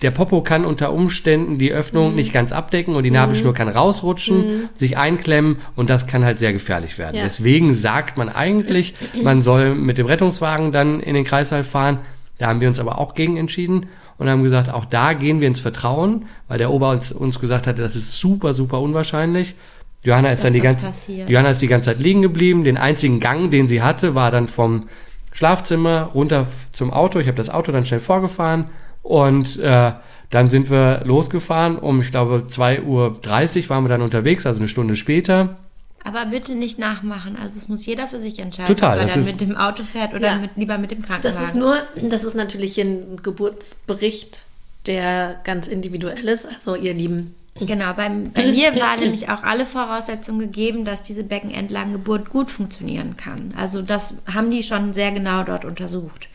der 0.02 0.12
Popo 0.12 0.41
kann 0.41 0.66
unter 0.66 0.91
Umständen 0.91 1.58
die 1.58 1.72
Öffnung 1.72 2.16
nicht 2.16 2.34
ganz 2.34 2.52
abdecken 2.52 2.96
und 2.96 3.04
die 3.04 3.12
Nabelschnur 3.12 3.54
kann 3.54 3.70
rausrutschen, 3.70 4.70
sich 4.76 4.98
einklemmen 4.98 5.58
und 5.76 5.89
das 5.89 6.06
kann 6.06 6.26
halt 6.26 6.38
sehr 6.38 6.52
gefährlich 6.52 6.98
werden. 6.98 7.16
Ja. 7.16 7.24
Deswegen 7.24 7.74
sagt 7.74 8.18
man 8.18 8.28
eigentlich, 8.28 8.93
man 9.24 9.41
soll 9.41 9.74
mit 9.74 9.98
dem 9.98 10.06
Rettungswagen 10.06 10.74
dann 10.74 11.00
in 11.00 11.16
den 11.16 11.24
Kreißsaal 11.24 11.64
fahren. 11.64 12.00
Da 12.38 12.48
haben 12.48 12.60
wir 12.60 12.68
uns 12.68 12.80
aber 12.80 13.00
auch 13.00 13.14
gegen 13.14 13.38
entschieden 13.38 13.86
und 14.18 14.30
haben 14.30 14.43
gesagt, 14.43 14.70
auch 14.70 14.84
da 14.84 15.14
gehen 15.14 15.39
wir 15.39 15.48
ins 15.48 15.62
Vertrauen, 15.62 16.26
weil 16.50 16.58
der 16.58 16.72
Ober 16.72 16.89
uns, 16.89 17.14
uns 17.14 17.39
gesagt 17.39 17.66
hatte, 17.66 17.82
das 17.82 17.96
ist 17.96 18.20
super, 18.20 18.54
super 18.54 18.82
unwahrscheinlich. 18.82 19.56
Johanna 20.04 20.32
ist 20.32 20.39
Dass 20.39 20.43
dann 20.43 20.54
die 20.54 20.62
ganze, 20.62 20.88
passiert. 20.88 21.30
Johanna 21.30 21.52
ist 21.52 21.62
die 21.62 21.68
ganze 21.68 21.91
Zeit 21.91 22.00
liegen 22.00 22.22
geblieben. 22.22 22.66
Den 22.66 22.78
einzigen 22.78 23.22
Gang, 23.22 23.50
den 23.50 23.70
sie 23.70 23.82
hatte, 23.82 24.14
war 24.14 24.30
dann 24.30 24.48
vom 24.48 24.89
Schlafzimmer 25.32 26.12
runter 26.14 26.48
zum 26.74 26.91
Auto. 26.91 27.20
Ich 27.20 27.28
habe 27.28 27.38
das 27.38 27.50
Auto 27.50 27.72
dann 27.72 27.86
schnell 27.86 28.02
vorgefahren 28.02 28.66
und 29.06 29.60
äh, 29.60 29.91
dann 30.32 30.49
sind 30.49 30.72
wir 30.72 31.03
losgefahren. 31.06 31.78
Um, 31.78 32.01
ich 32.01 32.10
glaube, 32.10 32.45
2.30 32.49 32.84
Uhr 32.86 33.70
waren 33.70 33.84
wir 33.84 33.89
dann 33.89 34.01
unterwegs, 34.01 34.47
also 34.47 34.60
eine 34.60 34.68
Stunde 34.68 34.95
später. 34.95 35.58
Aber 36.03 36.26
bitte 36.26 36.56
nicht 36.56 36.80
nachmachen. 36.80 37.38
Also 37.39 37.56
es 37.58 37.70
muss 37.70 37.86
jeder 37.86 38.08
für 38.08 38.20
sich 38.20 38.39
entscheiden, 38.39 38.76
Total, 38.76 38.99
ob 38.99 39.08
er 39.08 39.16
dann 39.16 39.26
mit 39.26 39.41
dem 39.41 39.56
Auto 39.56 39.84
fährt 39.84 40.16
oder 40.16 40.28
Ja. 40.28 40.38
mit, 40.39 40.51
lieber 40.56 40.80
mit 40.80 40.89
dem 40.89 41.03
Krankenwagen. 41.03 41.38
Das 41.39 41.47
ist 41.47 41.56
nur, 41.56 41.76
das 42.10 42.24
ist 42.24 42.36
natürlich 42.36 42.80
ein 42.80 43.22
Geburtsbericht, 43.22 44.45
der 44.88 45.36
ganz 45.43 45.68
individuell 45.68 46.28
ist. 46.28 46.47
Also 46.47 46.76
ihr 46.76 46.93
Lieben, 46.93 47.36
Genau, 47.60 47.93
beim, 47.93 48.32
bei 48.34 48.45
mir 48.51 48.76
war 48.76 48.97
nämlich 48.97 49.30
auch 49.30 49.43
alle 49.43 49.66
Voraussetzungen 49.68 50.39
gegeben, 50.39 50.84
dass 50.84 51.03
diese 51.03 51.24
Beckenendlagengeburt 51.24 52.30
gut 52.30 52.49
funktionieren 52.51 53.18
kann. 53.18 53.53
Also 53.56 53.82
das 53.84 54.16
haben 54.34 54.49
die 54.51 54.64
schon 54.64 54.93
sehr 54.93 55.12
genau 55.12 55.43
dort 55.43 55.64
untersucht. 55.64 56.28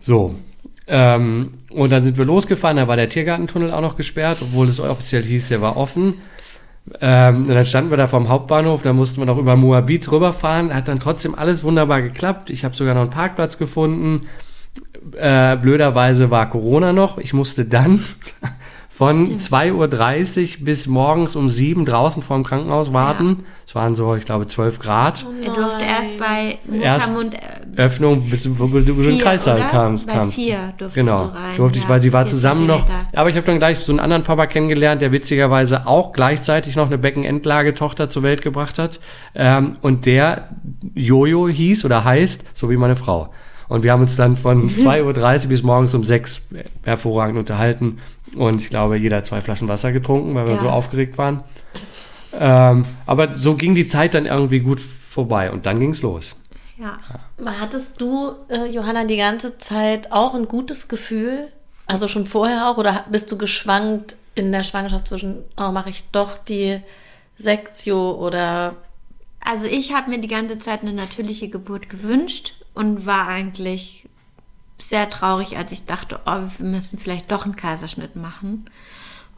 So. 0.00 0.36
Ähm, 0.88 1.54
und 1.70 1.90
dann 1.92 2.02
sind 2.04 2.18
wir 2.18 2.24
losgefahren, 2.24 2.76
da 2.76 2.88
war 2.88 2.96
der 2.96 3.08
Tiergartentunnel 3.08 3.72
auch 3.72 3.80
noch 3.80 3.96
gesperrt, 3.96 4.38
obwohl 4.42 4.68
es 4.68 4.80
offiziell 4.80 5.22
hieß, 5.22 5.48
der 5.48 5.60
war 5.62 5.76
offen. 5.76 6.14
Ähm, 7.00 7.42
und 7.48 7.54
dann 7.54 7.64
standen 7.66 7.90
wir 7.90 7.96
da 7.96 8.08
vom 8.08 8.28
Hauptbahnhof, 8.28 8.82
da 8.82 8.92
mussten 8.92 9.20
wir 9.20 9.26
noch 9.26 9.38
über 9.38 9.54
Moabit 9.56 10.10
rüberfahren. 10.10 10.74
Hat 10.74 10.88
dann 10.88 10.98
trotzdem 10.98 11.34
alles 11.36 11.62
wunderbar 11.62 12.02
geklappt. 12.02 12.50
Ich 12.50 12.64
habe 12.64 12.74
sogar 12.74 12.94
noch 12.94 13.02
einen 13.02 13.10
Parkplatz 13.10 13.56
gefunden. 13.58 14.26
Äh, 15.16 15.56
blöderweise 15.56 16.30
war 16.30 16.50
Corona 16.50 16.92
noch. 16.92 17.18
Ich 17.18 17.32
musste 17.34 17.64
dann 17.64 18.02
von 18.88 19.38
2.30 19.38 20.58
Uhr 20.58 20.64
bis 20.64 20.86
morgens 20.88 21.36
um 21.36 21.48
7 21.48 21.84
draußen 21.86 22.22
vorm 22.22 22.42
Krankenhaus 22.42 22.92
warten. 22.92 23.44
Es 23.66 23.74
waren 23.74 23.94
so, 23.94 24.16
ich 24.16 24.24
glaube, 24.24 24.46
12 24.48 24.80
Grad. 24.80 25.24
Er 25.44 25.52
durfte 25.54 25.82
erst 25.82 26.18
bei 26.18 26.58
Erst- 26.80 27.08
Muttermund 27.12 27.34
äh, 27.34 27.38
Öffnung, 27.76 28.28
bis 28.28 28.42
du, 28.42 28.58
wo 28.58 28.66
du 28.66 28.78
in 28.78 28.84
den 28.86 28.94
Vier, 28.96 29.18
Kreissaal 29.22 29.58
oder? 29.60 29.68
kamst. 29.68 30.06
Bei 30.06 30.12
kamst. 30.12 30.34
vier 30.34 30.58
durftest 30.78 30.94
genau, 30.94 31.26
du 31.28 31.34
rein, 31.34 31.56
durfte 31.56 31.78
ich, 31.78 31.84
ja, 31.84 31.88
weil 31.90 32.00
sie 32.00 32.12
war 32.12 32.24
vier 32.26 32.30
zusammen 32.34 32.66
noch. 32.66 32.84
Aber 33.14 33.30
ich 33.30 33.36
habe 33.36 33.46
dann 33.46 33.58
gleich 33.58 33.78
so 33.78 33.92
einen 33.92 34.00
anderen 34.00 34.24
Papa 34.24 34.46
kennengelernt, 34.46 35.00
der 35.00 35.10
witzigerweise 35.12 35.86
auch 35.86 36.12
gleichzeitig 36.12 36.76
noch 36.76 36.86
eine 36.86 36.98
Beckenendlage-Tochter 36.98 38.10
zur 38.10 38.22
Welt 38.22 38.42
gebracht 38.42 38.78
hat. 38.78 39.00
Ähm, 39.34 39.76
und 39.80 40.04
der 40.06 40.48
Jojo 40.94 41.48
hieß 41.48 41.84
oder 41.84 42.04
heißt, 42.04 42.44
so 42.54 42.68
wie 42.70 42.76
meine 42.76 42.96
Frau. 42.96 43.32
Und 43.68 43.82
wir 43.84 43.92
haben 43.92 44.02
uns 44.02 44.16
dann 44.16 44.36
von 44.36 44.68
2.30 44.76 45.42
Uhr 45.44 45.48
bis 45.48 45.62
morgens 45.62 45.94
um 45.94 46.04
6 46.04 46.42
hervorragend 46.82 47.38
unterhalten. 47.38 47.98
Und 48.36 48.60
ich 48.60 48.68
glaube, 48.70 48.96
jeder 48.96 49.18
hat 49.18 49.26
zwei 49.26 49.40
Flaschen 49.40 49.68
Wasser 49.68 49.92
getrunken, 49.92 50.34
weil 50.34 50.46
wir 50.46 50.54
Ja. 50.54 50.58
so 50.58 50.68
aufgeregt 50.68 51.16
waren. 51.18 51.40
Ähm, 52.38 52.82
aber 53.06 53.36
so 53.36 53.54
ging 53.54 53.74
die 53.74 53.88
Zeit 53.88 54.14
dann 54.14 54.26
irgendwie 54.26 54.60
gut 54.60 54.80
vorbei 54.80 55.50
und 55.50 55.66
dann 55.66 55.80
ging's 55.80 56.00
los. 56.02 56.36
Ja. 56.78 56.98
hattest 57.44 58.00
du, 58.00 58.34
äh, 58.48 58.66
Johanna, 58.66 59.04
die 59.04 59.16
ganze 59.16 59.58
Zeit 59.58 60.12
auch 60.12 60.34
ein 60.34 60.48
gutes 60.48 60.88
Gefühl? 60.88 61.48
Also 61.86 62.08
schon 62.08 62.26
vorher 62.26 62.68
auch? 62.68 62.78
Oder 62.78 63.04
bist 63.10 63.30
du 63.30 63.38
geschwankt 63.38 64.16
in 64.34 64.52
der 64.52 64.62
Schwangerschaft 64.62 65.08
zwischen, 65.08 65.44
oh, 65.56 65.70
mache 65.72 65.90
ich 65.90 66.10
doch 66.10 66.38
die 66.38 66.80
Sektio 67.36 68.12
oder 68.12 68.76
Also 69.44 69.66
ich 69.66 69.92
habe 69.92 70.10
mir 70.10 70.20
die 70.20 70.28
ganze 70.28 70.58
Zeit 70.58 70.82
eine 70.82 70.92
natürliche 70.92 71.48
Geburt 71.48 71.88
gewünscht 71.88 72.54
und 72.74 73.04
war 73.04 73.28
eigentlich 73.28 74.08
sehr 74.80 75.08
traurig, 75.10 75.56
als 75.56 75.72
ich 75.72 75.84
dachte, 75.84 76.20
oh, 76.26 76.40
wir 76.58 76.66
müssen 76.66 76.98
vielleicht 76.98 77.30
doch 77.30 77.44
einen 77.44 77.56
Kaiserschnitt 77.56 78.16
machen. 78.16 78.66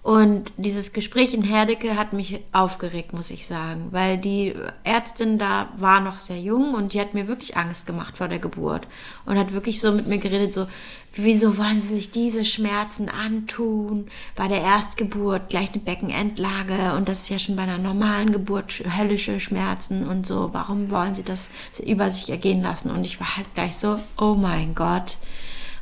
Und 0.05 0.52
dieses 0.59 0.92
Gespräch 0.92 1.32
in 1.32 1.42
Herdecke 1.42 1.96
hat 1.96 2.12
mich 2.12 2.40
aufgeregt, 2.52 3.14
muss 3.14 3.30
ich 3.30 3.46
sagen, 3.46 3.88
weil 3.90 4.18
die 4.18 4.55
Ärztin 4.82 5.38
da 5.38 5.70
war 5.78 6.00
noch 6.00 6.20
sehr 6.20 6.38
jung 6.38 6.74
und 6.74 6.92
die 6.92 7.00
hat 7.00 7.14
mir 7.14 7.26
wirklich 7.26 7.57
Angst 7.57 7.86
gemacht 7.86 8.18
vor 8.18 8.28
der 8.28 8.38
Geburt 8.38 8.86
und 9.24 9.38
hat 9.38 9.55
wirklich 9.55 9.80
so 9.80 9.92
mit 9.92 10.07
mir 10.07 10.18
geredet, 10.18 10.52
so, 10.52 10.66
wieso 11.14 11.57
wollen 11.57 11.80
sie 11.80 11.94
sich 11.94 12.11
diese 12.11 12.44
Schmerzen 12.44 13.09
antun? 13.09 14.09
Bei 14.36 14.46
der 14.46 14.61
Erstgeburt 14.61 15.48
gleich 15.48 15.72
eine 15.72 15.82
Beckenendlage 15.82 16.92
und 16.98 17.09
das 17.09 17.22
ist 17.22 17.30
ja 17.30 17.38
schon 17.38 17.57
bei 17.57 17.62
einer 17.62 17.78
normalen 17.78 18.30
Geburt 18.30 18.82
höllische 18.98 19.40
Schmerzen 19.40 20.07
und 20.07 20.26
so, 20.26 20.50
warum 20.52 20.90
wollen 20.90 21.14
sie 21.14 21.24
das 21.24 21.48
über 21.82 22.11
sich 22.11 22.28
ergehen 22.28 22.61
lassen? 22.61 22.90
Und 22.90 23.07
ich 23.07 23.20
war 23.20 23.38
halt 23.38 23.46
gleich 23.55 23.78
so, 23.78 23.98
oh 24.18 24.34
mein 24.34 24.74
Gott. 24.74 25.16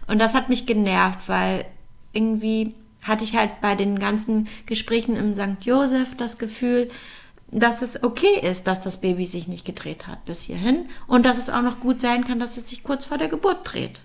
Und 0.06 0.20
das 0.20 0.34
hat 0.34 0.48
mich 0.48 0.64
genervt, 0.64 1.28
weil 1.28 1.64
irgendwie 2.12 2.76
hatte 3.02 3.24
ich 3.24 3.36
halt 3.36 3.60
bei 3.60 3.74
den 3.74 3.98
ganzen 3.98 4.48
Gesprächen 4.66 5.16
im 5.16 5.34
St. 5.34 5.62
Josef 5.64 6.16
das 6.16 6.38
Gefühl, 6.38 6.88
dass 7.50 7.82
es 7.82 8.02
okay 8.02 8.40
ist, 8.40 8.66
dass 8.66 8.80
das 8.80 9.00
Baby 9.00 9.26
sich 9.26 9.46
nicht 9.46 9.64
gedreht 9.64 10.06
hat 10.06 10.24
bis 10.24 10.42
hierhin 10.42 10.88
und 11.06 11.26
dass 11.26 11.38
es 11.38 11.50
auch 11.50 11.62
noch 11.62 11.80
gut 11.80 12.00
sein 12.00 12.24
kann, 12.24 12.38
dass 12.38 12.56
es 12.56 12.68
sich 12.68 12.82
kurz 12.82 13.04
vor 13.04 13.18
der 13.18 13.28
Geburt 13.28 13.60
dreht. 13.64 14.00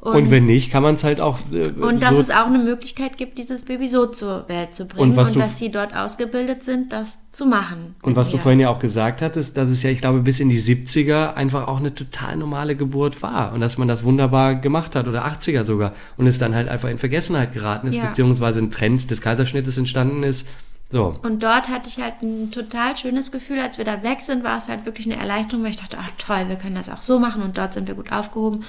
Und, 0.00 0.14
und, 0.14 0.30
wenn 0.30 0.46
nicht, 0.46 0.70
kann 0.70 0.84
man 0.84 0.94
es 0.94 1.02
halt 1.02 1.20
auch. 1.20 1.38
Äh, 1.50 1.70
und 1.70 2.00
dass 2.00 2.12
so 2.12 2.20
es 2.20 2.30
auch 2.30 2.46
eine 2.46 2.58
Möglichkeit 2.58 3.16
gibt, 3.16 3.36
dieses 3.36 3.62
Baby 3.62 3.88
so 3.88 4.06
zur 4.06 4.48
Welt 4.48 4.72
zu 4.72 4.86
bringen 4.86 5.10
und, 5.10 5.18
und 5.18 5.36
dass 5.36 5.58
sie 5.58 5.72
dort 5.72 5.92
ausgebildet 5.92 6.62
sind, 6.62 6.92
das 6.92 7.18
zu 7.32 7.46
machen. 7.46 7.96
Und 8.02 8.14
was 8.14 8.28
mir. 8.28 8.34
du 8.34 8.38
vorhin 8.38 8.60
ja 8.60 8.68
auch 8.68 8.78
gesagt 8.78 9.22
hattest, 9.22 9.56
dass 9.56 9.68
es 9.68 9.82
ja, 9.82 9.90
ich 9.90 10.00
glaube, 10.00 10.20
bis 10.20 10.38
in 10.38 10.50
die 10.50 10.60
70er 10.60 11.34
einfach 11.34 11.66
auch 11.66 11.78
eine 11.78 11.92
total 11.92 12.36
normale 12.36 12.76
Geburt 12.76 13.20
war 13.22 13.52
und 13.52 13.60
dass 13.60 13.76
man 13.76 13.88
das 13.88 14.04
wunderbar 14.04 14.54
gemacht 14.54 14.94
hat 14.94 15.08
oder 15.08 15.26
80er 15.26 15.64
sogar 15.64 15.92
und 16.16 16.28
es 16.28 16.38
dann 16.38 16.54
halt 16.54 16.68
einfach 16.68 16.88
in 16.88 16.98
Vergessenheit 16.98 17.52
geraten 17.52 17.88
ist, 17.88 17.94
ja. 17.94 18.06
beziehungsweise 18.06 18.60
ein 18.60 18.70
Trend 18.70 19.10
des 19.10 19.20
Kaiserschnittes 19.20 19.78
entstanden 19.78 20.22
ist, 20.22 20.46
so. 20.90 21.18
Und 21.22 21.42
dort 21.42 21.68
hatte 21.68 21.88
ich 21.88 22.00
halt 22.00 22.22
ein 22.22 22.50
total 22.50 22.96
schönes 22.96 23.30
Gefühl. 23.30 23.60
Als 23.60 23.76
wir 23.76 23.84
da 23.84 24.02
weg 24.02 24.20
sind, 24.22 24.42
war 24.42 24.56
es 24.56 24.68
halt 24.68 24.86
wirklich 24.86 25.06
eine 25.06 25.20
Erleichterung, 25.20 25.62
weil 25.62 25.70
ich 25.70 25.76
dachte, 25.76 25.98
ach 26.00 26.10
toll, 26.16 26.48
wir 26.48 26.56
können 26.56 26.76
das 26.76 26.88
auch 26.88 27.02
so 27.02 27.18
machen 27.18 27.42
und 27.42 27.58
dort 27.58 27.74
sind 27.74 27.88
wir 27.88 27.94
gut 27.94 28.10
aufgehoben. 28.10 28.64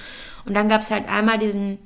Und 0.46 0.54
dann 0.54 0.68
gab 0.68 0.82
es 0.82 0.92
halt 0.92 1.08
einmal 1.08 1.40
diesen 1.40 1.78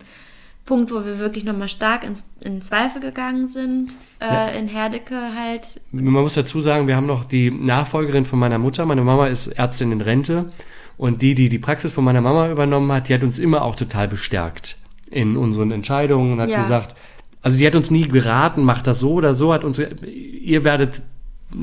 Punkt, 0.65 0.91
wo 0.91 1.05
wir 1.05 1.19
wirklich 1.19 1.43
nochmal 1.43 1.69
stark 1.69 2.03
ins, 2.03 2.27
in 2.39 2.61
Zweifel 2.61 3.01
gegangen 3.01 3.47
sind, 3.47 3.95
äh, 4.19 4.25
ja. 4.25 4.47
in 4.47 4.67
Herdecke 4.67 5.19
halt. 5.38 5.81
Man 5.91 6.05
muss 6.13 6.34
dazu 6.34 6.61
sagen, 6.61 6.88
wir 6.88 6.95
haben 6.95 7.05
noch 7.05 7.25
die 7.25 7.51
Nachfolgerin 7.51 8.25
von 8.25 8.39
meiner 8.39 8.57
Mutter. 8.57 8.86
Meine 8.86 9.01
Mama 9.01 9.27
ist 9.27 9.47
Ärztin 9.47 9.91
in 9.91 10.01
Rente 10.01 10.51
und 10.97 11.21
die, 11.21 11.36
die 11.36 11.49
die 11.49 11.59
Praxis 11.59 11.91
von 11.91 12.03
meiner 12.03 12.21
Mama 12.21 12.49
übernommen 12.49 12.91
hat, 12.91 13.09
die 13.09 13.13
hat 13.13 13.23
uns 13.23 13.39
immer 13.39 13.61
auch 13.63 13.75
total 13.75 14.07
bestärkt 14.07 14.77
in 15.11 15.38
unseren 15.38 15.71
Entscheidungen 15.71 16.34
und 16.34 16.41
hat 16.41 16.49
ja. 16.49 16.63
gesagt, 16.63 16.95
also 17.43 17.57
die 17.57 17.67
hat 17.67 17.75
uns 17.75 17.91
nie 17.91 18.07
geraten, 18.07 18.63
macht 18.63 18.87
das 18.87 18.99
so 18.99 19.13
oder 19.13 19.35
so, 19.35 19.53
hat 19.53 19.63
uns, 19.63 19.77
ihr 19.77 20.63
werdet 20.63 21.03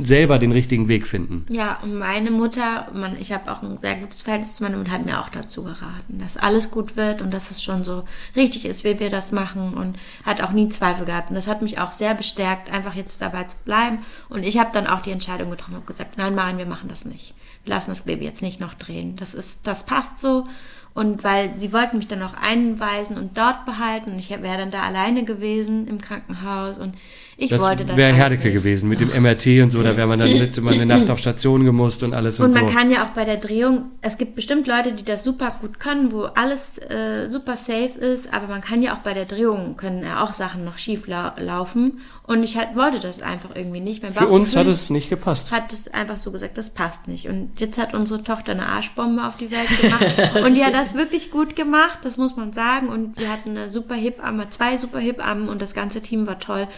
selber 0.05 0.39
den 0.39 0.53
richtigen 0.53 0.89
Weg 0.89 1.07
finden. 1.07 1.47
Ja, 1.49 1.79
und 1.83 1.99
meine 1.99 2.31
Mutter, 2.31 2.89
man, 2.95 3.17
ich 3.19 3.33
habe 3.33 3.51
auch 3.51 3.63
ein 3.63 3.77
sehr 3.79 3.97
gutes 3.97 4.23
Verhältnis 4.23 4.57
zu 4.57 4.63
meiner 4.63 4.77
Mutter, 4.77 4.93
hat 4.93 5.05
mir 5.05 5.21
auch 5.21 5.31
dazu 5.31 5.65
geraten, 5.65 6.19
dass 6.21 6.37
alles 6.37 6.71
gut 6.71 6.97
wird 6.97 7.23
und 7.23 7.33
dass 7.33 7.51
es 7.51 7.63
schon 7.63 7.83
so 7.83 8.05
richtig 8.37 8.67
ist, 8.67 8.85
wie 8.85 9.01
wir 9.01 9.11
das 9.11 9.33
machen 9.33 9.75
und 9.75 9.99
hat 10.25 10.43
auch 10.43 10.53
nie 10.53 10.69
Zweifel 10.69 11.07
gehabt. 11.07 11.31
Und 11.31 11.35
das 11.35 11.49
hat 11.49 11.63
mich 11.63 11.79
auch 11.79 11.93
sehr 11.93 12.15
bestärkt, 12.15 12.73
einfach 12.73 12.95
jetzt 12.95 13.21
dabei 13.21 13.45
zu 13.45 13.57
bleiben. 13.65 14.01
Und 14.29 14.45
ich 14.45 14.59
habe 14.59 14.71
dann 14.73 14.87
auch 14.87 15.01
die 15.01 15.11
Entscheidung 15.11 15.51
getroffen 15.51 15.77
und 15.77 15.87
gesagt, 15.87 16.19
nein, 16.19 16.35
Maren, 16.35 16.59
wir 16.59 16.67
machen 16.67 16.89
das 16.89 17.05
nicht. 17.05 17.35
Wir 17.65 17.75
lassen 17.75 17.91
das 17.91 18.03
Baby 18.03 18.25
jetzt 18.25 18.43
nicht 18.43 18.61
noch 18.61 18.75
drehen. 18.75 19.17
Das 19.17 19.35
ist, 19.35 19.67
das 19.67 19.85
passt 19.85 20.21
so. 20.21 20.45
Und 20.93 21.23
weil 21.23 21.55
sie 21.59 21.73
wollten 21.73 21.99
mich 21.99 22.09
dann 22.09 22.23
auch 22.23 22.35
einweisen 22.35 23.17
und 23.17 23.39
dort 23.39 23.65
behalten. 23.65 24.13
Und 24.13 24.19
ich 24.19 24.31
wäre 24.31 24.59
dann 24.59 24.71
da 24.71 24.83
alleine 24.83 25.25
gewesen 25.25 25.87
im 25.87 26.01
Krankenhaus. 26.01 26.79
Und 26.79 26.97
ich 27.41 27.49
das 27.51 27.63
wollte 27.63 27.87
das 27.87 27.97
wäre 27.97 28.13
Herdecke 28.13 28.53
gewesen 28.53 28.89
mit 28.89 29.01
dem 29.01 29.09
MRT 29.09 29.47
und 29.63 29.71
so, 29.71 29.83
da 29.83 29.97
wäre 29.97 30.07
man 30.07 30.19
dann 30.19 30.33
mit 30.33 30.59
immer 30.59 30.73
eine 30.73 30.85
Nacht 30.85 31.09
auf 31.09 31.19
Station 31.19 31.65
gemusst 31.65 32.03
und 32.03 32.13
alles 32.13 32.39
und, 32.39 32.47
und 32.47 32.55
man 32.55 32.69
so. 32.69 32.75
kann 32.75 32.91
ja 32.91 33.05
auch 33.05 33.11
bei 33.11 33.25
der 33.25 33.39
Drehung, 33.39 33.91
es 34.03 34.19
gibt 34.19 34.37
bestimmt 34.37 34.67
Leute, 34.67 34.93
die 34.93 35.05
das 35.05 35.25
super 35.25 35.57
gut 35.61 35.81
können, 35.81 36.13
wo 36.13 36.25
alles 36.25 36.79
äh, 36.79 37.29
super 37.29 37.57
safe 37.57 37.99
ist, 37.99 38.33
aber 38.35 38.47
man 38.47 38.61
kann 38.61 38.83
ja 38.83 38.95
auch 38.95 38.99
bei 38.99 39.15
der 39.15 39.25
Drehung 39.25 39.79
können 39.79 40.05
ja 40.05 40.23
auch 40.23 40.35
Sachen 40.35 40.65
noch 40.65 40.77
schief 40.77 41.07
lau 41.07 41.31
laufen 41.39 42.01
und 42.25 42.43
ich 42.43 42.59
halt, 42.59 42.77
wollte 42.77 43.01
das 43.01 43.23
einfach 43.23 43.51
irgendwie 43.55 43.81
nicht. 43.81 44.03
Mein 44.03 44.13
Für 44.13 44.29
uns 44.29 44.55
hat 44.55 44.67
es 44.67 44.91
nicht 44.91 45.09
gepasst. 45.09 45.51
Hat 45.51 45.73
es 45.73 45.89
einfach 45.89 46.19
so 46.19 46.31
gesagt, 46.33 46.59
das 46.59 46.71
passt 46.71 47.09
nicht 47.09 47.27
und 47.27 47.59
jetzt 47.59 47.79
hat 47.79 47.95
unsere 47.95 48.23
Tochter 48.23 48.53
eine 48.53 48.67
Arschbombe 48.67 49.27
auf 49.27 49.39
die 49.39 49.51
Welt 49.51 49.69
gemacht 49.81 50.45
und 50.45 50.55
die 50.55 50.65
hat 50.65 50.75
das 50.75 50.95
wirklich 50.95 51.31
gut 51.31 51.57
gemacht, 51.57 52.01
das 52.03 52.19
muss 52.19 52.37
man 52.37 52.53
sagen 52.53 52.91
und 52.91 53.19
wir 53.19 53.33
hatten 53.33 53.51
eine 53.51 53.71
super 53.71 53.95
Hip-Amme, 53.95 54.51
zwei 54.51 54.77
super 54.77 54.99
Hip-Ammen 54.99 55.49
und 55.49 55.63
das 55.63 55.73
ganze 55.73 56.03
Team 56.03 56.27
war 56.27 56.39
toll. 56.39 56.69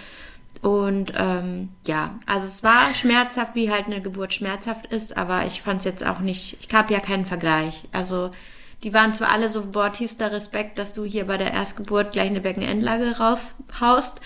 Und 0.63 1.13
ähm, 1.17 1.71
ja, 1.87 2.19
also 2.27 2.47
es 2.47 2.63
war 2.63 2.95
schmerzhaft, 2.95 3.57
wie 3.57 3.71
halt 3.71 3.87
eine 3.87 4.01
Geburt 4.01 4.33
schmerzhaft 4.33 4.87
ist, 4.87 5.17
aber 5.17 5.45
ich 5.45 5.61
fand 5.61 5.81
es 5.81 5.85
jetzt 5.85 6.07
auch 6.07 6.21
nicht, 6.21 6.57
ich 6.61 6.73
habe 6.73 6.95
ja 6.95 7.01
keinen 7.01 7.27
Vergleich. 7.27 7.89
Also 7.91 8.31
die 8.85 8.95
waren 8.95 9.13
zwar 9.13 9.33
alle 9.33 9.51
so, 9.51 9.67
boah, 9.67 9.91
tiefster 9.91 10.31
Respekt, 10.31 10.79
dass 10.79 10.93
du 10.93 11.05
hier 11.05 11.27
bei 11.27 11.37
der 11.37 11.53
Erstgeburt 11.53 12.13
gleich 12.13 12.31
eine 12.31 12.41
Beckenendlage 12.41 13.19
raushaust, 13.19 14.21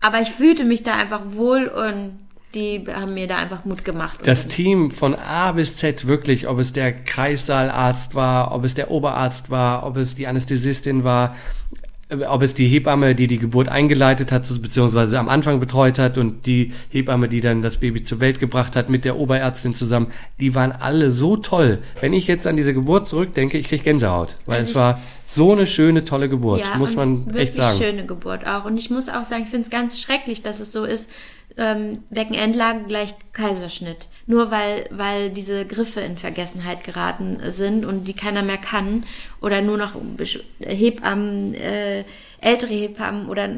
aber 0.00 0.20
ich 0.20 0.30
fühlte 0.30 0.64
mich 0.64 0.84
da 0.84 0.94
einfach 0.94 1.22
wohl 1.30 1.66
und 1.66 2.20
die 2.54 2.84
haben 2.88 3.14
mir 3.14 3.26
da 3.26 3.36
einfach 3.36 3.64
Mut 3.64 3.84
gemacht. 3.84 4.20
Das 4.22 4.46
Team 4.46 4.92
von 4.92 5.16
A 5.16 5.50
bis 5.50 5.74
Z 5.74 6.06
wirklich, 6.06 6.46
ob 6.46 6.60
es 6.60 6.72
der 6.72 6.92
Kreissaalarzt 6.92 8.14
war, 8.14 8.54
ob 8.54 8.64
es 8.64 8.74
der 8.74 8.92
Oberarzt 8.92 9.50
war, 9.50 9.84
ob 9.84 9.96
es 9.96 10.14
die 10.14 10.28
Anästhesistin 10.28 11.02
war, 11.02 11.34
ob 12.08 12.42
es 12.42 12.54
die 12.54 12.68
Hebamme, 12.68 13.16
die 13.16 13.26
die 13.26 13.38
Geburt 13.38 13.68
eingeleitet 13.68 14.30
hat, 14.30 14.46
beziehungsweise 14.62 15.18
am 15.18 15.28
Anfang 15.28 15.58
betreut 15.58 15.98
hat 15.98 16.18
und 16.18 16.46
die 16.46 16.72
Hebamme, 16.88 17.28
die 17.28 17.40
dann 17.40 17.62
das 17.62 17.78
Baby 17.78 18.04
zur 18.04 18.20
Welt 18.20 18.38
gebracht 18.38 18.76
hat, 18.76 18.88
mit 18.88 19.04
der 19.04 19.16
Oberärztin 19.16 19.74
zusammen, 19.74 20.12
die 20.38 20.54
waren 20.54 20.70
alle 20.70 21.10
so 21.10 21.36
toll. 21.36 21.78
Wenn 22.00 22.12
ich 22.12 22.28
jetzt 22.28 22.46
an 22.46 22.56
diese 22.56 22.74
Geburt 22.74 23.08
zurückdenke, 23.08 23.58
ich 23.58 23.68
kriege 23.68 23.82
Gänsehaut, 23.82 24.36
weil 24.46 24.58
also 24.58 24.70
es 24.70 24.74
war 24.76 25.00
so 25.24 25.52
eine 25.52 25.66
schöne, 25.66 26.04
tolle 26.04 26.28
Geburt, 26.28 26.60
ja, 26.60 26.76
muss 26.76 26.94
man 26.94 27.28
echt 27.34 27.56
sagen. 27.56 27.76
schöne 27.76 28.06
Geburt 28.06 28.46
auch. 28.46 28.64
Und 28.64 28.76
ich 28.76 28.88
muss 28.88 29.08
auch 29.08 29.24
sagen, 29.24 29.42
ich 29.42 29.50
finde 29.50 29.64
es 29.64 29.70
ganz 29.70 30.00
schrecklich, 30.00 30.42
dass 30.42 30.60
es 30.60 30.70
so 30.70 30.84
ist, 30.84 31.10
ähm, 31.56 32.02
Beckenendlage 32.10 32.84
gleich 32.86 33.14
Kaiserschnitt. 33.32 34.08
Nur 34.26 34.50
weil, 34.50 34.86
weil 34.90 35.30
diese 35.30 35.64
Griffe 35.64 36.00
in 36.00 36.18
Vergessenheit 36.18 36.82
geraten 36.82 37.38
sind 37.48 37.84
und 37.84 38.04
die 38.04 38.12
keiner 38.12 38.42
mehr 38.42 38.58
kann 38.58 39.04
oder 39.40 39.62
nur 39.62 39.76
noch 39.76 39.92
Hebammen, 40.58 41.54
äh, 41.54 42.04
ältere 42.40 42.74
Hebammen 42.74 43.28
oder 43.28 43.48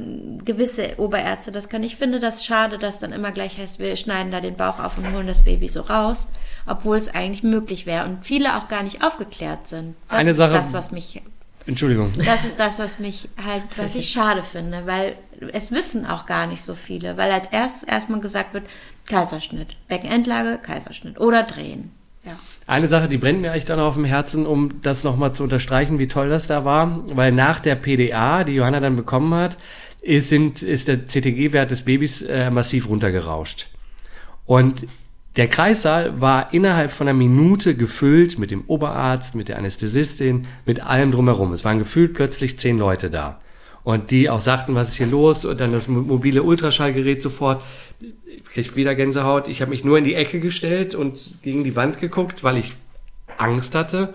gewisse 0.45 0.99
Oberärzte 0.99 1.53
das 1.53 1.69
können. 1.69 1.85
Ich 1.85 1.97
finde 1.97 2.19
das 2.19 2.45
schade, 2.45 2.79
dass 2.79 2.99
dann 2.99 3.13
immer 3.13 3.33
gleich 3.33 3.57
heißt, 3.57 3.79
wir 3.79 3.97
schneiden 3.97 4.31
da 4.31 4.41
den 4.41 4.57
Bauch 4.57 4.79
auf 4.79 4.99
und 4.99 5.11
holen 5.13 5.27
das 5.27 5.45
Baby 5.45 5.69
so 5.69 5.81
raus, 5.81 6.29
obwohl 6.67 6.99
es 6.99 7.13
eigentlich 7.13 7.43
möglich 7.43 7.87
wäre 7.87 8.05
und 8.05 8.27
viele 8.27 8.57
auch 8.59 8.69
gar 8.69 8.83
nicht 8.83 9.03
aufgeklärt 9.03 9.69
sind. 9.69 9.97
Das 10.09 10.19
Eine 10.19 10.35
Sache, 10.35 10.53
das, 10.53 10.75
was 10.75 10.93
mich 10.93 11.23
Entschuldigung. 11.69 12.13
Das 12.17 12.45
ist 12.45 12.59
das, 12.59 12.79
was 12.79 12.99
mich 12.99 13.29
halt, 13.45 13.63
was 13.77 13.95
ich 13.95 14.09
schade 14.09 14.43
finde, 14.43 14.87
weil 14.87 15.17
es 15.53 15.71
wissen 15.71 16.07
auch 16.07 16.25
gar 16.25 16.47
nicht 16.47 16.63
so 16.63 16.75
viele, 16.75 17.19
weil 17.19 17.31
als 17.31 17.51
erstes 17.51 17.85
erstmal 17.85 18.21
gesagt 18.21 18.55
wird, 18.55 18.65
Kaiserschnitt, 19.05 19.77
Beckenendlage, 19.87 20.59
Kaiserschnitt 20.63 21.21
oder 21.21 21.43
drehen. 21.43 21.91
Ja. 22.25 22.39
Eine 22.67 22.89
Sache, 22.89 23.07
die 23.09 23.19
brennt 23.19 23.43
mir 23.43 23.53
eigentlich 23.53 23.67
dann 23.67 23.81
auf 23.81 23.95
dem 23.95 24.07
Herzen, 24.07 24.47
um 24.47 24.81
das 24.81 25.05
nochmal 25.05 25.35
zu 25.35 25.43
unterstreichen, 25.43 25.99
wie 25.99 26.09
toll 26.09 26.31
das 26.31 26.47
da 26.47 26.65
war, 26.65 27.05
weil 27.15 27.33
nach 27.33 27.61
der 27.61 27.75
PDA, 27.75 28.45
die 28.45 28.55
Johanna 28.55 28.81
dann 28.81 28.97
bekommen 28.97 29.35
hat, 29.35 29.59
ist, 30.01 30.31
sind, 30.31 30.63
ist 30.63 30.89
der 30.89 31.05
CTG-Wert 31.05 31.71
des 31.71 31.83
Babys 31.83 32.23
äh, 32.23 32.51
massiv 32.51 32.89
runtergerauscht. 32.89 33.67
Und 34.47 34.87
der 35.39 35.47
Kreissaal 35.47 36.21
war 36.21 36.53
innerhalb 36.53 36.91
von 36.91 37.07
einer 37.07 37.17
Minute 37.17 37.77
gefüllt 37.77 38.41
mit 38.41 38.51
dem 38.51 38.65
Oberarzt, 38.67 39.37
mit 39.37 39.49
der 39.49 39.57
Anästhesistin, 39.57 40.49
mit 40.67 40.81
allem 40.81 41.13
drumherum. 41.13 41.53
Es 41.53 41.65
waren 41.65 41.79
gefühlt 41.79 42.15
plötzlich 42.15 42.59
zehn 42.59 42.77
Leute 42.77 43.09
da. 43.09 43.41
Und 43.85 44.11
die 44.11 44.29
auch 44.29 44.41
sagten, 44.41 44.75
was 44.75 44.89
ist 44.89 44.97
hier 44.97 45.07
los? 45.07 45.45
Und 45.45 45.61
dann 45.61 45.71
das 45.71 45.87
mobile 45.87 46.43
Ultraschallgerät 46.43 47.23
sofort. 47.23 47.65
Ich 48.27 48.45
krieg 48.47 48.75
wieder 48.75 48.97
Gänsehaut. 48.97 49.47
Ich 49.47 49.61
habe 49.61 49.71
mich 49.71 49.85
nur 49.85 49.97
in 49.97 50.03
die 50.03 50.15
Ecke 50.15 50.41
gestellt 50.41 50.97
und 50.97 51.41
gegen 51.41 51.63
die 51.63 51.77
Wand 51.77 52.01
geguckt, 52.01 52.43
weil 52.43 52.57
ich 52.57 52.75
Angst 53.37 53.77
hatte. 53.77 54.15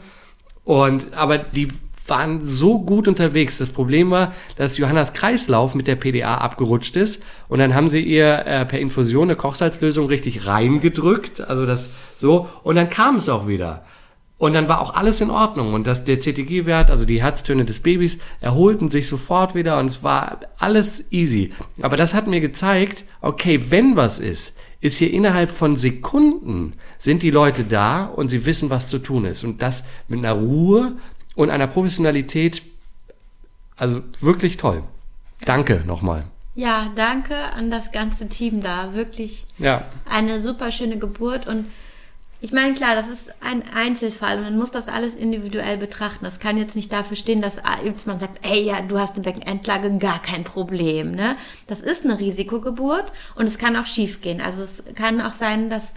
Und 0.65 1.13
aber 1.13 1.37
die 1.37 1.69
waren 2.07 2.45
so 2.45 2.79
gut 2.79 3.07
unterwegs. 3.07 3.57
Das 3.57 3.69
Problem 3.69 4.11
war, 4.11 4.33
dass 4.55 4.77
Johannas 4.77 5.13
Kreislauf 5.13 5.75
mit 5.75 5.87
der 5.87 5.95
PDA 5.95 6.35
abgerutscht 6.35 6.95
ist 6.95 7.23
und 7.47 7.59
dann 7.59 7.75
haben 7.75 7.89
sie 7.89 8.01
ihr 8.01 8.45
äh, 8.45 8.65
per 8.65 8.79
Infusion 8.79 9.23
eine 9.23 9.35
Kochsalzlösung 9.35 10.07
richtig 10.07 10.47
reingedrückt, 10.47 11.41
also 11.41 11.65
das 11.65 11.91
so 12.17 12.49
und 12.63 12.75
dann 12.75 12.89
kam 12.89 13.15
es 13.15 13.29
auch 13.29 13.47
wieder. 13.47 13.83
Und 14.37 14.53
dann 14.53 14.67
war 14.67 14.81
auch 14.81 14.93
alles 14.93 15.21
in 15.21 15.29
Ordnung 15.29 15.73
und 15.73 15.87
das, 15.87 16.03
der 16.03 16.19
CTG-Wert, 16.19 16.91
also 16.91 17.05
die 17.05 17.21
Herztöne 17.21 17.63
des 17.63 17.79
Babys, 17.79 18.17
erholten 18.41 18.89
sich 18.89 19.07
sofort 19.07 19.55
wieder 19.55 19.79
und 19.79 19.85
es 19.85 20.03
war 20.03 20.39
alles 20.57 21.05
easy. 21.11 21.53
Aber 21.81 21.95
das 21.95 22.13
hat 22.13 22.27
mir 22.27 22.41
gezeigt, 22.41 23.05
okay, 23.21 23.65
wenn 23.69 23.95
was 23.95 24.19
ist, 24.19 24.57
ist 24.83 24.97
hier 24.97 25.13
innerhalb 25.13 25.49
von 25.49 25.77
Sekunden 25.77 26.73
sind 26.97 27.23
die 27.23 27.31
Leute 27.31 27.63
da 27.63 28.03
und 28.03 28.27
sie 28.27 28.45
wissen, 28.45 28.69
was 28.69 28.89
zu 28.89 28.99
tun 28.99 29.23
ist. 29.23 29.45
Und 29.45 29.61
das 29.61 29.85
mit 30.09 30.19
einer 30.19 30.33
Ruhe, 30.33 30.97
und 31.35 31.49
einer 31.49 31.67
Professionalität, 31.67 32.61
also 33.75 34.01
wirklich 34.19 34.57
toll. 34.57 34.83
Danke 35.45 35.83
nochmal. 35.85 36.23
Ja, 36.55 36.91
danke 36.95 37.35
an 37.35 37.71
das 37.71 37.91
ganze 37.91 38.27
Team 38.27 38.61
da. 38.61 38.93
Wirklich 38.93 39.45
Ja. 39.57 39.85
eine 40.09 40.39
super 40.39 40.71
schöne 40.71 40.97
Geburt 40.99 41.47
und 41.47 41.65
ich 42.41 42.51
meine, 42.51 42.73
klar, 42.73 42.93
das 42.93 43.07
ist 43.07 43.31
ein 43.41 43.63
Einzelfall 43.73 44.37
und 44.37 44.43
man 44.43 44.57
muss 44.57 44.69
das 44.69 44.89
alles 44.89 45.15
individuell 45.15 45.77
betrachten. 45.77 46.25
Das 46.25 46.41
kann 46.41 46.57
jetzt 46.57 46.75
nicht 46.75 46.91
dafür 46.91 47.15
stehen, 47.15 47.41
dass 47.41 47.61
jetzt 47.85 48.05
man 48.05 48.19
sagt, 48.19 48.45
ey, 48.45 48.65
ja, 48.65 48.81
du 48.81 48.99
hast 48.99 49.13
eine 49.15 49.23
Beckenendlage, 49.23 49.97
gar 49.97 50.21
kein 50.21 50.43
Problem. 50.43 51.11
Ne? 51.15 51.37
Das 51.67 51.79
ist 51.79 52.03
eine 52.03 52.19
Risikogeburt 52.19 53.13
und 53.35 53.45
es 53.45 53.57
kann 53.57 53.77
auch 53.77 53.85
schief 53.85 54.19
gehen. 54.19 54.41
Also 54.41 54.61
es 54.61 54.83
kann 54.95 55.21
auch 55.21 55.33
sein, 55.33 55.69
dass 55.69 55.93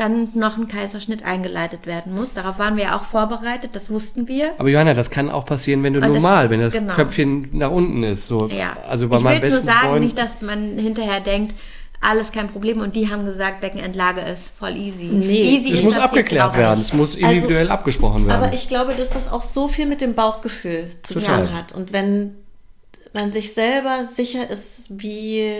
dann 0.00 0.28
noch 0.34 0.56
ein 0.56 0.66
Kaiserschnitt 0.66 1.24
eingeleitet 1.24 1.86
werden 1.86 2.14
muss. 2.14 2.32
Darauf 2.32 2.58
waren 2.58 2.76
wir 2.76 2.84
ja 2.84 2.96
auch 2.96 3.04
vorbereitet, 3.04 3.70
das 3.76 3.90
wussten 3.90 4.26
wir. 4.28 4.52
Aber 4.58 4.68
Johanna, 4.68 4.94
das 4.94 5.10
kann 5.10 5.30
auch 5.30 5.44
passieren, 5.44 5.82
wenn 5.82 5.92
du 5.92 5.98
Und 6.00 6.06
das- 6.06 6.14
normal, 6.14 6.48
wenn 6.50 6.60
das 6.60 6.72
genau. 6.72 6.94
Köpfchen 6.94 7.48
nach 7.52 7.70
unten 7.70 8.02
ist. 8.02 8.26
So. 8.26 8.48
Ja, 8.48 8.76
Also 8.88 9.08
bei 9.08 9.18
ich 9.18 9.42
will 9.42 9.50
nur 9.50 9.60
sagen, 9.60 9.88
Freund. 9.88 10.04
nicht, 10.04 10.16
dass 10.16 10.40
man 10.40 10.78
hinterher 10.78 11.20
denkt, 11.20 11.54
alles 12.00 12.32
kein 12.32 12.48
Problem 12.48 12.80
und 12.80 12.96
die 12.96 13.10
haben 13.10 13.26
gesagt, 13.26 13.60
Beckenendlage 13.60 14.22
ist 14.22 14.50
voll 14.58 14.74
easy. 14.74 15.04
Nee. 15.04 15.56
easy 15.56 15.72
es 15.72 15.78
ist 15.80 15.84
muss 15.84 15.94
das 15.96 16.04
abgeklärt 16.04 16.56
werden. 16.56 16.80
Es 16.80 16.94
muss 16.94 17.14
individuell 17.14 17.70
abgesprochen 17.70 18.26
werden. 18.26 18.42
Aber 18.42 18.54
ich 18.54 18.68
glaube, 18.68 18.94
dass 18.94 19.10
das 19.10 19.30
auch 19.30 19.42
so 19.42 19.68
viel 19.68 19.84
mit 19.84 20.00
dem 20.00 20.14
Bauchgefühl 20.14 20.86
zu 21.02 21.12
Total. 21.14 21.46
tun 21.46 21.54
hat. 21.54 21.72
Und 21.72 21.92
wenn 21.92 22.36
man 23.12 23.28
sich 23.28 23.52
selber 23.52 24.04
sicher 24.04 24.48
ist, 24.48 24.86
wie, 25.02 25.52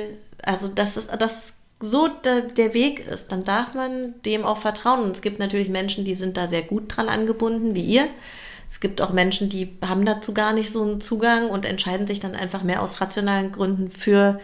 also 0.43 0.68
dass 0.68 0.97
es, 0.97 1.09
dass 1.09 1.60
so 1.81 2.09
der, 2.09 2.43
der 2.43 2.74
Weg 2.74 3.07
ist, 3.09 3.33
dann 3.33 3.45
darf 3.45 3.74
man 3.74 4.14
dem 4.24 4.45
auch 4.45 4.59
vertrauen. 4.59 5.03
Und 5.03 5.12
es 5.12 5.22
gibt 5.22 5.39
natürlich 5.39 5.70
Menschen, 5.70 6.05
die 6.05 6.14
sind 6.14 6.37
da 6.37 6.47
sehr 6.47 6.62
gut 6.62 6.95
dran 6.95 7.09
angebunden, 7.09 7.74
wie 7.74 7.83
ihr. 7.83 8.07
Es 8.70 8.81
gibt 8.81 9.03
auch 9.03 9.12
Menschen, 9.12 9.49
die 9.49 9.76
haben 9.83 10.05
dazu 10.05 10.33
gar 10.33 10.53
nicht 10.53 10.70
so 10.70 10.83
einen 10.83 11.01
Zugang 11.01 11.51
und 11.51 11.64
entscheiden 11.64 12.07
sich 12.07 12.20
dann 12.20 12.37
einfach 12.37 12.62
mehr 12.62 12.83
aus 12.83 13.01
rationalen 13.01 13.51
Gründen 13.51 13.91
für 13.91 14.39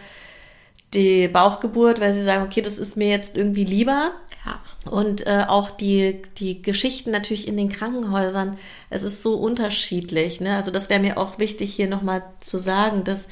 die 0.93 1.27
Bauchgeburt, 1.27 2.01
weil 2.01 2.13
sie 2.13 2.23
sagen, 2.23 2.43
okay, 2.43 2.61
das 2.61 2.77
ist 2.77 2.97
mir 2.97 3.09
jetzt 3.09 3.37
irgendwie 3.37 3.65
lieber. 3.65 4.11
Ja. 4.45 4.59
Und 4.91 5.27
äh, 5.27 5.45
auch 5.47 5.69
die, 5.69 6.21
die 6.37 6.61
Geschichten 6.61 7.11
natürlich 7.11 7.47
in 7.47 7.55
den 7.55 7.69
Krankenhäusern, 7.69 8.57
es 8.89 9.03
ist 9.03 9.21
so 9.21 9.35
unterschiedlich. 9.35 10.41
Ne? 10.41 10.55
Also 10.55 10.71
das 10.71 10.89
wäre 10.89 11.01
mir 11.01 11.17
auch 11.17 11.39
wichtig 11.39 11.73
hier 11.73 11.87
nochmal 11.87 12.23
zu 12.39 12.57
sagen, 12.57 13.03
dass, 13.03 13.27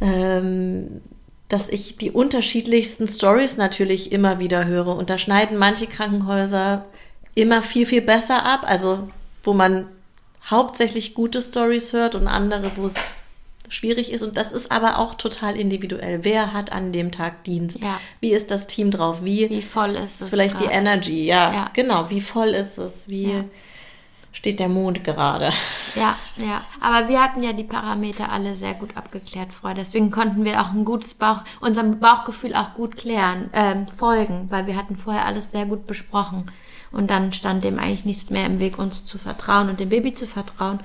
ähm, 0.00 1.00
dass 1.48 1.68
ich 1.68 1.96
die 1.96 2.10
unterschiedlichsten 2.10 3.08
Stories 3.08 3.56
natürlich 3.56 4.12
immer 4.12 4.38
wieder 4.40 4.64
höre. 4.64 4.96
Und 4.96 5.10
da 5.10 5.18
schneiden 5.18 5.58
manche 5.58 5.86
Krankenhäuser 5.86 6.84
immer 7.34 7.62
viel, 7.62 7.86
viel 7.86 8.02
besser 8.02 8.44
ab. 8.44 8.60
Also 8.64 9.08
wo 9.42 9.52
man 9.52 9.86
hauptsächlich 10.50 11.14
gute 11.14 11.42
Stories 11.42 11.92
hört 11.92 12.14
und 12.14 12.26
andere, 12.26 12.72
wo 12.76 12.86
es 12.86 12.94
schwierig 13.68 14.12
ist. 14.12 14.22
Und 14.22 14.36
das 14.36 14.52
ist 14.52 14.70
aber 14.70 14.98
auch 14.98 15.14
total 15.14 15.56
individuell. 15.56 16.20
Wer 16.22 16.52
hat 16.52 16.72
an 16.72 16.92
dem 16.92 17.10
Tag 17.12 17.44
Dienst? 17.44 17.82
Ja. 17.82 18.00
Wie 18.20 18.32
ist 18.32 18.50
das 18.50 18.66
Team 18.66 18.90
drauf? 18.90 19.24
Wie, 19.24 19.48
Wie 19.50 19.62
voll 19.62 19.90
ist 19.90 20.16
es? 20.16 20.20
ist 20.22 20.30
vielleicht 20.30 20.60
die 20.60 20.64
grad? 20.64 20.74
Energy, 20.74 21.24
ja, 21.24 21.52
Ja. 21.52 21.70
Genau, 21.72 22.10
wie 22.10 22.20
voll 22.20 22.48
ist 22.48 22.78
es? 22.78 23.08
Wie 23.08 23.32
Ja. 23.32 23.44
Steht 24.34 24.60
der 24.60 24.68
Mond 24.68 25.02
gerade? 25.04 25.50
Ja, 25.94 26.16
ja. 26.36 26.62
Aber 26.82 27.08
wir 27.08 27.22
hatten 27.22 27.42
ja 27.42 27.54
die 27.54 27.64
Parameter 27.64 28.30
alle 28.30 28.56
sehr 28.56 28.74
gut 28.74 28.96
abgeklärt 28.96 29.54
vorher. 29.54 29.76
Deswegen 29.76 30.10
konnten 30.10 30.44
wir 30.44 30.60
auch 30.60 30.72
ein 30.72 30.84
gutes 30.84 31.14
Bauch, 31.14 31.38
unserem 31.60 31.98
Bauchgefühl 32.00 32.54
auch 32.54 32.74
gut 32.74 32.96
klären, 32.96 33.48
ähm, 33.54 33.86
folgen, 33.88 34.48
weil 34.50 34.66
wir 34.66 34.76
hatten 34.76 34.96
vorher 34.96 35.24
alles 35.24 35.52
sehr 35.52 35.64
gut 35.64 35.86
besprochen. 35.86 36.50
Und 36.92 37.08
dann 37.10 37.32
stand 37.32 37.64
dem 37.64 37.78
eigentlich 37.78 38.04
nichts 38.04 38.30
mehr 38.30 38.44
im 38.46 38.60
Weg, 38.60 38.78
uns 38.78 39.06
zu 39.06 39.18
vertrauen 39.18 39.70
und 39.70 39.80
dem 39.80 39.88
Baby 39.88 40.12
zu 40.12 40.26
vertrauen. 40.26 40.80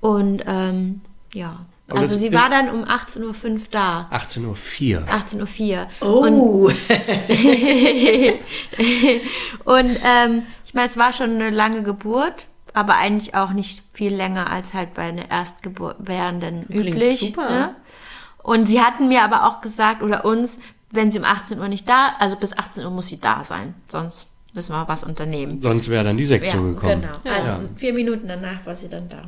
Und 0.00 0.42
ähm, 0.46 1.00
ja. 1.32 1.66
Aber 1.88 2.00
Also 2.00 2.18
sie 2.18 2.32
war 2.32 2.50
dann 2.50 2.68
um 2.68 2.84
18.05 2.84 3.52
Uhr 3.52 3.60
da. 3.70 4.08
18.04 4.12 4.96
Uhr. 4.96 5.06
18.04 5.08 6.02
Uhr. 6.02 6.08
Oh, 6.08 6.70
Und 9.70 9.96
ähm, 10.04 10.42
ich 10.64 10.74
meine, 10.74 10.88
es 10.88 10.96
war 10.96 11.12
schon 11.12 11.30
eine 11.30 11.50
lange 11.50 11.82
Geburt, 11.84 12.46
aber 12.76 12.96
eigentlich 12.96 13.34
auch 13.34 13.50
nicht 13.52 13.82
viel 13.94 14.14
länger 14.14 14.50
als 14.50 14.74
halt 14.74 14.92
bei 14.92 15.04
einer 15.04 15.30
Erstgebärenden 15.30 16.66
Klingt 16.66 16.88
üblich. 16.88 17.20
super. 17.20 17.48
Ne? 17.48 17.74
Und 18.42 18.66
sie 18.66 18.82
hatten 18.82 19.08
mir 19.08 19.22
aber 19.24 19.46
auch 19.46 19.62
gesagt, 19.62 20.02
oder 20.02 20.26
uns, 20.26 20.58
wenn 20.90 21.10
sie 21.10 21.18
um 21.18 21.24
18 21.24 21.58
Uhr 21.58 21.68
nicht 21.68 21.88
da, 21.88 22.12
also 22.20 22.36
bis 22.36 22.56
18 22.56 22.84
Uhr 22.84 22.90
muss 22.90 23.08
sie 23.08 23.18
da 23.18 23.44
sein, 23.44 23.74
sonst 23.88 24.28
müssen 24.54 24.72
wir 24.74 24.86
was 24.88 25.04
unternehmen. 25.04 25.60
Sonst 25.60 25.88
wäre 25.88 26.04
dann 26.04 26.18
die 26.18 26.26
Sektion 26.26 26.74
gekommen. 26.74 27.00
genau. 27.02 27.34
Also 27.34 27.50
Ja. 27.50 27.60
vier 27.76 27.94
Minuten 27.94 28.28
danach 28.28 28.64
war 28.66 28.76
sie 28.76 28.88
dann 28.90 29.08
da. 29.08 29.22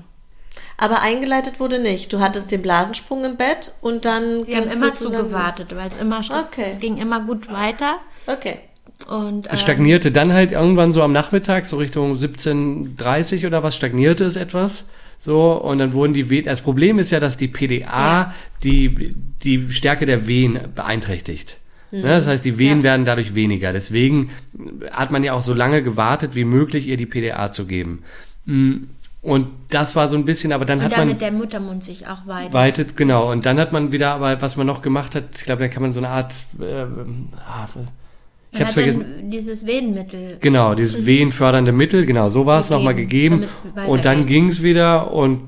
aber 0.77 1.01
eingeleitet 1.01 1.59
wurde 1.59 1.79
nicht. 1.81 2.13
Du 2.13 2.21
hattest 2.21 2.51
den 2.53 2.61
Blasensprung 2.63 3.25
im 3.25 3.37
Bett 3.37 3.73
und 3.81 4.05
dann 4.05 4.47
Wir 4.47 4.59
haben 4.59 4.71
immer 4.71 4.93
zugewartet, 4.93 5.75
weil 5.75 5.89
es 5.89 5.97
immer 5.97 6.21
Okay. 6.47 6.77
ging 6.79 6.99
immer 6.99 7.21
gut 7.21 7.51
weiter. 7.51 7.97
Okay. 8.27 8.61
Und 9.07 9.47
Es 9.47 9.53
ähm, 9.53 9.59
stagnierte 9.59 10.11
dann 10.11 10.33
halt 10.33 10.53
irgendwann 10.53 10.93
so 10.93 11.03
am 11.03 11.13
Nachmittag, 11.13 11.67
so 11.67 11.77
Richtung 11.77 12.15
17.30 12.15 13.47
oder 13.47 13.63
was, 13.63 13.77
stagnierte 13.77 14.25
es 14.25 14.37
etwas. 14.37 14.87
So, 15.21 15.53
und 15.53 15.79
dann 15.79 15.93
wurden 15.95 16.15
die 16.15 16.31
Wehen, 16.31 16.45
das 16.45 16.61
Problem 16.61 16.99
ist 16.99 17.11
ja, 17.11 17.19
dass 17.21 17.37
die 17.37 17.49
PDA 17.49 18.33
die, 18.63 19.15
die 19.43 19.71
Stärke 19.73 20.07
der 20.07 20.27
Wehen 20.27 20.59
beeinträchtigt. 20.75 21.59
Ne, 21.91 22.03
das 22.03 22.27
heißt, 22.27 22.45
die 22.45 22.59
Wehen 22.59 22.79
Ja. 22.79 22.85
werden 22.85 23.07
dadurch 23.07 23.35
weniger. 23.35 23.73
Deswegen 23.73 24.31
hat 24.93 25.11
man 25.11 25.25
ja 25.25 25.33
auch 25.33 25.41
so 25.41 25.55
lange 25.55 25.83
gewartet, 25.83 26.35
wie 26.35 26.45
möglich, 26.45 26.87
ihr 26.87 26.99
die 26.99 27.07
PDA 27.07 27.51
zu 27.51 27.67
geben. 27.67 28.03
Mm, 28.45 28.75
Und 29.23 29.49
das 29.71 29.97
war 29.97 30.07
so 30.07 30.15
ein 30.17 30.25
bisschen, 30.25 30.53
aber 30.53 30.65
dann 30.67 30.79
und 30.79 30.85
hat 30.85 30.93
man 30.93 31.09
damit 31.09 31.21
der 31.23 31.33
Muttermund 31.33 31.83
sich 31.83 32.07
auch 32.07 32.27
weitet. 32.27 32.53
weitet, 32.55 32.97
genau. 32.97 33.31
Und 33.33 33.47
dann 33.47 33.59
hat 33.59 33.73
man 33.73 33.91
wieder, 33.91 34.13
aber 34.13 34.41
was 34.43 34.57
man 34.57 34.67
noch 34.67 34.83
gemacht 34.83 35.15
hat, 35.17 35.25
ich 35.37 35.45
glaube, 35.45 35.63
da 35.63 35.69
kann 35.69 35.83
man 35.83 35.93
so 35.93 35.99
eine 36.01 36.09
Art, 36.11 36.33
äh, 36.61 36.83
ah, 37.49 37.67
ich 38.51 38.61
hat 38.61 38.71
vergessen. 38.71 39.05
dieses 39.31 39.67
Wehenmittel 39.67 40.39
Genau, 40.41 40.75
dieses 40.75 41.05
wehenfördernde 41.07 41.73
Mittel, 41.73 42.07
genau, 42.07 42.29
so 42.29 42.47
war 42.47 42.61
es 42.61 42.71
nochmal 42.71 42.95
gegeben. 42.95 43.45
Und 43.87 44.05
dann 44.05 44.19
weitergeht. 44.19 44.27
ging's 44.29 44.63
wieder 44.63 45.13
und 45.13 45.41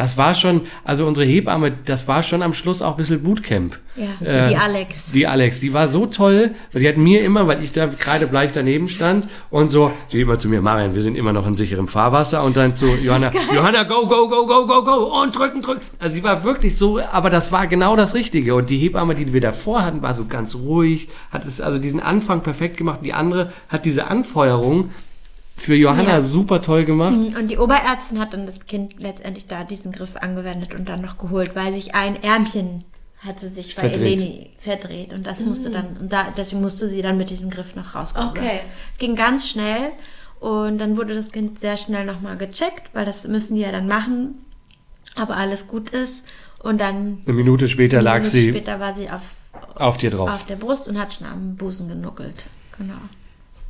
das 0.00 0.16
war 0.16 0.34
schon, 0.34 0.62
also 0.82 1.06
unsere 1.06 1.26
Hebamme, 1.26 1.72
das 1.84 2.08
war 2.08 2.22
schon 2.22 2.42
am 2.42 2.54
Schluss 2.54 2.80
auch 2.80 2.92
ein 2.92 2.96
bisschen 2.96 3.22
Bootcamp. 3.22 3.78
Ja, 3.96 4.26
Äh, 4.26 4.48
die 4.48 4.56
Alex. 4.56 5.12
Die 5.12 5.26
Alex, 5.26 5.60
die 5.60 5.74
war 5.74 5.88
so 5.88 6.06
toll, 6.06 6.52
weil 6.72 6.80
die 6.80 6.88
hat 6.88 6.96
mir 6.96 7.22
immer, 7.22 7.46
weil 7.46 7.62
ich 7.62 7.72
da 7.72 7.84
gerade 7.84 8.26
bleich 8.26 8.52
daneben 8.54 8.88
stand 8.88 9.28
und 9.50 9.68
so, 9.70 9.92
die 10.10 10.22
immer 10.22 10.38
zu 10.38 10.48
mir, 10.48 10.62
Marian, 10.62 10.94
wir 10.94 11.02
sind 11.02 11.18
immer 11.18 11.34
noch 11.34 11.46
in 11.46 11.54
sicherem 11.54 11.86
Fahrwasser 11.86 12.42
und 12.44 12.56
dann 12.56 12.74
zu 12.74 12.86
Johanna, 12.86 13.30
Johanna, 13.54 13.82
go, 13.82 14.06
go, 14.06 14.26
go, 14.26 14.46
go, 14.46 14.66
go, 14.66 14.84
go 14.84 15.22
und 15.22 15.38
drücken, 15.38 15.60
drücken. 15.60 15.82
Also 15.98 16.14
sie 16.14 16.22
war 16.22 16.44
wirklich 16.44 16.78
so, 16.78 16.98
aber 16.98 17.28
das 17.28 17.52
war 17.52 17.66
genau 17.66 17.94
das 17.94 18.14
Richtige 18.14 18.54
und 18.54 18.70
die 18.70 18.78
Hebamme, 18.78 19.14
die 19.14 19.34
wir 19.34 19.42
davor 19.42 19.84
hatten, 19.84 20.00
war 20.00 20.14
so 20.14 20.24
ganz 20.24 20.54
ruhig, 20.54 21.08
hat 21.30 21.44
es 21.44 21.60
also 21.60 21.78
diesen 21.78 22.00
Anfang 22.00 22.40
perfekt 22.40 22.78
gemacht. 22.78 23.00
Die 23.04 23.12
andere 23.12 23.52
hat 23.68 23.84
diese 23.84 24.06
Anfeuerung 24.06 24.88
für 25.60 25.74
Johanna 25.74 26.08
Ja. 26.16 26.22
super 26.22 26.62
toll 26.62 26.84
gemacht. 26.84 27.14
Und 27.16 27.48
die 27.48 27.58
Oberärztin 27.58 28.18
hat 28.18 28.32
dann 28.32 28.46
das 28.46 28.66
Kind 28.66 28.94
letztendlich 28.98 29.46
da 29.46 29.64
diesen 29.64 29.92
Griff 29.92 30.16
angewendet 30.16 30.74
und 30.74 30.88
dann 30.88 31.00
noch 31.02 31.18
geholt, 31.18 31.54
weil 31.54 31.72
sich 31.72 31.94
ein 31.94 32.22
Ärmchen 32.22 32.84
hatte 33.18 33.48
sich 33.48 33.76
bei 33.76 33.82
Verdreht. 33.90 34.18
Eleni 34.22 34.50
verdreht 34.58 35.12
und 35.12 35.26
das 35.26 35.40
musste 35.40 35.68
dann 35.70 35.98
und 36.00 36.10
da 36.10 36.28
deswegen 36.34 36.62
musste 36.62 36.88
sie 36.88 37.02
dann 37.02 37.18
mit 37.18 37.28
diesem 37.28 37.50
Griff 37.50 37.76
noch 37.76 37.94
rauskommen. 37.94 38.30
Okay. 38.30 38.60
Es 38.92 38.98
ging 38.98 39.14
ganz 39.14 39.46
schnell 39.46 39.90
und 40.40 40.78
dann 40.78 40.96
wurde 40.96 41.14
das 41.14 41.30
Kind 41.30 41.60
sehr 41.60 41.76
schnell 41.76 42.06
nochmal 42.06 42.38
gecheckt, 42.38 42.88
weil 42.94 43.04
das 43.04 43.28
müssen 43.28 43.56
die 43.56 43.60
ja 43.60 43.72
dann 43.72 43.86
machen, 43.86 44.36
aber 45.16 45.36
alles 45.36 45.66
gut 45.68 45.90
ist 45.90 46.24
und 46.60 46.80
dann 46.80 47.18
Eine 47.26 47.34
Minute 47.34 47.68
später 47.68 47.98
eine 47.98 48.04
lag 48.04 48.14
Minute 48.20 48.30
sie 48.30 48.48
später 48.48 48.80
war 48.80 48.94
sie 48.94 49.10
auf 49.10 49.22
auf 49.74 49.98
dir 49.98 50.10
drauf. 50.10 50.30
auf 50.30 50.46
der 50.46 50.56
Brust 50.56 50.88
und 50.88 50.98
hat 50.98 51.12
schon 51.12 51.26
am 51.26 51.56
Busen 51.56 51.88
genuckelt. 51.88 52.46
Genau. 52.78 52.94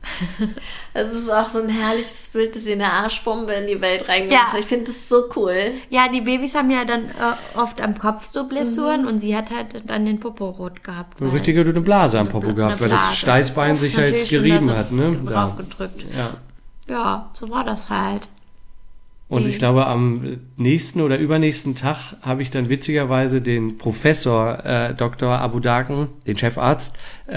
Es 0.95 1.13
ist 1.13 1.31
auch 1.31 1.43
so 1.45 1.61
ein 1.63 1.69
herrliches 1.69 2.29
Bild, 2.33 2.57
dass 2.57 2.65
sie 2.65 2.73
eine 2.73 2.93
Arschbombe 2.93 3.53
in 3.53 3.67
die 3.67 3.81
Welt 3.81 4.09
reingemacht 4.09 4.47
Ja. 4.49 4.53
hat. 4.53 4.59
Ich 4.61 4.67
finde 4.67 4.87
das 4.87 5.09
so 5.09 5.25
cool. 5.37 5.55
Ja, 5.89 6.09
die 6.09 6.21
Babys 6.21 6.55
haben 6.55 6.71
ja 6.71 6.85
dann 6.85 7.05
äh, 7.11 7.59
oft 7.59 7.81
am 7.81 7.97
Kopf 7.99 8.27
so 8.31 8.45
Mhm. 8.45 8.49
Blessuren 8.49 9.07
und 9.07 9.19
sie 9.21 9.37
hat 9.37 9.51
halt 9.51 9.89
dann 9.89 10.05
den 10.07 10.19
Popo 10.19 10.49
rot 10.51 10.83
gehabt. 10.83 11.21
Eine 11.21 11.33
richtige 11.33 11.65
dünne 11.65 11.81
Blase 11.81 12.19
am 12.19 12.29
Popo 12.29 12.47
Eine 12.47 12.55
gehabt, 12.57 12.81
weil 12.81 12.89
das. 12.89 13.17
Steißbein 13.17 13.77
sich 13.77 13.97
halt 13.97 14.29
gerieben 14.29 14.75
hat, 14.75 14.91
ne? 14.91 15.17
Draufgedrückt. 15.25 16.05
Ja. 16.17 16.35
Ja, 16.89 17.29
so 17.33 17.49
war 17.51 17.63
das 17.65 17.89
halt. 17.89 18.27
Und 19.31 19.47
ich 19.47 19.59
glaube, 19.59 19.87
am 19.87 20.39
nächsten 20.57 21.01
oder 21.01 21.17
übernächsten 21.17 21.77
Tag 21.77 22.17
habe 22.21 22.43
ich 22.43 22.51
dann 22.51 22.69
witzigerweise 22.69 23.41
den 23.41 23.79
Professor 23.79 24.65
äh, 24.65 24.93
Dr. 24.95 25.31
Abu 25.39 25.61
Daken, 25.61 26.09
den 26.27 26.37
Chefarzt, 26.37 26.99
äh, 27.29 27.35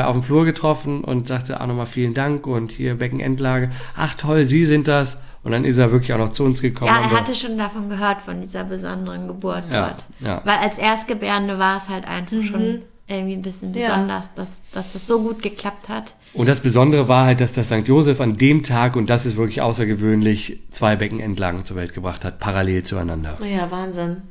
äh, 0.00 0.02
auf 0.02 0.12
dem 0.14 0.22
Flur 0.24 0.44
getroffen 0.44 1.04
und 1.04 1.28
sagte 1.28 1.60
auch 1.60 1.66
nochmal 1.68 1.86
vielen 1.86 2.14
Dank 2.14 2.48
und 2.48 2.72
hier 2.72 2.96
Beckenendlage. 2.96 3.70
Ach 3.96 4.14
toll, 4.16 4.44
Sie 4.44 4.64
sind 4.64 4.88
das. 4.88 5.20
Und 5.44 5.52
dann 5.52 5.64
ist 5.64 5.78
er 5.78 5.92
wirklich 5.92 6.12
auch 6.12 6.18
noch 6.18 6.32
zu 6.32 6.42
uns 6.42 6.60
gekommen. 6.60 6.90
Ja, 6.92 7.02
er 7.08 7.20
hatte 7.20 7.32
schon 7.32 7.56
davon 7.56 7.88
gehört, 7.88 8.20
von 8.22 8.40
dieser 8.42 8.64
besonderen 8.64 9.28
Geburt 9.28 9.62
Ja, 9.72 9.86
dort. 9.90 10.04
ja. 10.18 10.40
Weil 10.44 10.58
als 10.58 10.76
Erstgebärende 10.78 11.60
war 11.60 11.76
es 11.76 11.88
halt 11.88 12.08
einfach 12.08 12.42
schon 12.42 12.82
irgendwie 13.08 13.34
ein 13.34 13.42
bisschen 13.42 13.72
Ja. 13.74 13.88
besonders, 13.94 14.34
dass, 14.34 14.62
dass 14.72 14.92
das 14.92 15.06
so 15.06 15.20
gut 15.22 15.42
geklappt 15.42 15.88
hat. 15.88 16.14
Und 16.34 16.48
das 16.48 16.60
Besondere 16.60 17.08
war 17.08 17.24
halt, 17.26 17.40
dass 17.40 17.52
das 17.52 17.66
St. 17.68 17.86
Josef 17.86 18.20
an 18.20 18.36
dem 18.36 18.62
Tag, 18.62 18.96
und 18.96 19.08
das 19.08 19.24
ist 19.26 19.36
wirklich 19.36 19.60
außergewöhnlich, 19.62 20.58
zwei 20.70 20.96
Beckenendlagen 20.96 21.64
zur 21.64 21.76
Welt 21.76 21.94
gebracht 21.94 22.24
hat, 22.24 22.38
parallel 22.40 22.82
zueinander. 22.82 23.38
Ja, 23.44 23.70
Wahnsinn. 23.70 24.22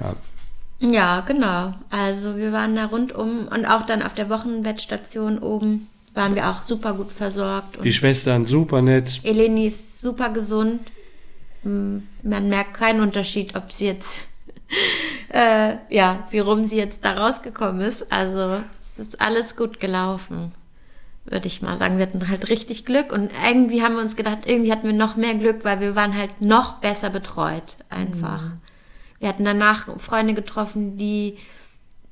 Ja. 0.00 0.14
Ja, 0.80 1.20
genau. 1.20 1.74
Also 1.90 2.36
wir 2.36 2.50
waren 2.52 2.74
da 2.74 2.86
rundum 2.86 3.46
und 3.48 3.64
auch 3.66 3.86
dann 3.86 4.02
auf 4.02 4.14
der 4.14 4.28
Wochenbettstation 4.28 5.38
oben 5.38 5.86
waren 6.14 6.34
wir 6.34 6.50
auch 6.50 6.62
super 6.62 6.92
gut 6.94 7.12
versorgt. 7.12 7.76
Und 7.78 7.84
Die 7.84 7.92
Schwestern 7.92 8.44
super 8.46 8.82
nett. 8.82 9.20
Eleni 9.22 9.68
ist 9.68 10.00
super 10.00 10.28
gesund. 10.30 10.80
Man 11.62 12.48
merkt 12.48 12.74
keinen 12.74 13.00
Unterschied, 13.00 13.54
ob 13.54 13.70
sie 13.70 13.86
jetzt, 13.86 14.26
äh, 15.28 15.76
ja, 15.88 16.26
wie 16.30 16.38
rum 16.38 16.64
sie 16.64 16.76
jetzt 16.76 17.04
da 17.04 17.14
rausgekommen 17.14 17.80
ist. 17.80 18.12
Also 18.12 18.62
es 18.80 18.98
ist 18.98 19.20
alles 19.20 19.56
gut 19.56 19.80
gelaufen, 19.80 20.52
würde 21.24 21.46
ich 21.46 21.62
mal 21.62 21.78
sagen. 21.78 21.98
Wir 21.98 22.06
hatten 22.06 22.28
halt 22.28 22.48
richtig 22.48 22.84
Glück 22.84 23.12
und 23.12 23.30
irgendwie 23.46 23.82
haben 23.82 23.94
wir 23.94 24.02
uns 24.02 24.16
gedacht, 24.16 24.38
irgendwie 24.44 24.72
hatten 24.72 24.86
wir 24.86 24.94
noch 24.94 25.16
mehr 25.16 25.34
Glück, 25.34 25.64
weil 25.64 25.80
wir 25.80 25.94
waren 25.94 26.16
halt 26.16 26.40
noch 26.40 26.80
besser 26.80 27.10
betreut 27.10 27.76
einfach. 27.90 28.50
Wir 29.18 29.28
hatten 29.28 29.44
danach 29.44 29.88
Freunde 29.98 30.34
getroffen, 30.34 30.96
die 30.96 31.36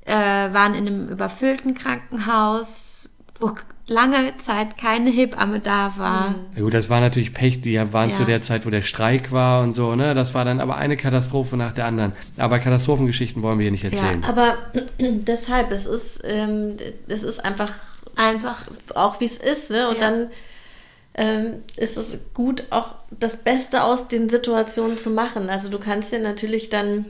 äh, 0.05 0.13
waren 0.13 0.73
in 0.73 0.87
einem 0.87 1.09
überfüllten 1.09 1.75
Krankenhaus, 1.75 3.09
wo 3.39 3.53
lange 3.87 4.37
Zeit 4.37 4.77
keine 4.77 5.09
Hebamme 5.09 5.59
da 5.59 5.93
war. 5.97 6.35
Ja 6.55 6.61
gut, 6.61 6.73
das 6.73 6.89
war 6.89 6.99
natürlich 7.01 7.33
Pech, 7.33 7.61
die 7.61 7.71
ja 7.73 7.91
waren 7.93 8.09
Ja. 8.09 8.15
zu 8.15 8.25
der 8.25 8.41
Zeit, 8.41 8.65
wo 8.65 8.69
der 8.69 8.81
Streik 8.81 9.31
war 9.31 9.63
und 9.63 9.73
so, 9.73 9.95
ne? 9.95 10.13
Das 10.13 10.33
war 10.33 10.45
dann 10.45 10.59
aber 10.61 10.75
eine 10.77 10.97
Katastrophe 10.97 11.57
nach 11.57 11.73
der 11.73 11.85
anderen. 11.85 12.13
Aber 12.37 12.59
Katastrophengeschichten 12.59 13.41
wollen 13.41 13.59
wir 13.59 13.63
hier 13.63 13.71
nicht 13.71 13.83
erzählen. 13.83 14.23
Aber 14.23 14.57
deshalb, 14.99 15.71
es 15.71 15.85
ist, 15.87 16.21
ähm, 16.23 16.77
es 17.07 17.23
ist 17.23 17.43
einfach, 17.43 17.71
einfach 18.15 18.63
auch 18.95 19.19
wie 19.19 19.25
es 19.25 19.37
ist, 19.37 19.71
ne? 19.71 19.87
Und 19.89 20.01
Ja. 20.01 20.09
dann 20.09 20.27
ähm, 21.13 21.55
ist 21.75 21.97
es 21.97 22.17
gut, 22.33 22.63
auch 22.69 22.95
das 23.11 23.37
Beste 23.37 23.83
aus 23.83 24.07
den 24.07 24.29
Situationen 24.29 24.97
zu 24.97 25.09
machen. 25.09 25.49
Also 25.49 25.69
du 25.69 25.77
kannst 25.77 26.13
dir 26.13 26.19
natürlich 26.19 26.69
dann, 26.69 27.05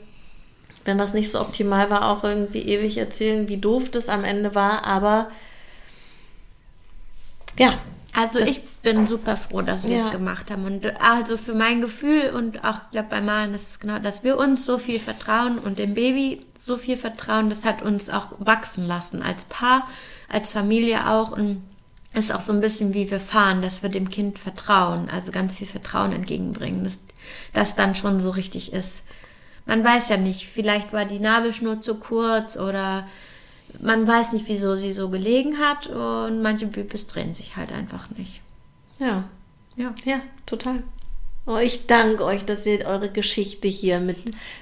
wenn 0.85 0.97
was 0.97 1.13
nicht 1.13 1.29
so 1.29 1.39
optimal 1.39 1.91
war, 1.91 2.09
auch 2.09 2.23
irgendwie 2.23 2.61
ewig 2.61 2.97
erzählen, 2.97 3.47
wie 3.47 3.57
doof 3.57 3.89
das 3.91 4.09
am 4.09 4.23
Ende 4.23 4.55
war, 4.55 4.85
aber 4.85 5.29
ja, 7.57 7.73
Also 8.13 8.39
ich 8.39 8.61
bin 8.83 9.07
super 9.07 9.37
froh, 9.37 9.61
dass 9.61 9.87
wir 9.87 9.97
Ja. 9.97 10.05
es 10.05 10.11
gemacht 10.11 10.51
haben. 10.51 10.65
Und 10.65 11.01
also 11.01 11.37
für 11.37 11.53
mein 11.53 11.81
Gefühl 11.81 12.31
und 12.35 12.63
auch, 12.63 12.75
ich 12.85 12.91
glaube, 12.91 13.07
bei 13.09 13.21
Maren 13.21 13.53
ist 13.53 13.67
es 13.69 13.79
genau, 13.79 13.99
dass 13.99 14.23
wir 14.23 14.37
uns 14.37 14.65
so 14.65 14.77
viel 14.77 14.99
vertrauen 14.99 15.59
und 15.59 15.79
dem 15.79 15.93
Baby 15.93 16.45
so 16.57 16.77
viel 16.77 16.97
vertrauen, 16.97 17.49
das 17.49 17.63
hat 17.63 17.81
uns 17.81 18.09
auch 18.09 18.27
wachsen 18.39 18.85
lassen 18.87 19.21
als 19.23 19.45
Paar, 19.45 19.87
als 20.27 20.51
Familie 20.51 21.09
auch 21.09 21.31
und 21.31 21.61
ist 22.13 22.33
auch 22.33 22.41
so 22.41 22.51
ein 22.51 22.59
bisschen 22.59 22.93
wie 22.93 23.09
wir 23.09 23.21
fahren, 23.21 23.61
dass 23.61 23.81
wir 23.81 23.89
dem 23.89 24.09
Kind 24.09 24.37
vertrauen, 24.37 25.09
also 25.09 25.31
ganz 25.31 25.55
viel 25.57 25.67
Vertrauen 25.67 26.11
entgegenbringen, 26.11 26.83
dass 26.83 26.99
das 27.53 27.75
dann 27.75 27.95
schon 27.95 28.19
so 28.19 28.31
richtig 28.31 28.73
ist. 28.73 29.03
Man 29.65 29.83
weiß 29.85 30.09
ja 30.09 30.17
nicht, 30.17 30.47
vielleicht 30.47 30.91
war 30.91 31.05
die 31.05 31.19
Nabelschnur 31.19 31.79
zu 31.79 31.95
kurz 31.99 32.57
oder 32.57 33.07
man 33.79 34.07
weiß 34.07 34.33
nicht, 34.33 34.47
wieso 34.47 34.75
sie 34.75 34.93
so 34.93 35.09
gelegen 35.09 35.57
hat 35.59 35.87
und 35.87 36.41
manche 36.41 36.67
Babys 36.67 37.07
drehen 37.07 37.33
sich 37.33 37.55
halt 37.55 37.71
einfach 37.71 38.09
nicht. 38.11 38.41
ja, 38.99 39.23
Ja. 39.75 39.93
ja, 40.05 40.21
total. 40.45 40.83
Oh, 41.47 41.57
ich 41.57 41.87
danke 41.87 42.23
euch, 42.23 42.45
dass 42.45 42.65
ihr 42.67 42.85
eure 42.85 43.09
Geschichte 43.09 43.67
hier 43.67 43.99
mit 43.99 44.17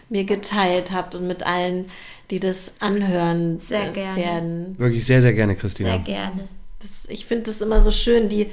mir 0.09 0.23
geteilt 0.23 0.91
habt 0.91 1.13
und 1.15 1.27
mit 1.27 1.45
allen, 1.45 1.85
die 2.31 2.39
das 2.39 2.71
anhören 2.79 3.59
Sehr 3.59 3.89
äh, 3.89 3.93
gerne. 3.93 4.17
werden. 4.17 4.75
Wirklich 4.79 5.05
sehr, 5.05 5.21
sehr 5.21 5.33
gerne, 5.33 5.55
Christina. 5.57 5.89
Sehr 5.89 5.99
gerne. 5.99 6.47
Das, 6.79 7.05
ich 7.09 7.25
finde 7.25 7.45
das 7.45 7.59
immer 7.59 7.81
so 7.81 7.91
schön, 7.91 8.29
die, 8.29 8.49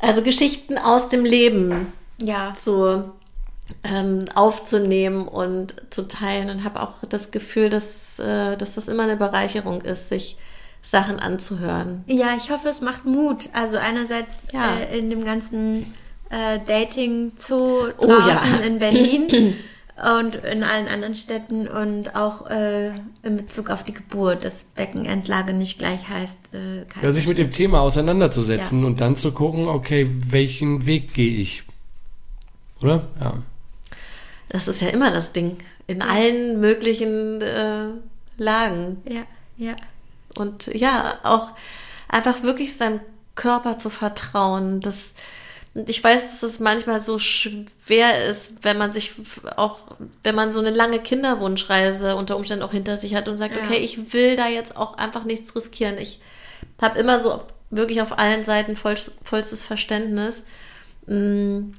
also 0.00 0.22
Geschichten 0.22 0.78
aus 0.78 1.10
dem 1.10 1.24
Leben 1.26 1.92
Ja. 2.22 2.54
zu 2.54 3.04
ähm, 3.84 4.26
aufzunehmen 4.34 5.26
und 5.28 5.74
zu 5.90 6.06
teilen 6.08 6.50
und 6.50 6.64
habe 6.64 6.80
auch 6.82 6.94
das 7.08 7.30
Gefühl, 7.30 7.68
dass, 7.68 8.18
äh, 8.18 8.56
dass 8.56 8.74
das 8.76 8.88
immer 8.88 9.02
eine 9.04 9.16
Bereicherung 9.16 9.80
ist, 9.82 10.08
sich 10.08 10.36
Sachen 10.82 11.18
anzuhören. 11.18 12.04
Ja, 12.06 12.36
ich 12.36 12.50
hoffe, 12.50 12.68
es 12.68 12.80
macht 12.80 13.04
Mut. 13.04 13.48
Also 13.52 13.76
einerseits 13.76 14.34
Ja. 14.52 14.76
äh, 14.76 14.98
in 14.98 15.10
dem 15.10 15.24
ganzen 15.24 15.94
äh, 16.30 16.58
Dating-Zoo 16.66 17.88
Oh, 17.98 18.06
draußen 18.06 18.28
ja. 18.28 18.66
in 18.66 18.78
Berlin 18.78 19.54
und 20.20 20.36
in 20.36 20.62
allen 20.62 20.86
anderen 20.88 21.14
Städten 21.16 21.66
und 21.66 22.14
auch 22.14 22.48
äh, 22.48 22.88
in 23.22 23.36
Bezug 23.36 23.70
auf 23.70 23.82
die 23.82 23.94
Geburt, 23.94 24.44
dass 24.44 24.62
Beckenendlage 24.62 25.52
nicht 25.52 25.78
gleich 25.78 26.08
heißt 26.08 26.38
äh, 26.52 26.84
Ja, 27.02 27.10
sich 27.10 27.26
mit 27.26 27.38
dem. 27.38 27.50
Thema 27.50 27.80
auseinanderzusetzen 27.80 28.80
Ja. 28.82 28.86
und 28.86 29.00
dann 29.00 29.16
zu 29.16 29.32
gucken, 29.32 29.66
okay, 29.68 30.08
welchen 30.28 30.86
Weg 30.86 31.14
gehe 31.14 31.36
ich? 31.36 31.64
Oder? 32.82 33.08
Ja. 33.20 33.34
Das 34.56 34.68
ist 34.68 34.80
ja 34.80 34.88
immer 34.88 35.10
das 35.10 35.32
Ding. 35.32 35.58
In 35.86 36.00
allen 36.00 36.60
möglichen 36.60 37.42
äh, 37.42 37.88
Lagen. 38.38 39.02
Ja, 39.06 39.26
ja. 39.58 39.76
Und 40.38 40.68
ja, 40.68 41.18
auch 41.24 41.52
einfach 42.08 42.42
wirklich 42.42 42.74
seinem 42.74 43.00
Körper 43.34 43.78
zu 43.78 43.90
vertrauen. 43.90 44.80
Das, 44.80 45.12
ich 45.74 46.02
weiß, 46.02 46.30
dass 46.30 46.42
es 46.42 46.58
manchmal 46.58 47.02
so 47.02 47.18
schwer 47.18 48.26
ist, 48.26 48.64
wenn 48.64 48.78
man 48.78 48.92
sich 48.92 49.12
auch, 49.56 49.80
wenn 50.22 50.34
man 50.34 50.54
so 50.54 50.60
eine 50.60 50.70
lange 50.70 51.00
Kinderwunschreise 51.00 52.16
unter 52.16 52.36
Umständen 52.36 52.64
auch 52.64 52.72
hinter 52.72 52.96
sich 52.96 53.14
hat 53.14 53.28
und 53.28 53.36
sagt, 53.36 53.56
Ja. 53.56 53.62
okay, 53.62 53.76
ich 53.76 54.14
will 54.14 54.36
da 54.36 54.48
jetzt 54.48 54.74
auch 54.74 54.96
einfach 54.96 55.24
nichts 55.24 55.54
riskieren. 55.54 55.98
Ich 55.98 56.20
habe 56.80 56.98
immer 56.98 57.20
so 57.20 57.42
wirklich 57.68 58.00
auf 58.00 58.18
allen 58.18 58.42
Seiten 58.42 58.74
voll, 58.74 58.96
vollstes 59.22 59.66
Verständnis. 59.66 60.44
Mm, 61.06 61.72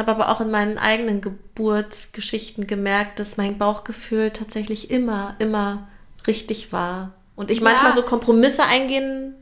Habe 0.00 0.10
aber 0.12 0.30
auch 0.30 0.40
in 0.40 0.50
meinen 0.50 0.78
eigenen 0.78 1.20
Geburtsgeschichten 1.20 2.66
gemerkt, 2.66 3.20
dass 3.20 3.36
mein 3.36 3.58
Bauchgefühl 3.58 4.30
tatsächlich 4.32 4.90
immer, 4.90 5.36
immer 5.38 5.88
richtig 6.26 6.72
war. 6.72 7.12
Und 7.36 7.50
ich 7.50 7.58
Ja. 7.58 7.64
manchmal 7.64 7.92
so 7.92 8.02
Kompromisse 8.02 8.64
eingehen 8.64 9.34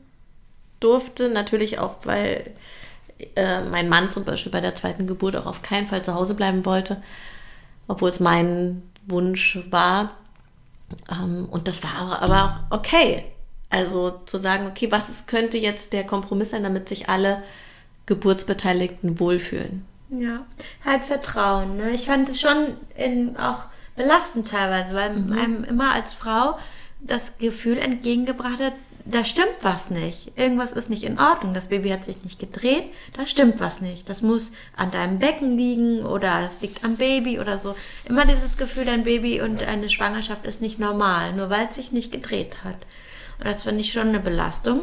durfte, 0.79 1.29
natürlich 1.29 1.79
auch, 1.79 1.97
weil 2.05 2.53
äh, 3.35 3.61
mein 3.63 3.89
Mann 3.89 4.11
zum 4.11 4.25
Beispiel 4.25 4.51
bei 4.51 4.61
der 4.61 4.75
zweiten 4.75 5.07
Geburt 5.07 5.35
auch 5.35 5.45
auf 5.45 5.61
keinen 5.61 5.87
Fall 5.87 6.01
zu 6.03 6.13
Hause 6.13 6.35
bleiben 6.35 6.65
wollte, 6.65 7.01
obwohl 7.87 8.09
es 8.09 8.19
mein 8.19 8.83
Wunsch 9.07 9.59
war. 9.71 10.11
Ähm, 11.11 11.47
und 11.49 11.67
das 11.67 11.83
war 11.83 12.21
aber 12.21 12.45
auch 12.71 12.77
okay. 12.77 13.25
Also 13.69 14.11
zu 14.25 14.37
sagen, 14.37 14.67
okay, 14.67 14.91
was 14.91 15.09
ist, 15.09 15.27
könnte 15.27 15.57
jetzt 15.57 15.93
der 15.93 16.05
Kompromiss 16.05 16.49
sein, 16.51 16.63
damit 16.63 16.89
sich 16.89 17.07
alle 17.09 17.43
Geburtsbeteiligten 18.07 19.19
wohlfühlen? 19.19 19.85
Ja, 20.09 20.45
halt 20.83 21.03
Vertrauen. 21.03 21.77
Ne? 21.77 21.91
Ich 21.91 22.05
fand 22.05 22.29
es 22.29 22.41
schon 22.41 22.77
in, 22.95 23.37
auch 23.37 23.65
belastend 23.95 24.49
teilweise, 24.49 24.93
weil 24.93 25.11
einem 25.11 25.63
immer 25.63 25.93
als 25.93 26.13
Frau 26.13 26.57
das 27.01 27.37
Gefühl 27.37 27.77
entgegengebracht 27.77 28.59
hat, 28.59 28.73
da 29.05 29.25
stimmt 29.25 29.57
was 29.61 29.89
nicht. 29.89 30.37
Irgendwas 30.37 30.71
ist 30.71 30.89
nicht 30.89 31.03
in 31.03 31.19
Ordnung. 31.19 31.53
Das 31.53 31.67
Baby 31.67 31.89
hat 31.89 32.05
sich 32.05 32.23
nicht 32.23 32.39
gedreht, 32.39 32.85
da 33.13 33.25
stimmt 33.25 33.59
was 33.59 33.81
nicht. 33.81 34.07
Das 34.07 34.21
muss 34.21 34.51
an 34.75 34.91
deinem 34.91 35.19
Becken 35.19 35.57
liegen 35.57 36.05
oder 36.05 36.41
es 36.45 36.61
liegt 36.61 36.83
am 36.83 36.95
Baby 36.95 37.39
oder 37.39 37.57
so. 37.57 37.75
Immer 38.05 38.25
dieses 38.25 38.57
Gefühl, 38.57 38.85
dein 38.85 39.03
Baby 39.03 39.41
und 39.41 39.63
eine 39.63 39.89
Schwangerschaft 39.89 40.45
ist 40.45 40.61
nicht 40.61 40.79
normal, 40.79 41.33
nur 41.33 41.49
weil 41.49 41.67
es 41.67 41.75
sich 41.75 41.91
nicht 41.91 42.11
gedreht 42.11 42.63
hat. 42.63 42.77
Und 43.39 43.47
das 43.47 43.63
finde 43.63 43.81
ich 43.81 43.91
schon 43.91 44.09
eine 44.09 44.19
Belastung. 44.19 44.81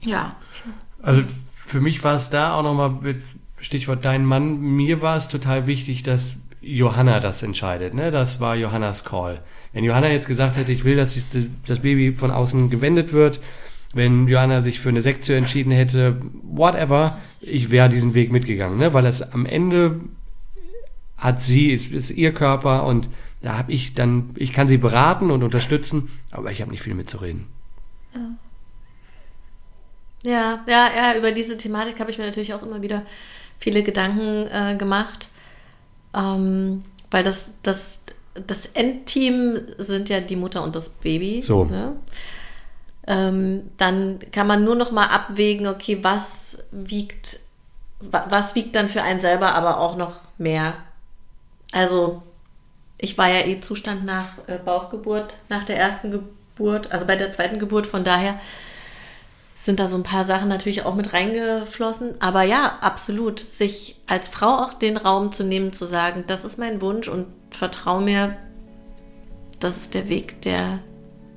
Ja. 0.00 0.36
Also 1.02 1.22
für 1.66 1.80
mich 1.80 2.02
war 2.04 2.16
es 2.16 2.30
da 2.30 2.54
auch 2.54 2.62
nochmal, 2.62 2.98
Stichwort 3.60 4.04
dein 4.04 4.24
Mann, 4.24 4.60
mir 4.60 5.02
war 5.02 5.16
es 5.16 5.28
total 5.28 5.66
wichtig, 5.66 6.02
dass 6.02 6.34
Johanna 6.60 7.20
das 7.20 7.42
entscheidet. 7.42 7.94
Ne? 7.94 8.10
Das 8.10 8.40
war 8.40 8.56
Johannas 8.56 9.04
Call. 9.04 9.40
Wenn 9.72 9.84
Johanna 9.84 10.10
jetzt 10.10 10.26
gesagt 10.26 10.56
hätte, 10.56 10.72
ich 10.72 10.84
will, 10.84 10.96
dass 10.96 11.14
sich 11.14 11.24
das- 11.66 11.78
Baby 11.80 12.12
von 12.12 12.30
außen 12.30 12.70
gewendet 12.70 13.12
wird, 13.12 13.40
wenn 13.94 14.28
Johanna 14.28 14.60
sich 14.62 14.80
für 14.80 14.88
eine 14.88 15.02
Sektio 15.02 15.34
entschieden 15.34 15.70
hätte, 15.70 16.20
whatever, 16.42 17.18
ich 17.40 17.70
wäre 17.70 17.88
diesen 17.88 18.14
Weg 18.14 18.32
mitgegangen, 18.32 18.78
ne? 18.78 18.92
weil 18.92 19.02
das 19.02 19.32
am 19.32 19.46
Ende 19.46 20.00
hat 21.16 21.42
sie, 21.42 21.70
ist, 21.70 21.90
ist 21.90 22.10
ihr 22.10 22.32
Körper 22.32 22.84
und 22.84 23.08
da 23.42 23.56
habe 23.56 23.72
ich 23.72 23.94
dann, 23.94 24.30
ich 24.36 24.52
kann 24.52 24.68
sie 24.68 24.78
beraten 24.78 25.30
und 25.30 25.42
unterstützen, 25.42 26.10
aber 26.30 26.50
ich 26.50 26.60
habe 26.60 26.70
nicht 26.70 26.82
viel 26.82 26.94
mitzureden. 26.94 27.46
Ja, 30.24 30.64
ja, 30.68 30.88
ja, 30.96 31.16
über 31.16 31.30
diese 31.30 31.56
Thematik 31.56 32.00
habe 32.00 32.10
ich 32.10 32.18
mir 32.18 32.26
natürlich 32.26 32.52
auch 32.52 32.62
immer 32.64 32.82
wieder 32.82 33.02
viele 33.58 33.82
Gedanken 33.82 34.46
äh, 34.46 34.76
gemacht. 34.76 35.28
Ähm, 36.14 36.84
weil 37.10 37.22
das, 37.22 37.54
das, 37.62 38.00
das 38.46 38.66
Endteam 38.66 39.60
sind 39.78 40.08
ja 40.08 40.20
die 40.20 40.36
Mutter 40.36 40.62
und 40.62 40.74
das 40.76 40.88
Baby. 40.88 41.42
So. 41.42 41.64
Ne? 41.64 41.96
Ähm, 43.06 43.70
dann 43.78 44.18
kann 44.32 44.46
man 44.46 44.64
nur 44.64 44.74
noch 44.74 44.90
mal 44.92 45.06
abwägen, 45.06 45.66
okay, 45.66 45.98
was 46.02 46.64
wiegt, 46.70 47.40
wa- 48.00 48.26
was 48.28 48.54
wiegt 48.54 48.76
dann 48.76 48.88
für 48.88 49.02
einen 49.02 49.20
selber 49.20 49.54
aber 49.54 49.80
auch 49.80 49.96
noch 49.96 50.16
mehr. 50.36 50.74
Also, 51.72 52.22
ich 52.98 53.16
war 53.16 53.28
ja 53.28 53.46
eh 53.46 53.60
Zustand 53.60 54.04
nach 54.04 54.26
äh, 54.46 54.58
Bauchgeburt, 54.58 55.34
nach 55.48 55.64
der 55.64 55.78
ersten 55.78 56.10
Geburt, 56.10 56.92
also 56.92 57.06
bei 57.06 57.16
der 57.16 57.32
zweiten 57.32 57.58
Geburt, 57.58 57.86
von 57.86 58.04
daher 58.04 58.38
sind 59.60 59.80
da 59.80 59.86
so 59.88 59.96
ein 59.96 60.02
paar 60.02 60.24
Sachen 60.24 60.48
natürlich 60.48 60.84
auch 60.84 60.94
mit 60.94 61.12
reingeflossen. 61.12 62.12
Aber 62.20 62.42
ja, 62.44 62.78
absolut. 62.80 63.40
Sich 63.40 63.96
als 64.06 64.28
Frau 64.28 64.46
auch 64.64 64.72
den 64.74 64.96
Raum 64.96 65.32
zu 65.32 65.44
nehmen, 65.44 65.72
zu 65.72 65.84
sagen, 65.84 66.24
das 66.26 66.44
ist 66.44 66.58
mein 66.58 66.80
Wunsch 66.80 67.08
und 67.08 67.26
vertrau 67.50 68.00
mir, 68.00 68.36
das 69.60 69.76
ist 69.76 69.94
der 69.94 70.08
Weg, 70.08 70.40
der. 70.42 70.78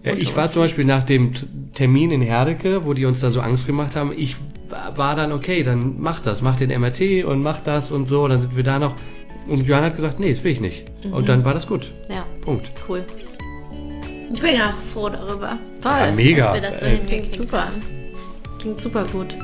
Ja, 0.03 0.13
ich 0.13 0.35
war 0.35 0.49
zum 0.49 0.63
Beispiel 0.63 0.85
nach 0.85 1.03
dem 1.03 1.31
Termin 1.73 2.11
in 2.11 2.21
Herdecke, 2.21 2.85
wo 2.85 2.93
die 2.93 3.05
uns 3.05 3.19
da 3.19 3.29
so 3.29 3.39
Angst 3.41 3.67
gemacht 3.67 3.95
haben, 3.95 4.11
ich 4.15 4.35
wa- 4.69 4.93
war 4.95 5.15
dann, 5.15 5.31
okay, 5.31 5.61
dann 5.63 5.95
mach 5.99 6.19
das, 6.21 6.41
mach 6.41 6.57
den 6.57 6.69
MRT 6.71 7.23
und 7.23 7.43
mach 7.43 7.59
das 7.61 7.91
und 7.91 8.07
so, 8.07 8.27
dann 8.27 8.41
sind 8.41 8.55
wir 8.55 8.63
da 8.63 8.79
noch. 8.79 8.95
Und 9.47 9.67
Johann 9.67 9.83
hat 9.83 9.95
gesagt, 9.95 10.19
nee, 10.19 10.31
das 10.33 10.43
will 10.43 10.51
ich 10.53 10.61
nicht. 10.61 10.85
Und 11.11 11.27
dann 11.29 11.43
war 11.45 11.53
das 11.53 11.67
gut. 11.67 11.91
Ja, 12.09 12.25
Punkt. 12.41 12.67
cool. 12.89 13.03
Ich 14.33 14.39
bin 14.41 14.59
auch 14.61 14.73
froh 14.93 15.09
darüber, 15.09 15.57
Toll. 15.81 15.91
Ja, 15.99 16.11
mega. 16.11 16.45
dass 16.45 16.53
wir 16.53 16.61
das 16.61 16.79
so 16.79 16.85
Äh, 16.85 17.33
super. 17.35 17.67
Klingt 18.61 18.79
super 18.79 19.05
gut. 19.05 19.35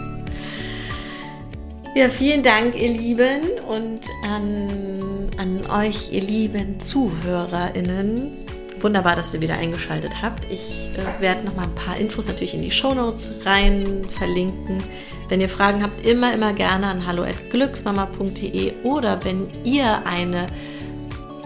Ja, 1.95 2.07
vielen 2.07 2.43
Dank, 2.43 2.79
ihr 2.79 2.89
Lieben, 2.89 3.41
und 3.67 4.01
an, 4.23 5.27
an 5.37 5.61
euch, 5.71 6.11
ihr 6.11 6.21
lieben 6.21 6.79
ZuhörerInnen. 6.79 8.31
Wunderbar, 8.79 9.15
dass 9.15 9.33
ihr 9.33 9.41
wieder 9.41 9.55
eingeschaltet 9.55 10.21
habt. 10.21 10.45
Ich 10.51 10.89
äh, 10.93 11.19
werde 11.19 11.43
noch 11.43 11.55
mal 11.55 11.63
ein 11.63 11.73
paar 11.73 11.97
Infos 11.97 12.27
natürlich 12.27 12.53
in 12.53 12.61
die 12.61 12.69
Shownotes 12.69 13.33
rein 13.43 14.05
verlinken. 14.07 14.83
Wenn 15.29 15.41
ihr 15.41 15.49
Fragen 15.49 15.81
habt, 15.81 16.05
immer, 16.05 16.31
immer 16.31 16.53
gerne 16.53 16.85
an 16.85 17.07
hallo@glücksmama.de 17.07 18.73
oder 18.83 19.25
wenn 19.25 19.47
ihr 19.63 20.05
eine 20.05 20.45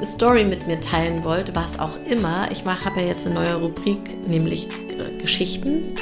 Story 0.03 0.43
mit 0.43 0.67
mir 0.67 0.81
teilen 0.81 1.23
wollt, 1.23 1.55
was 1.55 1.79
auch 1.79 1.97
immer. 2.09 2.51
Ich 2.51 2.65
habe 2.65 2.99
ja 2.99 3.07
jetzt 3.07 3.25
eine 3.25 3.35
neue 3.35 3.55
Rubrik, 3.55 4.27
nämlich 4.27 4.67
äh, 4.67 5.17
Geschichten 5.21 5.95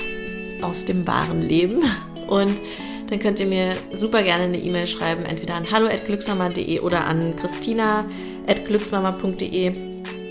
aus 0.62 0.86
dem 0.86 1.08
wahren 1.08 1.42
Leben. 1.42 1.82
Und 2.28 2.62
dann 3.10 3.20
könnt 3.20 3.40
ihr 3.40 3.48
mir 3.48 3.76
super 3.94 4.22
gerne 4.22 4.44
eine 4.46 4.60
E-Mail 4.60 4.88
schreiben, 4.88 5.26
entweder 5.26 5.56
an 5.56 5.72
hallo@glücksmama.de 5.72 6.82
oder 6.82 7.06
an 7.06 7.36
christina@glücksmama.de. 7.36 9.72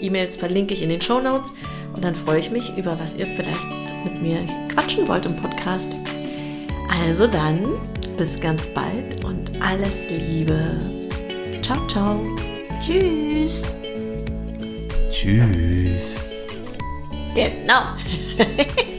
E-Mails 0.01 0.37
verlinke 0.37 0.75
ich 0.75 0.83
in 0.83 0.91
den 0.91 1.01
Show 1.01 1.19
Notes 1.21 1.51
und 1.95 2.05
dann 2.05 2.15
freue 2.15 2.39
ich 2.39 2.53
mich 2.53 2.73
über 2.77 3.01
was 3.01 3.17
ihr 3.17 3.27
vielleicht 3.27 3.67
mit 4.05 4.23
mir 4.23 4.47
quatschen 4.73 5.09
wollt 5.09 5.27
im 5.27 5.35
Podcast. 5.37 5.97
Also 6.89 7.27
dann, 7.27 7.67
bis 8.17 8.41
ganz 8.41 8.65
bald 8.67 9.25
und 9.25 9.51
alles 9.61 9.95
Liebe. 10.31 10.79
Ciao, 11.63 11.85
ciao. 11.89 12.25
Tschüss. 12.81 13.65
Tschüss. 15.11 16.15
Genau. 17.35 17.83